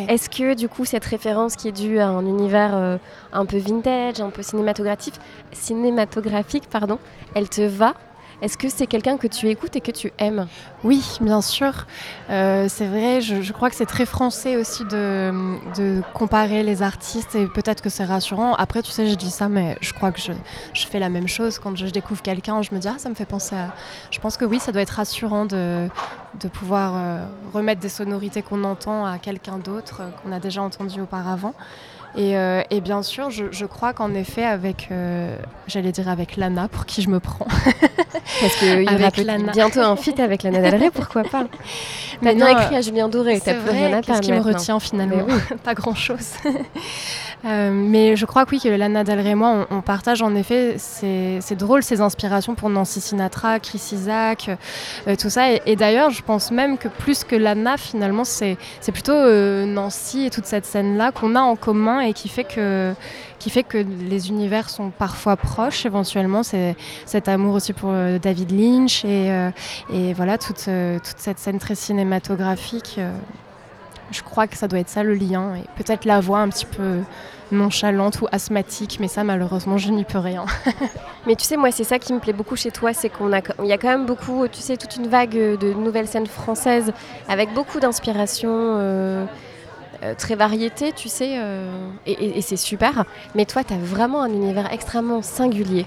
Est-ce 0.08 0.30
que 0.30 0.54
du 0.54 0.68
coup 0.68 0.84
cette 0.84 1.04
référence 1.04 1.56
qui 1.56 1.68
est 1.68 1.72
due 1.72 1.98
à 1.98 2.08
un 2.08 2.24
univers 2.24 2.74
euh, 2.74 2.96
un 3.32 3.44
peu 3.44 3.58
vintage, 3.58 4.20
un 4.20 4.30
peu 4.30 4.42
cinématographique, 4.42 5.14
cinématographique 5.52 6.64
pardon, 6.70 6.98
elle 7.34 7.48
te 7.48 7.62
va 7.62 7.94
Est-ce 8.42 8.58
que 8.58 8.68
c'est 8.68 8.88
quelqu'un 8.88 9.18
que 9.18 9.28
tu 9.28 9.48
écoutes 9.48 9.76
et 9.76 9.80
que 9.80 9.92
tu 9.92 10.12
aimes 10.18 10.48
Oui, 10.82 11.00
bien 11.20 11.40
sûr. 11.40 11.86
Euh, 12.28 12.66
c'est 12.68 12.86
vrai, 12.86 13.20
je, 13.20 13.52
crois 13.52 13.70
que 13.70 13.76
c'est 13.76 13.86
très 13.86 14.04
français 14.04 14.56
aussi 14.56 14.84
de, 14.84 16.02
comparer 16.12 16.64
les 16.64 16.82
artistes 16.82 17.36
et 17.36 17.46
peut-être 17.46 17.82
que 17.82 17.88
c'est 17.88 18.04
rassurant. 18.04 18.54
Après, 18.54 18.82
tu 18.82 18.90
sais, 18.90 19.06
je 19.06 19.14
dis 19.14 19.30
ça, 19.30 19.48
mais 19.48 19.78
je 19.80 19.92
crois 19.92 20.10
que 20.10 20.20
je, 20.20 20.32
je 20.74 20.86
fais 20.88 20.98
la 20.98 21.08
même 21.08 21.28
chose. 21.28 21.60
Quand 21.60 21.76
je, 21.76 21.86
découvre 21.86 22.20
quelqu'un, 22.20 22.62
je 22.62 22.74
me 22.74 22.80
dis, 22.80 22.88
ah, 22.88 22.96
ça 22.98 23.08
me 23.08 23.14
fait 23.14 23.26
penser 23.26 23.54
à... 23.54 23.72
Je 24.10 24.18
pense 24.18 24.36
que 24.36 24.44
oui, 24.44 24.58
ça 24.58 24.72
doit 24.72 24.82
être 24.82 24.90
rassurant 24.90 25.46
de, 25.46 25.88
de 26.40 26.48
pouvoir 26.48 26.94
euh, 26.96 27.24
remettre 27.54 27.80
des 27.80 27.88
sonorités 27.88 28.42
qu'on 28.42 28.64
entend 28.64 29.06
à 29.06 29.18
quelqu'un 29.18 29.58
d'autre, 29.58 30.00
euh, 30.00 30.10
qu'on 30.22 30.32
a 30.32 30.40
déjà 30.40 30.62
entendu 30.62 31.00
auparavant. 31.00 31.54
Et, 32.14 32.36
euh, 32.36 32.62
et 32.70 32.80
bien 32.82 33.02
sûr, 33.02 33.30
je, 33.30 33.46
je 33.50 33.64
crois 33.64 33.94
qu'en 33.94 34.12
effet, 34.14 34.44
avec, 34.44 34.88
euh, 34.90 35.34
j'allais 35.66 35.92
dire 35.92 36.08
avec 36.10 36.36
Lana, 36.36 36.68
pour 36.68 36.84
qui 36.84 37.00
je 37.00 37.08
me 37.08 37.20
prends. 37.20 37.46
Parce 38.40 38.54
qu'il 38.56 38.82
y 38.82 38.94
aura 38.94 39.10
Lana. 39.24 39.52
bientôt 39.52 39.80
un 39.80 39.96
feat 39.96 40.20
avec 40.20 40.42
Lana 40.42 40.60
Del 40.60 40.74
Rey, 40.80 40.90
pourquoi 40.92 41.22
pas 41.24 41.44
non, 42.22 42.46
écrit 42.48 42.76
à 42.76 42.80
Julien 42.82 43.08
Doré, 43.08 43.40
t'as 43.40 43.54
plus 43.54 43.70
rien 43.70 43.92
à 43.94 44.02
qu'est-ce 44.02 44.06
perdre 44.06 44.20
qui 44.24 44.30
me 44.32 44.36
maintenant. 44.38 44.52
retient 44.58 44.80
finalement 44.80 45.24
oui. 45.26 45.34
Pas 45.64 45.74
grand-chose. 45.74 46.32
Euh, 47.44 47.70
mais 47.72 48.14
je 48.16 48.24
crois 48.24 48.44
que 48.44 48.52
oui, 48.52 48.60
que 48.60 48.68
Lana 48.68 49.04
Del 49.04 49.26
et 49.26 49.34
moi, 49.34 49.66
on, 49.70 49.80
partage 49.80 50.22
en 50.22 50.34
effet, 50.34 50.76
c'est 50.78 51.56
drôle, 51.56 51.82
ces 51.82 52.00
inspirations 52.00 52.54
pour 52.54 52.70
Nancy 52.70 53.00
Sinatra, 53.00 53.58
Chris 53.58 53.82
Isaac, 53.92 54.50
euh, 55.08 55.16
tout 55.16 55.30
ça. 55.30 55.52
Et, 55.66 55.76
d'ailleurs, 55.76 56.10
je 56.10 56.22
pense 56.22 56.50
même 56.50 56.78
que 56.78 56.88
plus 56.88 57.24
que 57.24 57.34
Lana, 57.34 57.76
finalement, 57.76 58.24
c'est 58.24 58.56
plutôt 58.92 59.12
euh, 59.12 59.66
Nancy 59.66 60.26
et 60.26 60.30
toute 60.30 60.46
cette 60.46 60.66
scène-là 60.66 61.12
qu'on 61.12 61.34
a 61.34 61.40
en 61.40 61.56
commun 61.56 62.00
et 62.00 62.12
qui 62.12 62.28
fait 62.28 62.44
que 62.44 62.94
qui 63.38 63.50
fait 63.50 63.64
que 63.64 63.78
les 63.78 64.28
univers 64.28 64.70
sont 64.70 64.90
parfois 64.90 65.36
proches 65.36 65.84
éventuellement. 65.84 66.44
C'est 66.44 66.76
cet 67.06 67.26
amour 67.26 67.54
aussi 67.54 67.72
pour 67.72 67.92
David 68.22 68.52
Lynch 68.52 69.04
et, 69.04 70.12
voilà 70.14 70.38
toute, 70.38 70.68
toute 71.02 71.18
cette 71.18 71.40
scène 71.40 71.58
très 71.58 71.74
cinématographique. 71.74 73.00
Je 74.12 74.22
crois 74.22 74.46
que 74.46 74.56
ça 74.56 74.68
doit 74.68 74.78
être 74.80 74.88
ça 74.88 75.02
le 75.02 75.14
lien 75.14 75.54
et 75.56 75.64
peut-être 75.76 76.04
la 76.04 76.20
voix 76.20 76.38
un 76.38 76.48
petit 76.48 76.66
peu 76.66 77.00
nonchalante 77.50 78.20
ou 78.22 78.26
asthmatique, 78.32 78.98
mais 79.00 79.08
ça 79.08 79.24
malheureusement 79.24 79.76
je 79.78 79.90
n'y 79.90 80.04
peux 80.04 80.18
rien. 80.18 80.44
Mais 81.26 81.36
tu 81.36 81.44
sais, 81.44 81.56
moi, 81.56 81.70
c'est 81.70 81.84
ça 81.84 81.98
qui 82.00 82.12
me 82.12 82.18
plaît 82.18 82.32
beaucoup 82.32 82.56
chez 82.56 82.72
toi, 82.72 82.92
c'est 82.92 83.08
qu'on 83.08 83.32
a, 83.32 83.40
il 83.60 83.66
y 83.66 83.72
a 83.72 83.78
quand 83.78 83.88
même 83.88 84.06
beaucoup, 84.06 84.48
tu 84.48 84.60
sais, 84.60 84.76
toute 84.76 84.96
une 84.96 85.06
vague 85.06 85.36
euh, 85.36 85.56
de 85.56 85.72
nouvelles 85.72 86.08
scènes 86.08 86.26
françaises 86.26 86.92
avec 87.28 87.52
beaucoup 87.54 87.78
d'inspiration. 87.78 88.50
euh, 88.52 89.24
euh, 90.02 90.14
très 90.18 90.34
variété, 90.34 90.90
tu 90.92 91.08
sais, 91.08 91.38
et, 92.06 92.12
et- 92.12 92.38
et 92.38 92.40
c'est 92.42 92.56
super. 92.56 93.04
Mais 93.36 93.44
toi, 93.44 93.62
tu 93.62 93.72
as 93.72 93.76
vraiment 93.76 94.22
un 94.22 94.30
univers 94.30 94.72
extrêmement 94.72 95.22
singulier. 95.22 95.86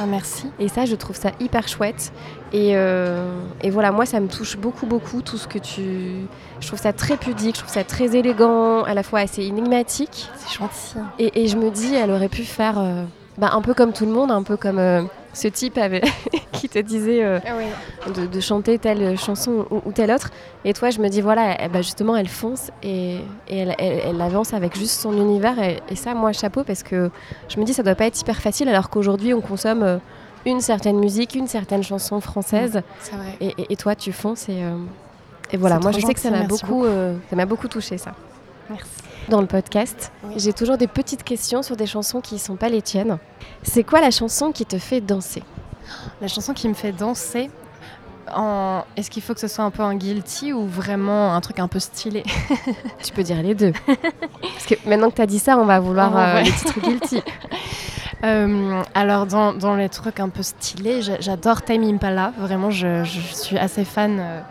Ah, 0.00 0.06
merci. 0.06 0.46
Et 0.58 0.68
ça, 0.68 0.84
je 0.84 0.94
trouve 0.94 1.16
ça 1.16 1.30
hyper 1.40 1.68
chouette. 1.68 2.12
Et, 2.52 2.76
euh, 2.76 3.40
et 3.62 3.70
voilà, 3.70 3.92
moi, 3.92 4.06
ça 4.06 4.20
me 4.20 4.28
touche 4.28 4.56
beaucoup, 4.56 4.86
beaucoup, 4.86 5.22
tout 5.22 5.38
ce 5.38 5.48
que 5.48 5.58
tu... 5.58 6.26
Je 6.60 6.66
trouve 6.66 6.78
ça 6.78 6.92
très 6.92 7.16
pudique, 7.16 7.56
je 7.56 7.60
trouve 7.60 7.72
ça 7.72 7.84
très 7.84 8.16
élégant, 8.16 8.82
à 8.84 8.94
la 8.94 9.02
fois 9.02 9.20
assez 9.20 9.42
énigmatique. 9.42 10.30
C'est 10.36 10.58
gentil. 10.58 10.96
Et, 11.18 11.42
et 11.42 11.48
je 11.48 11.56
me 11.56 11.70
dis, 11.70 11.94
elle 11.94 12.10
aurait 12.10 12.28
pu 12.28 12.44
faire 12.44 12.78
euh, 12.78 13.04
bah, 13.38 13.50
un 13.52 13.62
peu 13.62 13.74
comme 13.74 13.92
tout 13.92 14.06
le 14.06 14.12
monde, 14.12 14.30
un 14.30 14.42
peu 14.42 14.56
comme 14.56 14.78
euh, 14.78 15.02
ce 15.32 15.48
type 15.48 15.78
avait 15.78 16.02
qui 16.52 16.68
te 16.68 16.78
disait 16.78 17.24
euh, 17.24 17.38
de, 18.14 18.26
de 18.26 18.40
chanter 18.40 18.78
telle 18.78 19.16
chanson 19.18 19.66
ou, 19.70 19.80
ou 19.86 19.92
telle 19.92 20.10
autre. 20.10 20.30
Et 20.64 20.72
toi, 20.74 20.90
je 20.90 21.00
me 21.00 21.08
dis, 21.08 21.20
voilà, 21.20 21.56
elle- 21.58 21.70
bah, 21.70 21.82
justement, 21.82 22.16
elle 22.16 22.28
fonce 22.28 22.70
et, 22.82 23.16
et 23.48 23.58
elle, 23.58 23.74
elle- 23.78 24.00
elle 24.06 24.20
avance 24.20 24.52
avec 24.54 24.76
juste 24.76 25.00
son 25.00 25.12
univers. 25.16 25.58
Et, 25.62 25.78
et 25.88 25.96
ça, 25.96 26.14
moi, 26.14 26.32
chapeau, 26.32 26.64
parce 26.64 26.82
que 26.82 27.10
je 27.48 27.58
me 27.60 27.64
dis, 27.64 27.72
ça 27.74 27.82
doit 27.82 27.94
pas 27.94 28.06
être 28.06 28.20
hyper 28.20 28.40
facile, 28.40 28.68
alors 28.68 28.90
qu'aujourd'hui, 28.90 29.32
on 29.34 29.40
consomme 29.40 29.82
euh, 29.82 29.98
une 30.46 30.60
certaine 30.60 30.98
musique, 30.98 31.34
une 31.34 31.46
certaine 31.48 31.82
chanson 31.82 32.20
française. 32.20 32.82
Vrai. 33.12 33.54
Et, 33.68 33.76
toi, 33.76 33.94
tu 33.94 34.12
fonces. 34.12 34.48
Et, 34.48 34.62
euh, 34.62 34.76
voilà, 35.58 35.78
moi, 35.78 35.92
je 35.92 36.00
sais 36.00 36.14
que 36.14 36.20
ça 36.20 36.30
m'a 36.30 36.46
beaucoup, 36.46 36.84
beaucoup 37.46 37.68
touché, 37.68 37.98
ça. 37.98 38.12
Merci. 38.70 39.01
Dans 39.32 39.40
le 39.40 39.46
podcast, 39.46 40.12
Oui. 40.24 40.34
j'ai 40.36 40.52
toujours 40.52 40.76
des 40.76 40.86
petites 40.86 41.24
questions 41.24 41.62
sur 41.62 41.74
des 41.74 41.86
chansons 41.86 42.20
qui 42.20 42.34
ne 42.34 42.38
sont 42.38 42.56
pas 42.56 42.68
les 42.68 42.82
tiennes. 42.82 43.16
C'est 43.62 43.82
quoi 43.82 44.02
la 44.02 44.10
chanson 44.10 44.52
qui 44.52 44.66
te 44.66 44.76
fait 44.76 45.00
danser? 45.00 45.42
La 46.20 46.28
chanson 46.28 46.52
qui 46.52 46.68
me 46.68 46.74
fait 46.74 46.92
danser. 46.92 47.50
En... 48.30 48.84
Est-ce 48.94 49.10
qu'il 49.10 49.22
faut 49.22 49.32
que 49.32 49.40
ce 49.40 49.48
soit 49.48 49.64
un 49.64 49.70
peu 49.70 49.80
un 49.82 49.94
guilty 49.94 50.52
ou 50.52 50.66
vraiment 50.66 51.34
un 51.34 51.40
truc 51.40 51.60
un 51.60 51.66
peu 51.66 51.78
stylé? 51.78 52.24
Tu 53.02 53.14
peux 53.14 53.22
dire 53.22 53.42
les 53.42 53.54
deux. 53.54 53.72
Parce 53.86 54.66
que 54.68 54.74
maintenant 54.86 55.08
que 55.08 55.16
tu 55.16 55.22
as 55.22 55.26
dit 55.26 55.38
ça, 55.38 55.56
on 55.56 55.64
va 55.64 55.80
vouloir 55.80 56.12
Oh, 56.14 56.18
euh, 56.18 56.34
ouais. 56.34 56.42
les 56.42 56.52
titres 56.52 56.80
guilty. 56.82 57.22
alors 58.94 59.24
dans, 59.24 59.76
les 59.76 59.88
trucs 59.88 60.20
un 60.20 60.28
peu 60.28 60.42
stylés, 60.42 61.00
j'adore 61.20 61.62
Time 61.62 61.84
Impala. 61.84 62.34
Vraiment, 62.38 62.70
je, 62.70 63.02
suis 63.32 63.56
assez 63.56 63.86
fan. 63.86 64.44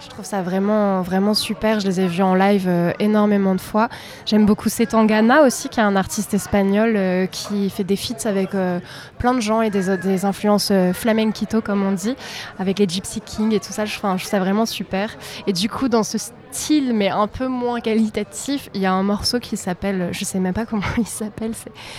Je 0.00 0.08
trouve 0.08 0.24
ça 0.24 0.42
vraiment, 0.42 1.02
vraiment 1.02 1.34
super. 1.34 1.80
Je 1.80 1.86
les 1.86 2.00
ai 2.00 2.06
vus 2.06 2.22
en 2.22 2.34
live 2.34 2.66
euh, 2.66 2.92
énormément 2.98 3.54
de 3.54 3.60
fois. 3.60 3.88
J'aime 4.26 4.44
beaucoup 4.44 4.68
Setangana 4.68 5.42
aussi, 5.42 5.68
qui 5.68 5.80
est 5.80 5.84
un 5.84 5.96
artiste 5.96 6.34
espagnol 6.34 6.94
euh, 6.96 7.26
qui 7.26 7.70
fait 7.70 7.84
des 7.84 7.96
feats 7.96 8.28
avec 8.28 8.54
euh, 8.54 8.80
plein 9.18 9.34
de 9.34 9.40
gens 9.40 9.62
et 9.62 9.70
des, 9.70 9.96
des 9.96 10.24
influences 10.24 10.72
flamenquito, 10.92 11.60
comme 11.60 11.82
on 11.84 11.92
dit, 11.92 12.16
avec 12.58 12.78
les 12.78 12.88
Gypsy 12.88 13.20
Kings 13.20 13.52
et 13.52 13.60
tout 13.60 13.72
ça. 13.72 13.84
Je, 13.84 13.96
trouve 13.96 14.22
ça 14.22 14.38
vraiment 14.38 14.66
super. 14.66 15.10
Et 15.46 15.52
du 15.52 15.68
coup, 15.68 15.88
dans 15.88 16.02
ce 16.02 16.18
style, 16.18 16.92
mais 16.92 17.08
un 17.08 17.26
peu 17.26 17.46
moins 17.46 17.80
qualitatif, 17.80 18.68
il 18.74 18.80
y 18.80 18.86
a 18.86 18.92
un 18.92 19.02
morceau 19.02 19.38
qui 19.38 19.56
s'appelle, 19.56 20.08
je 20.12 20.24
sais 20.24 20.40
même 20.40 20.54
pas 20.54 20.66
comment 20.66 20.82
il 20.98 21.06
s'appelle. 21.06 21.52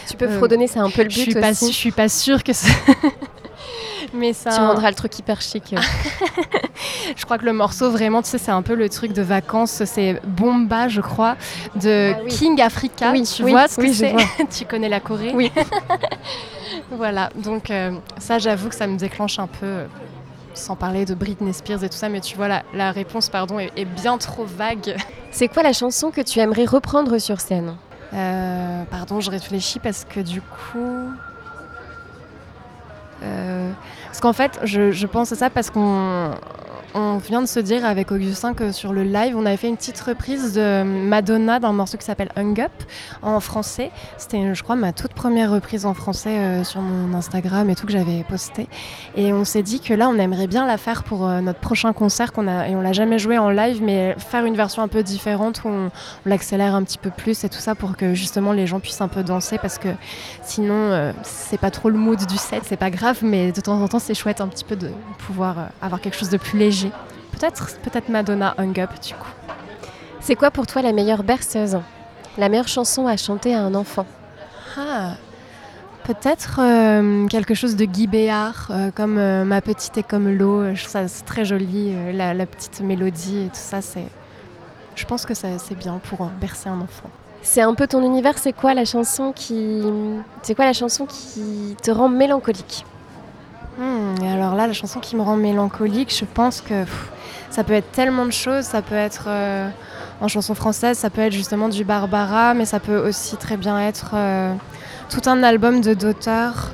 Tu 0.08 0.18
peux 0.18 0.28
fredonner, 0.28 0.68
c'est 0.68 0.80
un 0.80 0.90
peu 0.90 1.04
le 1.04 1.10
but 1.10 1.14
je 1.14 1.22
suis 1.22 1.38
aussi. 1.38 1.42
Pas, 1.42 1.54
je 1.54 1.74
suis 1.74 1.92
pas 1.92 2.10
sûre 2.10 2.44
que 2.44 2.54
c'est. 2.54 2.72
Mais 4.14 4.34
ça... 4.34 4.52
Tu 4.52 4.60
rendras 4.60 4.90
le 4.90 4.96
truc 4.96 5.18
hyper 5.18 5.42
chic. 5.42 5.76
je 7.16 7.26
crois 7.26 7.38
que 7.38 7.46
le 7.46 7.54
morceau, 7.54 7.90
vraiment, 7.90 8.22
tu 8.22 8.30
sais, 8.30 8.38
c'est 8.38 8.52
un 8.52 8.62
peu 8.62 8.76
le 8.76 8.90
truc 8.90 9.14
de 9.14 9.22
vacances. 9.22 9.84
C'est 9.86 10.22
Bomba, 10.26 10.88
je 10.88 11.02
crois, 11.02 11.36
de 11.76 12.14
ah 12.14 12.20
King 12.28 12.62
Africa. 12.62 13.12
Oui, 13.12 13.24
tu 13.24 13.44
oui, 13.44 13.52
vois 13.52 13.68
ce 13.68 13.78
que 13.78 13.92
c'est? 13.92 14.16
Tu 14.50 14.66
connais 14.66 14.90
la 14.90 15.00
Corée? 15.00 15.32
Oui. 15.34 15.52
voilà, 16.92 17.30
donc 17.36 17.70
euh, 17.70 17.92
ça, 18.18 18.40
j'avoue 18.40 18.70
que 18.70 18.76
ça 18.76 18.88
me 18.88 18.98
déclenche 18.98 19.40
un 19.40 19.48
peu 19.48 19.66
euh, 19.66 19.86
sans 20.54 20.76
parler 20.76 21.06
de 21.06 21.14
Britney 21.14 21.54
Spears 21.54 21.84
et 21.84 21.90
tout 21.90 21.98
ça, 21.98 22.10
mais 22.10 22.22
tu 22.22 22.36
vois, 22.36 22.48
la, 22.74 22.92
réponse 22.92 23.30
pardon, 23.30 23.60
est, 23.60 23.86
bien 23.86 24.18
trop 24.18 24.46
vague. 24.46 24.96
C'est 25.32 25.48
quoi 25.48 25.64
la 25.64 25.74
chanson 25.74 26.12
que 26.12 26.22
tu 26.22 26.40
aimerais 26.40 26.66
reprendre 26.66 27.18
sur 27.18 27.42
scène? 27.42 27.76
Euh, 28.14 28.84
Pardon, 28.90 29.20
je 29.20 29.30
réfléchis 29.30 29.80
parce 29.80 30.06
que 30.06 30.20
du 30.22 30.42
coup. 30.42 31.10
Euh, 33.26 33.72
parce 34.06 34.20
qu'en 34.22 34.34
fait, 34.34 34.60
je, 34.64 34.92
je, 34.92 35.08
pense 35.08 35.32
à 35.32 35.36
ça 35.36 35.50
parce 35.50 35.70
qu'on 35.70 36.32
on 36.96 37.18
vient 37.18 37.42
de 37.42 37.48
se 37.48 37.60
dire 37.60 37.86
avec 37.86 38.12
Augustin 38.14 38.54
que 38.54 38.72
sur 38.72 38.94
le 38.94 39.04
live, 39.04 39.36
on 39.36 39.46
avait 39.46 39.58
fait 39.58 39.68
une 39.68 39.76
petite 39.76 40.00
reprise 40.00 40.54
de 40.54 40.84
Madonna 40.84 41.60
d'un 41.60 41.74
morceau 41.74 41.98
qui 41.98 42.06
s'appelle 42.06 42.32
Hung 42.38 42.58
Up 42.62 42.72
en 43.22 43.42
français. 43.42 43.92
C'était, 44.18 44.56
je 44.56 44.64
crois, 44.64 44.78
ma 44.78 44.94
toute 44.94 45.14
première 45.14 45.52
reprise 45.52 45.86
en 45.86 45.94
français 45.94 46.38
euh, 46.38 46.64
sur 46.64 46.80
mon 46.80 47.14
Instagram 47.14 47.70
et 47.70 47.76
tout 47.76 47.86
que 47.86 47.92
j'avais 47.92 48.24
posté. 48.24 48.70
Et 49.18 49.34
on 49.34 49.44
s'est 49.44 49.62
dit 49.62 49.82
que 49.82 49.94
là, 49.94 50.08
on 50.08 50.18
aimerait 50.18 50.48
bien 50.48 50.66
la 50.66 50.78
faire 50.78 51.04
pour 51.04 51.28
euh, 51.28 51.42
notre 51.42 51.60
prochain 51.60 51.92
concert 51.92 52.32
qu'on 52.32 52.48
a 52.48 52.70
et 52.70 52.76
on 52.78 52.82
l'a 52.82 52.94
jamais 52.94 53.20
joué 53.20 53.38
en 53.38 53.50
live, 53.50 53.82
mais 53.84 54.16
faire 54.18 54.46
une 54.46 54.56
version 54.56 54.82
un 54.82 54.88
peu 54.88 55.04
différente 55.04 55.64
où 55.66 55.68
on, 55.68 55.92
l'accélère 56.26 56.76
un 56.76 56.84
petit 56.84 56.98
peu 56.98 57.10
plus 57.10 57.44
et 57.44 57.50
tout 57.50 57.60
ça 57.60 57.76
pour 57.76 57.98
que 57.98 58.14
justement 58.14 58.54
les 58.54 58.68
gens 58.68 58.80
puissent 58.80 59.02
un 59.02 59.10
peu 59.10 59.22
danser 59.22 59.58
parce 59.58 59.78
que 59.78 59.90
sinon 60.44 60.74
euh, 60.74 61.12
c'est 61.24 61.60
pas 61.60 61.72
trop 61.72 61.90
le 61.90 61.98
mood 61.98 62.26
du 62.26 62.38
set, 62.38 62.64
c'est 62.66 62.78
pas 62.78 62.90
grave, 62.90 63.20
mais 63.22 63.52
de 63.52 63.60
temps 63.60 63.82
en 63.82 63.88
temps 63.90 64.00
c'est 64.00 64.14
chouette 64.14 64.40
un 64.40 64.48
petit 64.48 64.64
peu 64.64 64.78
de 64.78 64.90
pouvoir 65.28 65.70
avoir 65.82 66.00
quelque 66.00 66.18
chose 66.18 66.30
de 66.30 66.38
plus 66.38 66.58
léger 66.58 66.85
Peut-être 67.38 67.80
peut-être 67.80 68.10
Madonna 68.10 68.56
Hung 68.58 68.80
Up 68.80 68.92
du 69.02 69.14
coup. 69.14 69.34
C'est 70.20 70.36
quoi 70.36 70.52
pour 70.52 70.66
toi 70.68 70.82
la 70.82 70.92
meilleure 70.92 71.24
berceuse? 71.24 71.78
La 72.38 72.50
meilleure 72.50 72.68
chanson 72.68 73.08
à 73.08 73.18
chanter 73.18 73.54
à 73.54 73.62
un 73.62 73.76
enfant? 73.76 74.06
Ah, 74.78 75.14
Peut-être 76.06 76.60
euh, 76.60 77.28
quelque 77.28 77.56
chose 77.56 77.76
de 77.76 77.86
Guy 77.86 78.06
Béard, 78.06 78.68
euh, 78.70 78.92
comme 78.92 79.18
euh, 79.18 79.44
Ma 79.44 79.60
petite 79.62 79.98
est 79.98 80.04
comme 80.04 80.30
l'eau. 80.30 80.76
Je 80.76 80.82
trouve 80.82 80.92
ça 80.92 81.08
c'est 81.08 81.26
très 81.26 81.46
joli, 81.46 81.96
la, 82.14 82.36
la, 82.36 82.46
petite 82.46 82.82
mélodie 82.82 83.46
et 83.46 83.48
tout 83.48 83.56
ça. 83.56 83.82
C'est, 83.82 84.06
je 84.96 85.06
pense 85.06 85.26
que 85.26 85.34
c'est 85.34 85.76
bien 85.76 86.00
pour 86.10 86.28
bercer 86.40 86.70
un 86.70 86.80
enfant. 86.80 87.10
C'est 87.42 87.62
un 87.62 87.74
peu 87.74 87.88
ton 87.88 88.04
univers. 88.04 88.38
C'est 88.38 88.54
quoi 88.54 88.76
la 88.76 88.86
chanson 88.86 89.32
qui, 89.32 89.82
c'est 90.44 90.54
quoi 90.54 90.66
la 90.66 90.74
chanson 90.74 91.08
qui 91.08 91.76
te 91.82 91.90
rend 91.90 92.08
mélancolique? 92.08 92.86
Hmm, 93.80 94.24
alors 94.24 94.54
là, 94.54 94.68
la 94.68 94.74
chanson 94.74 95.00
qui 95.00 95.16
me 95.16 95.24
rend 95.24 95.38
mélancolique, 95.38 96.16
je 96.16 96.26
pense 96.26 96.62
que 96.62 96.86
ça 97.50 97.64
peut 97.64 97.74
être 97.74 97.92
tellement 97.92 98.26
de 98.26 98.32
choses. 98.32 98.66
Ça 98.66 98.82
peut 98.82 98.96
être 98.96 99.26
euh, 99.28 99.70
en 100.22 100.28
chanson 100.28 100.56
française, 100.56 100.98
ça 100.98 101.10
peut 101.10 101.22
être 101.22 101.34
justement 101.34 101.70
du 101.70 101.84
Barbara, 101.84 102.54
mais 102.54 102.66
ça 102.66 102.80
peut 102.80 102.98
aussi 102.98 103.38
très 103.38 103.58
bien 103.58 103.80
être 103.80 104.12
euh, 104.14 104.54
tout 105.10 105.30
un 105.30 105.44
album 105.44 105.82
de 105.82 105.94
d'auteurs 105.94 106.72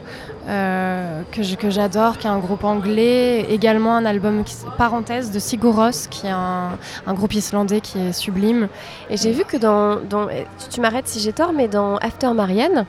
euh, 0.48 1.22
que 1.32 1.70
j'adore, 1.70 2.18
qui 2.18 2.28
est 2.28 2.30
un 2.30 2.40
groupe 2.40 2.64
anglais. 2.64 3.46
Également 3.50 3.96
un 3.96 4.06
album, 4.06 4.44
parenthèse, 4.78 5.32
de 5.32 5.40
Siguros, 5.40 6.08
qui 6.10 6.28
est 6.28 6.32
un, 6.32 6.72
groupe 7.14 7.34
islandais 7.34 7.82
qui 7.82 8.00
est 8.00 8.14
sublime. 8.14 8.68
Et 9.10 9.18
j'ai 9.18 9.32
vu 9.32 9.44
que 9.46 9.58
dans, 9.58 9.98
dans 9.98 10.28
tu 10.70 10.82
m'arrêtes 10.82 11.08
si 11.08 11.20
j'ai 11.20 11.34
tort, 11.34 11.54
mais 11.54 11.68
dans 11.68 11.98
After 11.98 12.32
Marianne, 12.34 12.86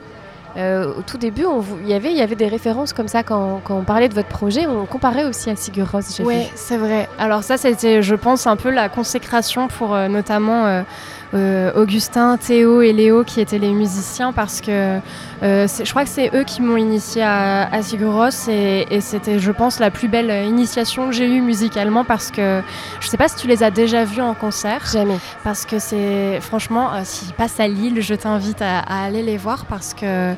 euh, 0.57 0.93
au 0.99 1.03
tout 1.03 1.19
début, 1.19 1.45
il 1.83 1.89
y 1.89 1.95
avait, 1.95 2.13
y 2.13 2.21
avait 2.21 2.35
des 2.35 2.49
références 2.49 2.93
comme 2.93 3.09
ça 3.09 3.23
quand, 3.23 3.63
on 3.71 3.83
parlait 3.83 4.09
de 4.09 4.15
votre 4.15 4.29
projet. 4.29 4.67
On 4.67 4.87
comparait 4.87 5.25
aussi 5.25 5.51
à 5.51 5.57
Sigur 5.57 5.91
Rós. 5.91 6.21
Oui, 6.25 6.47
c'est 6.55 6.77
vrai. 6.77 7.09
Alors 7.19 7.43
ça, 7.43 7.57
c'était, 7.57 8.03
je 8.03 8.15
pense, 8.15 8.47
un 8.47 8.57
peu 8.57 8.71
la 8.71 8.89
consécration 8.89 9.69
pour 9.69 9.95
euh, 9.95 10.09
notamment 10.09 10.67
euh, 10.67 10.83
Augustin, 11.75 12.37
Théo 12.37 12.83
et 12.83 12.93
Léo 12.93 13.25
qui 13.25 13.41
étaient 13.41 13.59
les 13.59 13.73
musiciens 13.73 14.33
parce 14.33 14.61
que 14.61 15.01
euh, 15.43 15.67
je 15.67 15.91
crois 15.91 16.05
que 16.05 16.11
c'est 16.11 16.31
eux 16.35 16.45
qui 16.45 16.63
m'ont 16.63 16.77
initié 16.77 17.23
à, 17.23 17.65
à 17.65 17.81
et, 18.49 19.01
c'était, 19.01 19.39
je 19.39 19.51
pense, 19.51 19.81
la 19.81 19.91
plus 19.91 20.09
belle 20.09 20.47
initiation 20.47 21.07
que 21.09 21.13
j'ai 21.13 21.27
eue 21.27 21.41
musicalement 21.41 22.05
parce 22.05 22.31
que 22.31 22.63
je 23.01 23.09
sais 23.09 23.17
pas 23.17 23.29
si 23.29 23.37
tu 23.37 23.49
les 23.49 23.63
as 23.63 23.71
déjà 23.71 24.05
vus 24.05 24.21
en 24.21 24.35
concert. 24.35 24.87
Jamais. 24.93 25.19
Parce 25.43 25.67
que 25.67 25.79
c'est, 25.79 26.41
franchement, 26.41 26.93
euh, 26.93 27.01
s'ils 27.05 27.33
passent 27.33 27.59
à 27.59 27.67
Lille, 27.67 28.01
je 28.01 28.15
t'invite 28.15 28.63
à, 28.63 28.81
aller 29.05 29.23
les 29.23 29.37
voir 29.37 29.67
parce 29.67 29.95
que, 29.95 30.35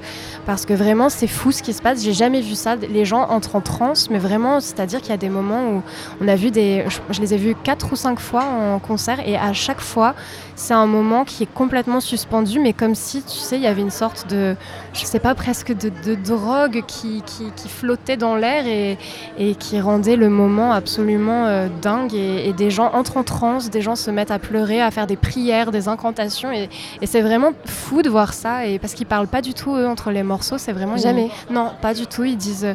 parce 0.47 0.65
que 0.65 0.73
vraiment, 0.73 1.09
c'est 1.11 1.27
fou 1.27 1.53
ce 1.53 1.63
qui 1.63 1.75
se 1.75 1.83
passe. 1.83 2.03
J'ai 2.03 2.15
jamais 2.15 2.41
vu 2.41 2.55
ça. 2.55 2.77
Les 2.77 3.05
gens 3.05 3.29
entrent 3.29 3.57
en 3.57 3.61
transe, 3.61 4.09
mais 4.11 4.19
vraiment, 4.19 4.61
c'est-à-dire 4.61 5.01
qu'il 5.01 5.11
y 5.11 5.15
a 5.15 5.19
des 5.19 5.29
moments 5.29 5.69
où 5.69 5.83
on 6.21 6.29
a 6.29 6.37
vu 6.37 6.51
des. 6.51 6.85
Je, 6.89 6.99
je 7.11 7.21
les 7.21 7.35
ai 7.35 7.37
vus 7.37 7.55
quatre 7.63 7.93
ou 7.93 7.97
cinq 7.97 8.21
fois 8.21 8.45
en 8.45 8.79
concert 8.79 9.21
et 9.27 9.37
à 9.37 9.53
chaque 9.53 9.81
fois, 9.81 10.15
c'est 10.57 10.75
un 10.75 10.84
moment 10.87 11.25
qui 11.25 11.43
est 11.43 11.53
complètement 11.53 12.01
suspendu, 12.01 12.59
mais 12.61 12.73
comme 12.73 12.95
si, 12.95 13.23
tu 13.23 13.37
sais, 13.37 13.57
il 13.57 13.63
y 13.63 13.67
avait 13.67 13.83
une 13.83 13.91
sorte 13.91 14.29
de, 14.31 14.57
je 14.93 15.05
sais 15.05 15.19
pas, 15.19 15.35
presque 15.35 15.73
de, 15.73 16.15
drogue 16.15 16.83
qui, 16.87 17.23
qui, 17.23 17.69
flottait 17.69 18.17
dans 18.17 18.37
l'air 18.37 18.67
et, 18.67 18.99
et, 19.39 19.55
qui 19.55 19.81
rendait 19.81 20.17
le 20.17 20.29
moment 20.29 20.73
absolument 20.73 21.47
euh, 21.47 21.69
dingue. 21.83 22.15
Et, 22.15 22.53
des 22.53 22.71
gens 22.71 22.91
entrent 22.93 23.17
en 23.17 23.25
transe, 23.25 23.71
des 23.71 23.83
gens 23.83 23.97
se 23.97 24.11
mettent 24.11 24.31
à 24.31 24.39
pleurer, 24.39 24.81
à 24.81 24.91
faire 24.91 25.07
des 25.07 25.17
prières, 25.17 25.71
des 25.71 25.89
incantations. 25.89 26.53
Et, 26.53 26.69
c'est 27.05 27.23
vraiment 27.23 27.53
fou 27.65 28.03
de 28.03 28.11
voir 28.11 28.33
ça. 28.33 28.67
Et 28.67 28.79
parce 28.79 28.95
qu'ils 28.95 29.07
parlent 29.07 29.29
pas 29.29 29.43
du 29.43 29.55
tout, 29.55 29.75
eux, 29.75 29.87
entre 29.87 30.11
les 30.11 30.23
morceaux. 30.23 30.59
C'est 30.59 30.73
vraiment. 30.73 30.97
Jamais. 30.97 31.31
Non, 31.51 31.73
pas 31.81 31.95
du 31.95 32.07
tout. 32.07 32.25
Ils 32.25 32.37
disent 32.37 32.75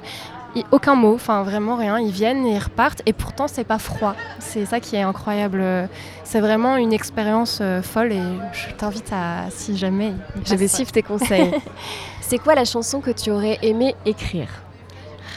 aucun 0.71 0.95
mot, 0.95 1.15
enfin 1.15 1.43
vraiment 1.43 1.75
rien. 1.75 1.99
Ils 1.99 2.11
viennent 2.11 2.45
et 2.45 2.55
ils 2.55 2.59
repartent 2.59 3.01
et 3.05 3.13
pourtant 3.13 3.47
c'est 3.47 3.63
pas 3.63 3.79
froid. 3.79 4.15
C'est 4.39 4.65
ça 4.65 4.79
qui 4.79 4.95
est 4.95 5.01
incroyable. 5.01 5.63
C'est 6.23 6.39
vraiment 6.39 6.75
une 6.77 6.93
expérience 6.93 7.59
euh, 7.61 7.81
folle 7.81 8.11
et 8.11 8.21
je 8.53 8.73
t'invite 8.75 9.11
à, 9.11 9.49
si 9.49 9.77
jamais. 9.77 10.13
Je 10.45 10.55
vais 10.55 10.67
suivre 10.67 10.91
tes 10.91 11.03
conseils. 11.03 11.51
c'est 12.21 12.37
quoi 12.37 12.55
la 12.55 12.65
chanson 12.65 13.01
que 13.01 13.11
tu 13.11 13.31
aurais 13.31 13.57
aimé 13.61 13.95
écrire? 14.05 14.49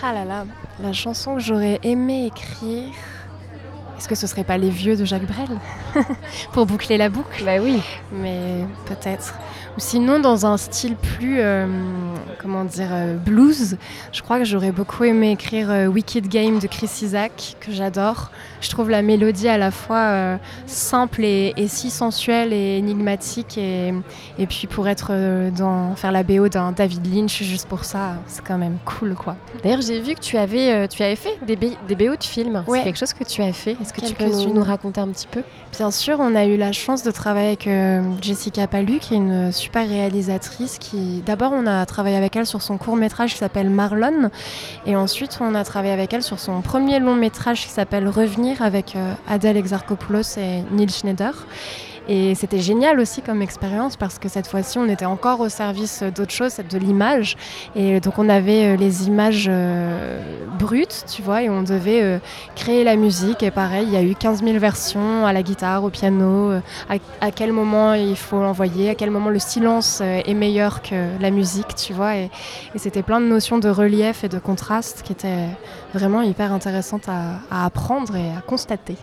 Ah 0.02 0.12
là 0.12 0.24
là, 0.24 0.44
la 0.82 0.92
chanson 0.92 1.36
que 1.36 1.40
j'aurais 1.40 1.78
aimé 1.82 2.26
écrire. 2.26 2.92
Est-ce 3.96 4.08
que 4.08 4.16
ce 4.16 4.26
serait 4.26 4.42
pas 4.42 4.58
Les 4.58 4.68
Vieux 4.68 4.96
de 4.96 5.04
Jacques 5.04 5.26
Brel? 5.26 5.60
Pour 6.52 6.66
boucler 6.66 6.96
la 6.98 7.08
boucle 7.08 7.44
Bah 7.44 7.58
oui. 7.60 7.80
Mais 8.10 8.66
peut-être. 8.86 9.34
Ou 9.76 9.80
sinon, 9.80 10.20
dans 10.20 10.44
un 10.44 10.58
style 10.58 10.96
plus, 10.96 11.40
euh, 11.40 11.66
comment 12.38 12.64
dire, 12.64 12.88
euh, 12.90 13.16
blues, 13.16 13.78
je 14.12 14.20
crois 14.20 14.38
que 14.38 14.44
j'aurais 14.44 14.70
beaucoup 14.70 15.04
aimé 15.04 15.30
écrire 15.30 15.70
euh, 15.70 15.86
Wicked 15.86 16.28
Game 16.28 16.58
de 16.58 16.66
Chris 16.66 16.90
Isaac, 17.00 17.56
que 17.58 17.72
j'adore. 17.72 18.30
Je 18.60 18.68
trouve 18.68 18.90
la 18.90 19.00
mélodie 19.00 19.48
à 19.48 19.56
la 19.56 19.70
fois 19.70 20.38
simple 20.66 21.24
et, 21.24 21.54
si 21.68 21.90
sensuelle 21.90 22.52
et 22.52 22.76
énigmatique. 22.76 23.56
Et, 23.58 23.92
et 24.38 24.46
puis 24.46 24.66
pour 24.66 24.86
être 24.88 25.12
dans, 25.50 25.96
faire 25.96 26.12
la 26.12 26.22
BO 26.22 26.48
d'un 26.48 26.72
David 26.72 27.12
Lynch, 27.12 27.42
juste 27.42 27.66
pour 27.66 27.84
ça, 27.84 28.16
c'est 28.26 28.44
quand 28.44 28.58
même 28.58 28.76
cool, 28.84 29.14
quoi. 29.14 29.36
D'ailleurs, 29.62 29.80
j'ai 29.80 30.00
vu 30.00 30.14
que 30.14 30.20
tu 30.20 30.36
avais, 30.36 30.86
tu 30.88 31.02
avais 31.02 31.16
fait 31.16 31.38
des, 31.44 31.56
des 31.56 31.96
BO 31.96 32.14
de 32.14 32.22
films. 32.22 32.62
C'est 32.68 32.84
quelque 32.84 32.98
chose 32.98 33.14
que 33.14 33.24
tu 33.24 33.42
as 33.42 33.52
fait. 33.52 33.76
Est-ce 33.80 33.92
que 33.92 34.06
tu 34.06 34.14
peux 34.14 34.26
nous, 34.26 34.54
nous, 34.54 34.62
raconter 34.62 35.00
un 35.00 35.08
petit 35.08 35.26
peu? 35.26 35.42
Bien 35.76 35.90
sûr, 35.90 36.18
on 36.20 36.34
a 36.36 36.44
eu 36.44 36.56
la 36.56 36.72
chance 36.72 37.02
de 37.02 37.10
travailler 37.10 37.56
avec 37.58 37.68
Jessica 38.22 38.68
Palu, 38.68 38.98
qui 39.00 39.14
est 39.14 39.18
une 39.18 39.50
super 39.62 39.88
réalisatrice 39.88 40.78
qui, 40.78 41.22
d'abord, 41.24 41.52
on 41.52 41.66
a 41.66 41.86
travaillé 41.86 42.16
avec 42.16 42.34
elle 42.34 42.46
sur 42.46 42.62
son 42.62 42.78
court 42.78 42.96
métrage 42.96 43.32
qui 43.32 43.38
s'appelle 43.38 43.70
Marlon, 43.70 44.30
et 44.86 44.96
ensuite 44.96 45.38
on 45.40 45.54
a 45.54 45.62
travaillé 45.62 45.92
avec 45.92 46.12
elle 46.12 46.24
sur 46.24 46.40
son 46.40 46.62
premier 46.62 46.98
long 46.98 47.14
métrage 47.14 47.62
qui 47.62 47.70
s'appelle 47.70 48.08
Revenir 48.08 48.60
avec 48.60 48.96
euh, 48.96 49.14
Adèle 49.28 49.56
Exarchopoulos 49.56 50.36
et 50.36 50.62
Neil 50.72 50.88
Schneider. 50.90 51.46
Et 52.09 52.34
c'était 52.34 52.59
génial 52.59 52.98
aussi 52.98 53.22
comme 53.22 53.42
expérience 53.42 53.96
parce 53.96 54.18
que 54.18 54.28
cette 54.28 54.46
fois-ci, 54.46 54.78
on 54.78 54.88
était 54.88 55.05
encore 55.05 55.40
au 55.40 55.48
service 55.48 56.03
d'autre 56.03 56.32
chose, 56.32 56.57
de 56.57 56.78
l'image. 56.78 57.36
Et 57.76 58.00
donc, 58.00 58.18
on 58.18 58.28
avait 58.28 58.76
les 58.76 59.07
images 59.07 59.50
brutes, 60.59 61.05
tu 61.14 61.22
vois, 61.22 61.42
et 61.42 61.50
on 61.50 61.62
devait 61.62 62.20
créer 62.57 62.84
la 62.84 62.96
musique. 62.96 63.42
Et 63.42 63.50
pareil, 63.50 63.86
il 63.86 63.92
y 63.92 63.96
a 63.96 64.03
eu 64.03 64.14
15 64.14 64.42
000 64.42 64.59
versions 64.59 65.26
à 65.26 65.32
la 65.32 65.42
guitare, 65.42 65.84
au 65.84 65.90
piano, 65.90 66.53
à, 66.88 67.30
quel 67.30 67.53
moment 67.53 67.94
il 67.94 68.16
faut 68.16 68.40
l'envoyer, 68.40 68.90
à 68.90 68.94
quel 68.94 69.11
moment 69.11 69.30
le 69.30 69.38
silence 69.38 70.00
est 70.00 70.34
meilleur 70.34 70.82
que 70.82 71.20
la 71.20 71.30
musique, 71.30 71.74
tu 71.74 71.92
vois. 71.92 72.16
Et, 72.16 72.30
c'était 72.76 73.03
plein 73.03 73.20
de 73.20 73.26
notions 73.26 73.59
de 73.59 73.68
relief 73.68 74.24
et 74.24 74.28
de 74.28 74.38
contraste 74.38 75.03
qui 75.03 75.12
étaient 75.12 75.48
vraiment 75.94 76.22
hyper 76.22 76.53
intéressantes 76.53 77.09
à 77.09 77.64
apprendre 77.64 78.16
et 78.16 78.30
à 78.36 78.40
constater. 78.40 78.96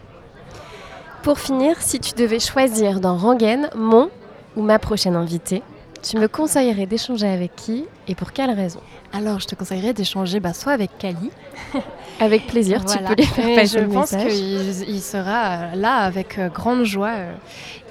Pour 1.24 1.38
finir, 1.38 1.82
si 1.82 2.00
tu 2.00 2.14
devais 2.14 2.40
choisir 2.40 3.02
dans 3.02 3.18
Rangen 3.18 3.70
mon 3.76 4.10
ou 4.56 4.62
ma 4.62 4.80
prochaine 4.80 5.18
invitée, 5.18 5.62
tu 6.02 6.18
me 6.18 6.28
conseillerais 6.30 6.86
d'échanger 6.86 7.28
avec 7.28 7.56
qui? 7.58 7.86
Et 8.10 8.16
pour 8.16 8.34
quelle 8.34 8.50
raison? 8.50 8.82
Alors, 9.14 9.40
je 9.40 9.46
te 9.46 9.54
conseillerais 9.54 9.94
d'échanger 9.94 10.40
bah, 10.40 10.54
soit 10.54 10.74
avec 10.74 10.98
Kali. 10.98 11.32
avec 12.20 12.48
plaisir, 12.48 12.84
tu 12.86 12.98
peux 12.98 13.16
lui 13.16 13.24
faire 13.24 13.56
passer 13.56 13.80
Je 13.80 13.86
pense 13.86 14.10
qu'il 14.12 15.02
sera 15.02 15.76
là 15.76 15.96
avec 15.98 16.38
euh, 16.38 16.50
grande 16.50 16.84
joie. 16.84 17.10
Euh, 17.10 17.34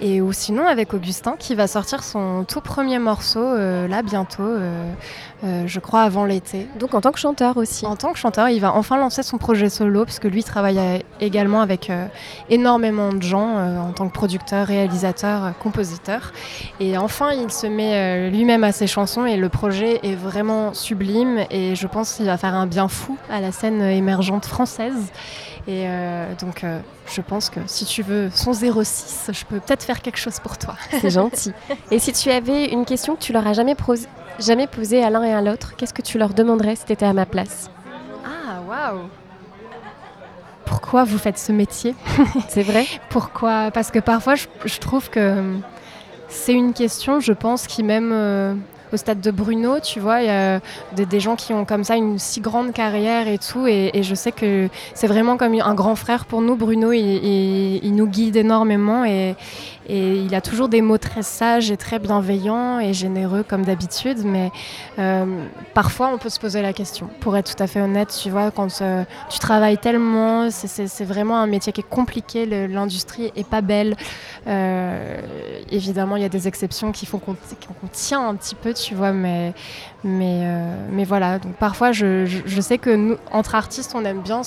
et 0.01 0.21
ou 0.21 0.33
sinon 0.33 0.65
avec 0.65 0.95
Augustin 0.95 1.35
qui 1.37 1.57
va 1.57 1.67
sortir 1.67 2.05
son 2.05 2.45
tout 2.45 2.61
premier 2.61 3.01
morceau 3.01 3.43
euh, 3.43 3.89
là 3.89 4.03
bientôt, 4.03 4.47
je 5.43 5.81
crois 5.81 6.03
avant 6.03 6.25
l'été. 6.25 6.69
Donc 6.79 6.95
en 6.95 7.01
tant 7.01 7.11
que 7.11 7.19
chanteur 7.19 7.57
aussi. 7.57 7.85
En 7.85 7.97
tant 7.97 8.13
que 8.13 8.19
chanteur, 8.19 8.49
il 8.49 8.61
va 8.61 8.75
enfin 8.75 8.97
lancer 8.97 9.25
son 9.25 9.39
projet 9.39 9.69
solo 9.69 10.05
parce 10.05 10.21
que 10.21 10.29
lui 10.29 10.45
travaille 10.45 10.81
également 11.21 11.63
avec 11.63 11.91
énormément 12.49 13.13
de 13.13 13.23
gens 13.23 13.57
en 13.57 13.93
tant 13.93 14.09
que 14.09 14.13
producteur, 14.13 14.69
réalisateur, 14.69 15.53
compositeur. 15.59 16.33
Et 16.79 16.97
enfin, 16.97 17.33
il 17.33 17.51
se 17.51 17.67
met 17.67 18.31
lui-même 18.31 18.63
à 18.63 18.71
ses 18.71 18.87
chansons 18.87 19.27
et 19.27 19.37
le 19.37 19.49
projet 19.49 19.99
est 20.05 20.08
vraiment 20.15 20.75
sublime 20.75 21.45
et 21.51 21.75
je 21.75 21.87
pense 21.87 22.15
qu'il 22.15 22.27
va 22.27 22.37
faire 22.37 22.55
un 22.55 22.67
bien 22.67 22.89
fou 22.89 23.17
à 23.31 23.41
la 23.41 23.53
scène 23.53 23.83
émergente 23.83 24.47
française. 24.47 25.11
Et 25.69 25.85
euh, 25.87 26.33
donc, 26.41 26.65
euh, 26.65 26.81
je 27.07 27.21
pense 27.21 27.51
que 27.51 27.61
si 27.67 27.85
tu 27.85 28.03
veux 28.03 28.31
son 28.33 28.55
06, 28.55 29.31
je 29.33 29.45
peux 29.45 29.61
peut-être 29.61 29.83
faire 29.83 30.01
quelque 30.01 30.17
chose 30.17 30.41
pour 30.41 30.57
toi. 30.57 30.75
C'est 31.03 31.11
gentil. 31.11 31.53
Et 31.91 31.99
si 31.99 32.15
tu 32.15 32.31
avais 32.31 32.73
une 32.73 32.87
question 32.87 33.17
que 33.17 33.21
tu 33.21 33.35
leur 33.35 33.47
as 33.47 33.53
jamais, 33.53 33.77
jamais 34.39 34.67
posée 34.67 35.05
à 35.05 35.11
l'un 35.11 35.23
et 35.25 35.35
à 35.35 35.43
l'autre, 35.43 35.77
qu'est-ce 35.77 35.93
que 35.93 36.01
tu 36.01 36.17
leur 36.17 36.33
demanderais 36.33 36.75
si 36.75 36.87
tu 36.87 36.93
étais 36.93 37.05
à 37.05 37.13
ma 37.13 37.27
place? 37.27 37.71
Ah, 38.25 38.63
waouh 38.67 39.09
Pourquoi 40.65 41.05
vous 41.05 41.19
faites 41.19 41.39
ce 41.39 41.53
métier? 41.53 41.95
C'est 42.49 42.63
vrai? 42.63 42.87
Pourquoi? 43.11 43.71
Parce 43.71 43.91
que 43.91 43.99
parfois, 43.99 44.37
je, 44.37 44.79
trouve 44.79 45.11
que 45.11 45.55
c'est 46.29 46.55
une 46.55 46.73
question, 46.73 47.21
je 47.21 47.35
pense, 47.35 47.67
qui 47.67 47.83
même... 47.83 48.11
Euh, 48.11 48.55
au 48.93 48.97
stade 48.97 49.21
de 49.21 49.31
Bruno, 49.31 49.81
tu 49.81 50.01
vois, 50.01 50.23
il 50.23 50.27
y 50.27 50.31
a 50.31 50.61
des, 50.93 51.21
gens 51.21 51.37
qui 51.37 51.53
ont 51.53 51.65
comme 51.65 51.85
ça 51.85 51.97
une 51.97 52.19
si 52.19 52.41
grande 52.41 52.73
carrière 52.73 53.29
et 53.29 53.39
tout, 53.39 53.67
et, 53.67 54.03
je 54.03 54.15
sais 54.15 54.33
que 54.33 54.69
c'est 54.95 55.07
vraiment 55.07 55.37
comme 55.37 55.55
un 55.55 55.75
grand 55.75 55.97
frère 55.97 56.25
pour 56.25 56.41
nous, 56.41 56.57
Bruno, 56.57 56.93
il, 56.93 57.93
nous 57.95 58.07
guide 58.07 58.37
énormément 58.37 59.05
et, 59.05 59.37
il 59.89 60.35
a 60.35 60.41
toujours 60.41 60.69
des 60.69 60.83
mots 60.83 60.99
très 60.99 61.23
sages 61.23 61.71
et 61.71 61.77
très 61.77 61.99
bienveillants 61.99 62.79
et 62.79 62.93
généreux 62.93 63.43
comme 63.43 63.65
d'habitude, 63.65 64.19
mais 64.25 64.51
euh, 64.99 65.25
parfois 65.73 66.11
on 66.13 66.19
peut 66.19 66.29
se 66.29 66.39
poser 66.39 66.61
la 66.61 66.73
question, 66.73 67.09
pour 67.21 67.37
être 67.37 67.57
tout 67.57 67.63
à 67.63 67.67
fait 67.67 67.81
honnête, 67.81 68.17
tu 68.23 68.29
vois, 68.29 68.51
quand 68.51 68.83
euh, 68.83 69.05
tu 69.31 69.39
travailles 69.39 69.79
tellement, 69.79 70.51
c'est 70.51 71.05
vraiment 71.05 71.39
un 71.39 71.47
métier 71.47 71.73
qui 71.73 71.81
est 71.81 71.89
compliqué, 71.89 72.45
l'industrie 72.69 73.33
est 73.35 73.49
pas 73.49 73.63
belle, 73.63 73.97
euh, 74.47 75.21
évidemment 75.71 76.17
il 76.17 76.23
y 76.23 76.27
a 76.27 76.31
des 76.31 76.49
exceptions 76.49 76.93
qui 76.93 77.07
font 77.07 77.19
qu'on 77.19 77.37
tient 77.91 78.29
un 78.29 78.35
petit 78.35 78.55
peu, 78.55 78.75
tu 78.75 78.95
vois, 78.95 79.13
mais, 79.13 79.55
mais, 80.05 80.47
mais 80.91 81.05
voilà. 81.05 81.39
Donc 81.39 81.55
parfois, 81.55 81.93
je, 81.93 82.27
sais 82.61 82.79
que 82.79 82.91
nous, 82.91 83.17
entre 83.33 83.55
artistes, 83.55 83.93
on 83.95 84.05
aime 84.05 84.21
bien 84.21 84.43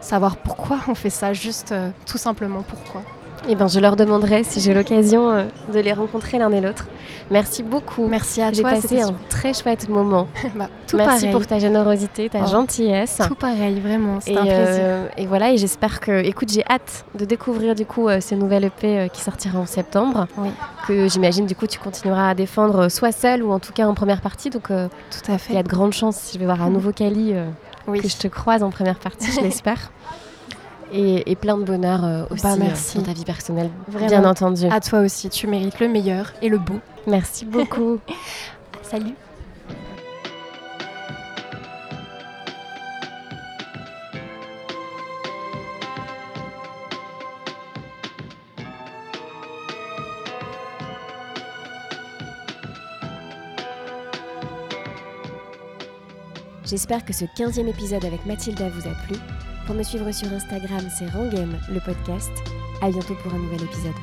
savoir 0.00 0.36
pourquoi 0.36 0.80
on 0.88 0.94
fait 0.94 1.10
ça, 1.10 1.32
juste 1.32 1.74
tout 2.06 2.18
simplement 2.18 2.62
pourquoi. 2.62 3.02
Eh 3.48 3.54
ben, 3.54 3.68
je 3.68 3.78
leur 3.78 3.94
demanderai 3.94 4.42
si 4.42 4.60
j'ai 4.60 4.74
l'occasion 4.74 5.30
euh, 5.30 5.44
de 5.72 5.78
les 5.78 5.92
rencontrer 5.92 6.38
l'un 6.38 6.50
et 6.50 6.60
l'autre. 6.60 6.88
Merci 7.30 7.62
beaucoup. 7.62 8.08
Merci 8.08 8.42
à 8.42 8.50
toi. 8.50 8.54
J'ai 8.54 8.62
passé 8.62 9.00
un 9.02 9.14
très 9.28 9.54
chouette 9.54 9.88
moment. 9.88 10.26
bah, 10.56 10.68
tout 10.88 10.96
Merci 10.96 11.28
pour 11.28 11.46
ta 11.46 11.60
générosité, 11.60 12.28
ta 12.28 12.40
oh. 12.42 12.50
gentillesse. 12.50 13.20
Tout 13.26 13.36
pareil, 13.36 13.78
vraiment. 13.78 14.18
C'est 14.20 14.36
un 14.36 14.42
plaisir. 14.42 14.58
Euh, 14.58 15.08
et 15.16 15.26
voilà, 15.26 15.52
et 15.52 15.58
j'espère 15.58 16.00
que, 16.00 16.24
écoute, 16.24 16.50
j'ai 16.50 16.64
hâte 16.68 17.04
de 17.14 17.24
découvrir 17.24 17.76
du 17.76 17.86
coup 17.86 18.08
euh, 18.08 18.20
ce 18.20 18.34
nouvel 18.34 18.64
EP 18.64 19.08
qui 19.12 19.20
sortira 19.20 19.60
en 19.60 19.66
septembre. 19.66 20.26
Oui. 20.38 20.48
Que 20.88 21.08
j'imagine 21.08 21.46
du 21.46 21.54
coup 21.54 21.66
tu 21.66 21.78
continueras 21.78 22.30
à 22.30 22.34
défendre 22.34 22.88
soit 22.88 23.12
seul 23.12 23.42
ou 23.42 23.52
en 23.52 23.60
tout 23.60 23.72
cas 23.72 23.86
en 23.86 23.94
première 23.94 24.20
partie. 24.20 24.50
Donc, 24.50 24.68
tout 24.68 25.32
à 25.32 25.38
fait. 25.38 25.52
Il 25.52 25.56
y 25.56 25.58
a 25.58 25.62
de 25.62 25.68
grandes 25.68 25.92
chances 25.92 26.16
si 26.16 26.34
je 26.34 26.38
vais 26.40 26.46
voir 26.46 26.62
un 26.62 26.70
nouveau 26.70 26.92
Cali 26.92 27.34
que 27.86 28.08
je 28.08 28.16
te 28.16 28.28
croise 28.28 28.62
en 28.62 28.70
première 28.70 28.98
partie, 28.98 29.30
je 29.30 29.40
l'espère. 29.42 29.90
Et, 30.92 31.36
plein 31.36 31.58
de 31.58 31.64
bonheur 31.64 32.04
euh, 32.04 32.24
aussi 32.30 32.42
bah, 32.42 32.54
euh, 32.54 32.94
dans 32.94 33.02
ta 33.02 33.12
vie 33.12 33.24
personnelle, 33.24 33.70
bien 34.08 34.24
entendu. 34.24 34.66
À 34.70 34.80
toi 34.80 35.00
aussi, 35.00 35.28
tu 35.28 35.46
mérites 35.46 35.80
le 35.80 35.88
meilleur 35.88 36.32
et 36.42 36.48
le 36.48 36.58
beau. 36.58 36.80
Merci 37.06 37.44
beaucoup. 37.44 37.98
Salut. 38.82 39.14
J'espère 56.68 57.04
que 57.04 57.12
ce 57.12 57.24
15e 57.24 57.68
épisode 57.68 58.04
avec 58.04 58.26
Mathilda 58.26 58.68
vous 58.68 58.88
a 58.88 58.92
plu. 59.06 59.16
Pour 59.66 59.74
me 59.74 59.82
suivre 59.82 60.10
sur 60.12 60.32
Instagram, 60.32 60.82
c'est 60.88 61.10
Rangame, 61.10 61.58
le 61.68 61.80
podcast. 61.80 62.30
À 62.80 62.88
bientôt 62.88 63.14
pour 63.16 63.34
un 63.34 63.38
nouvel 63.38 63.64
épisode. 63.64 63.94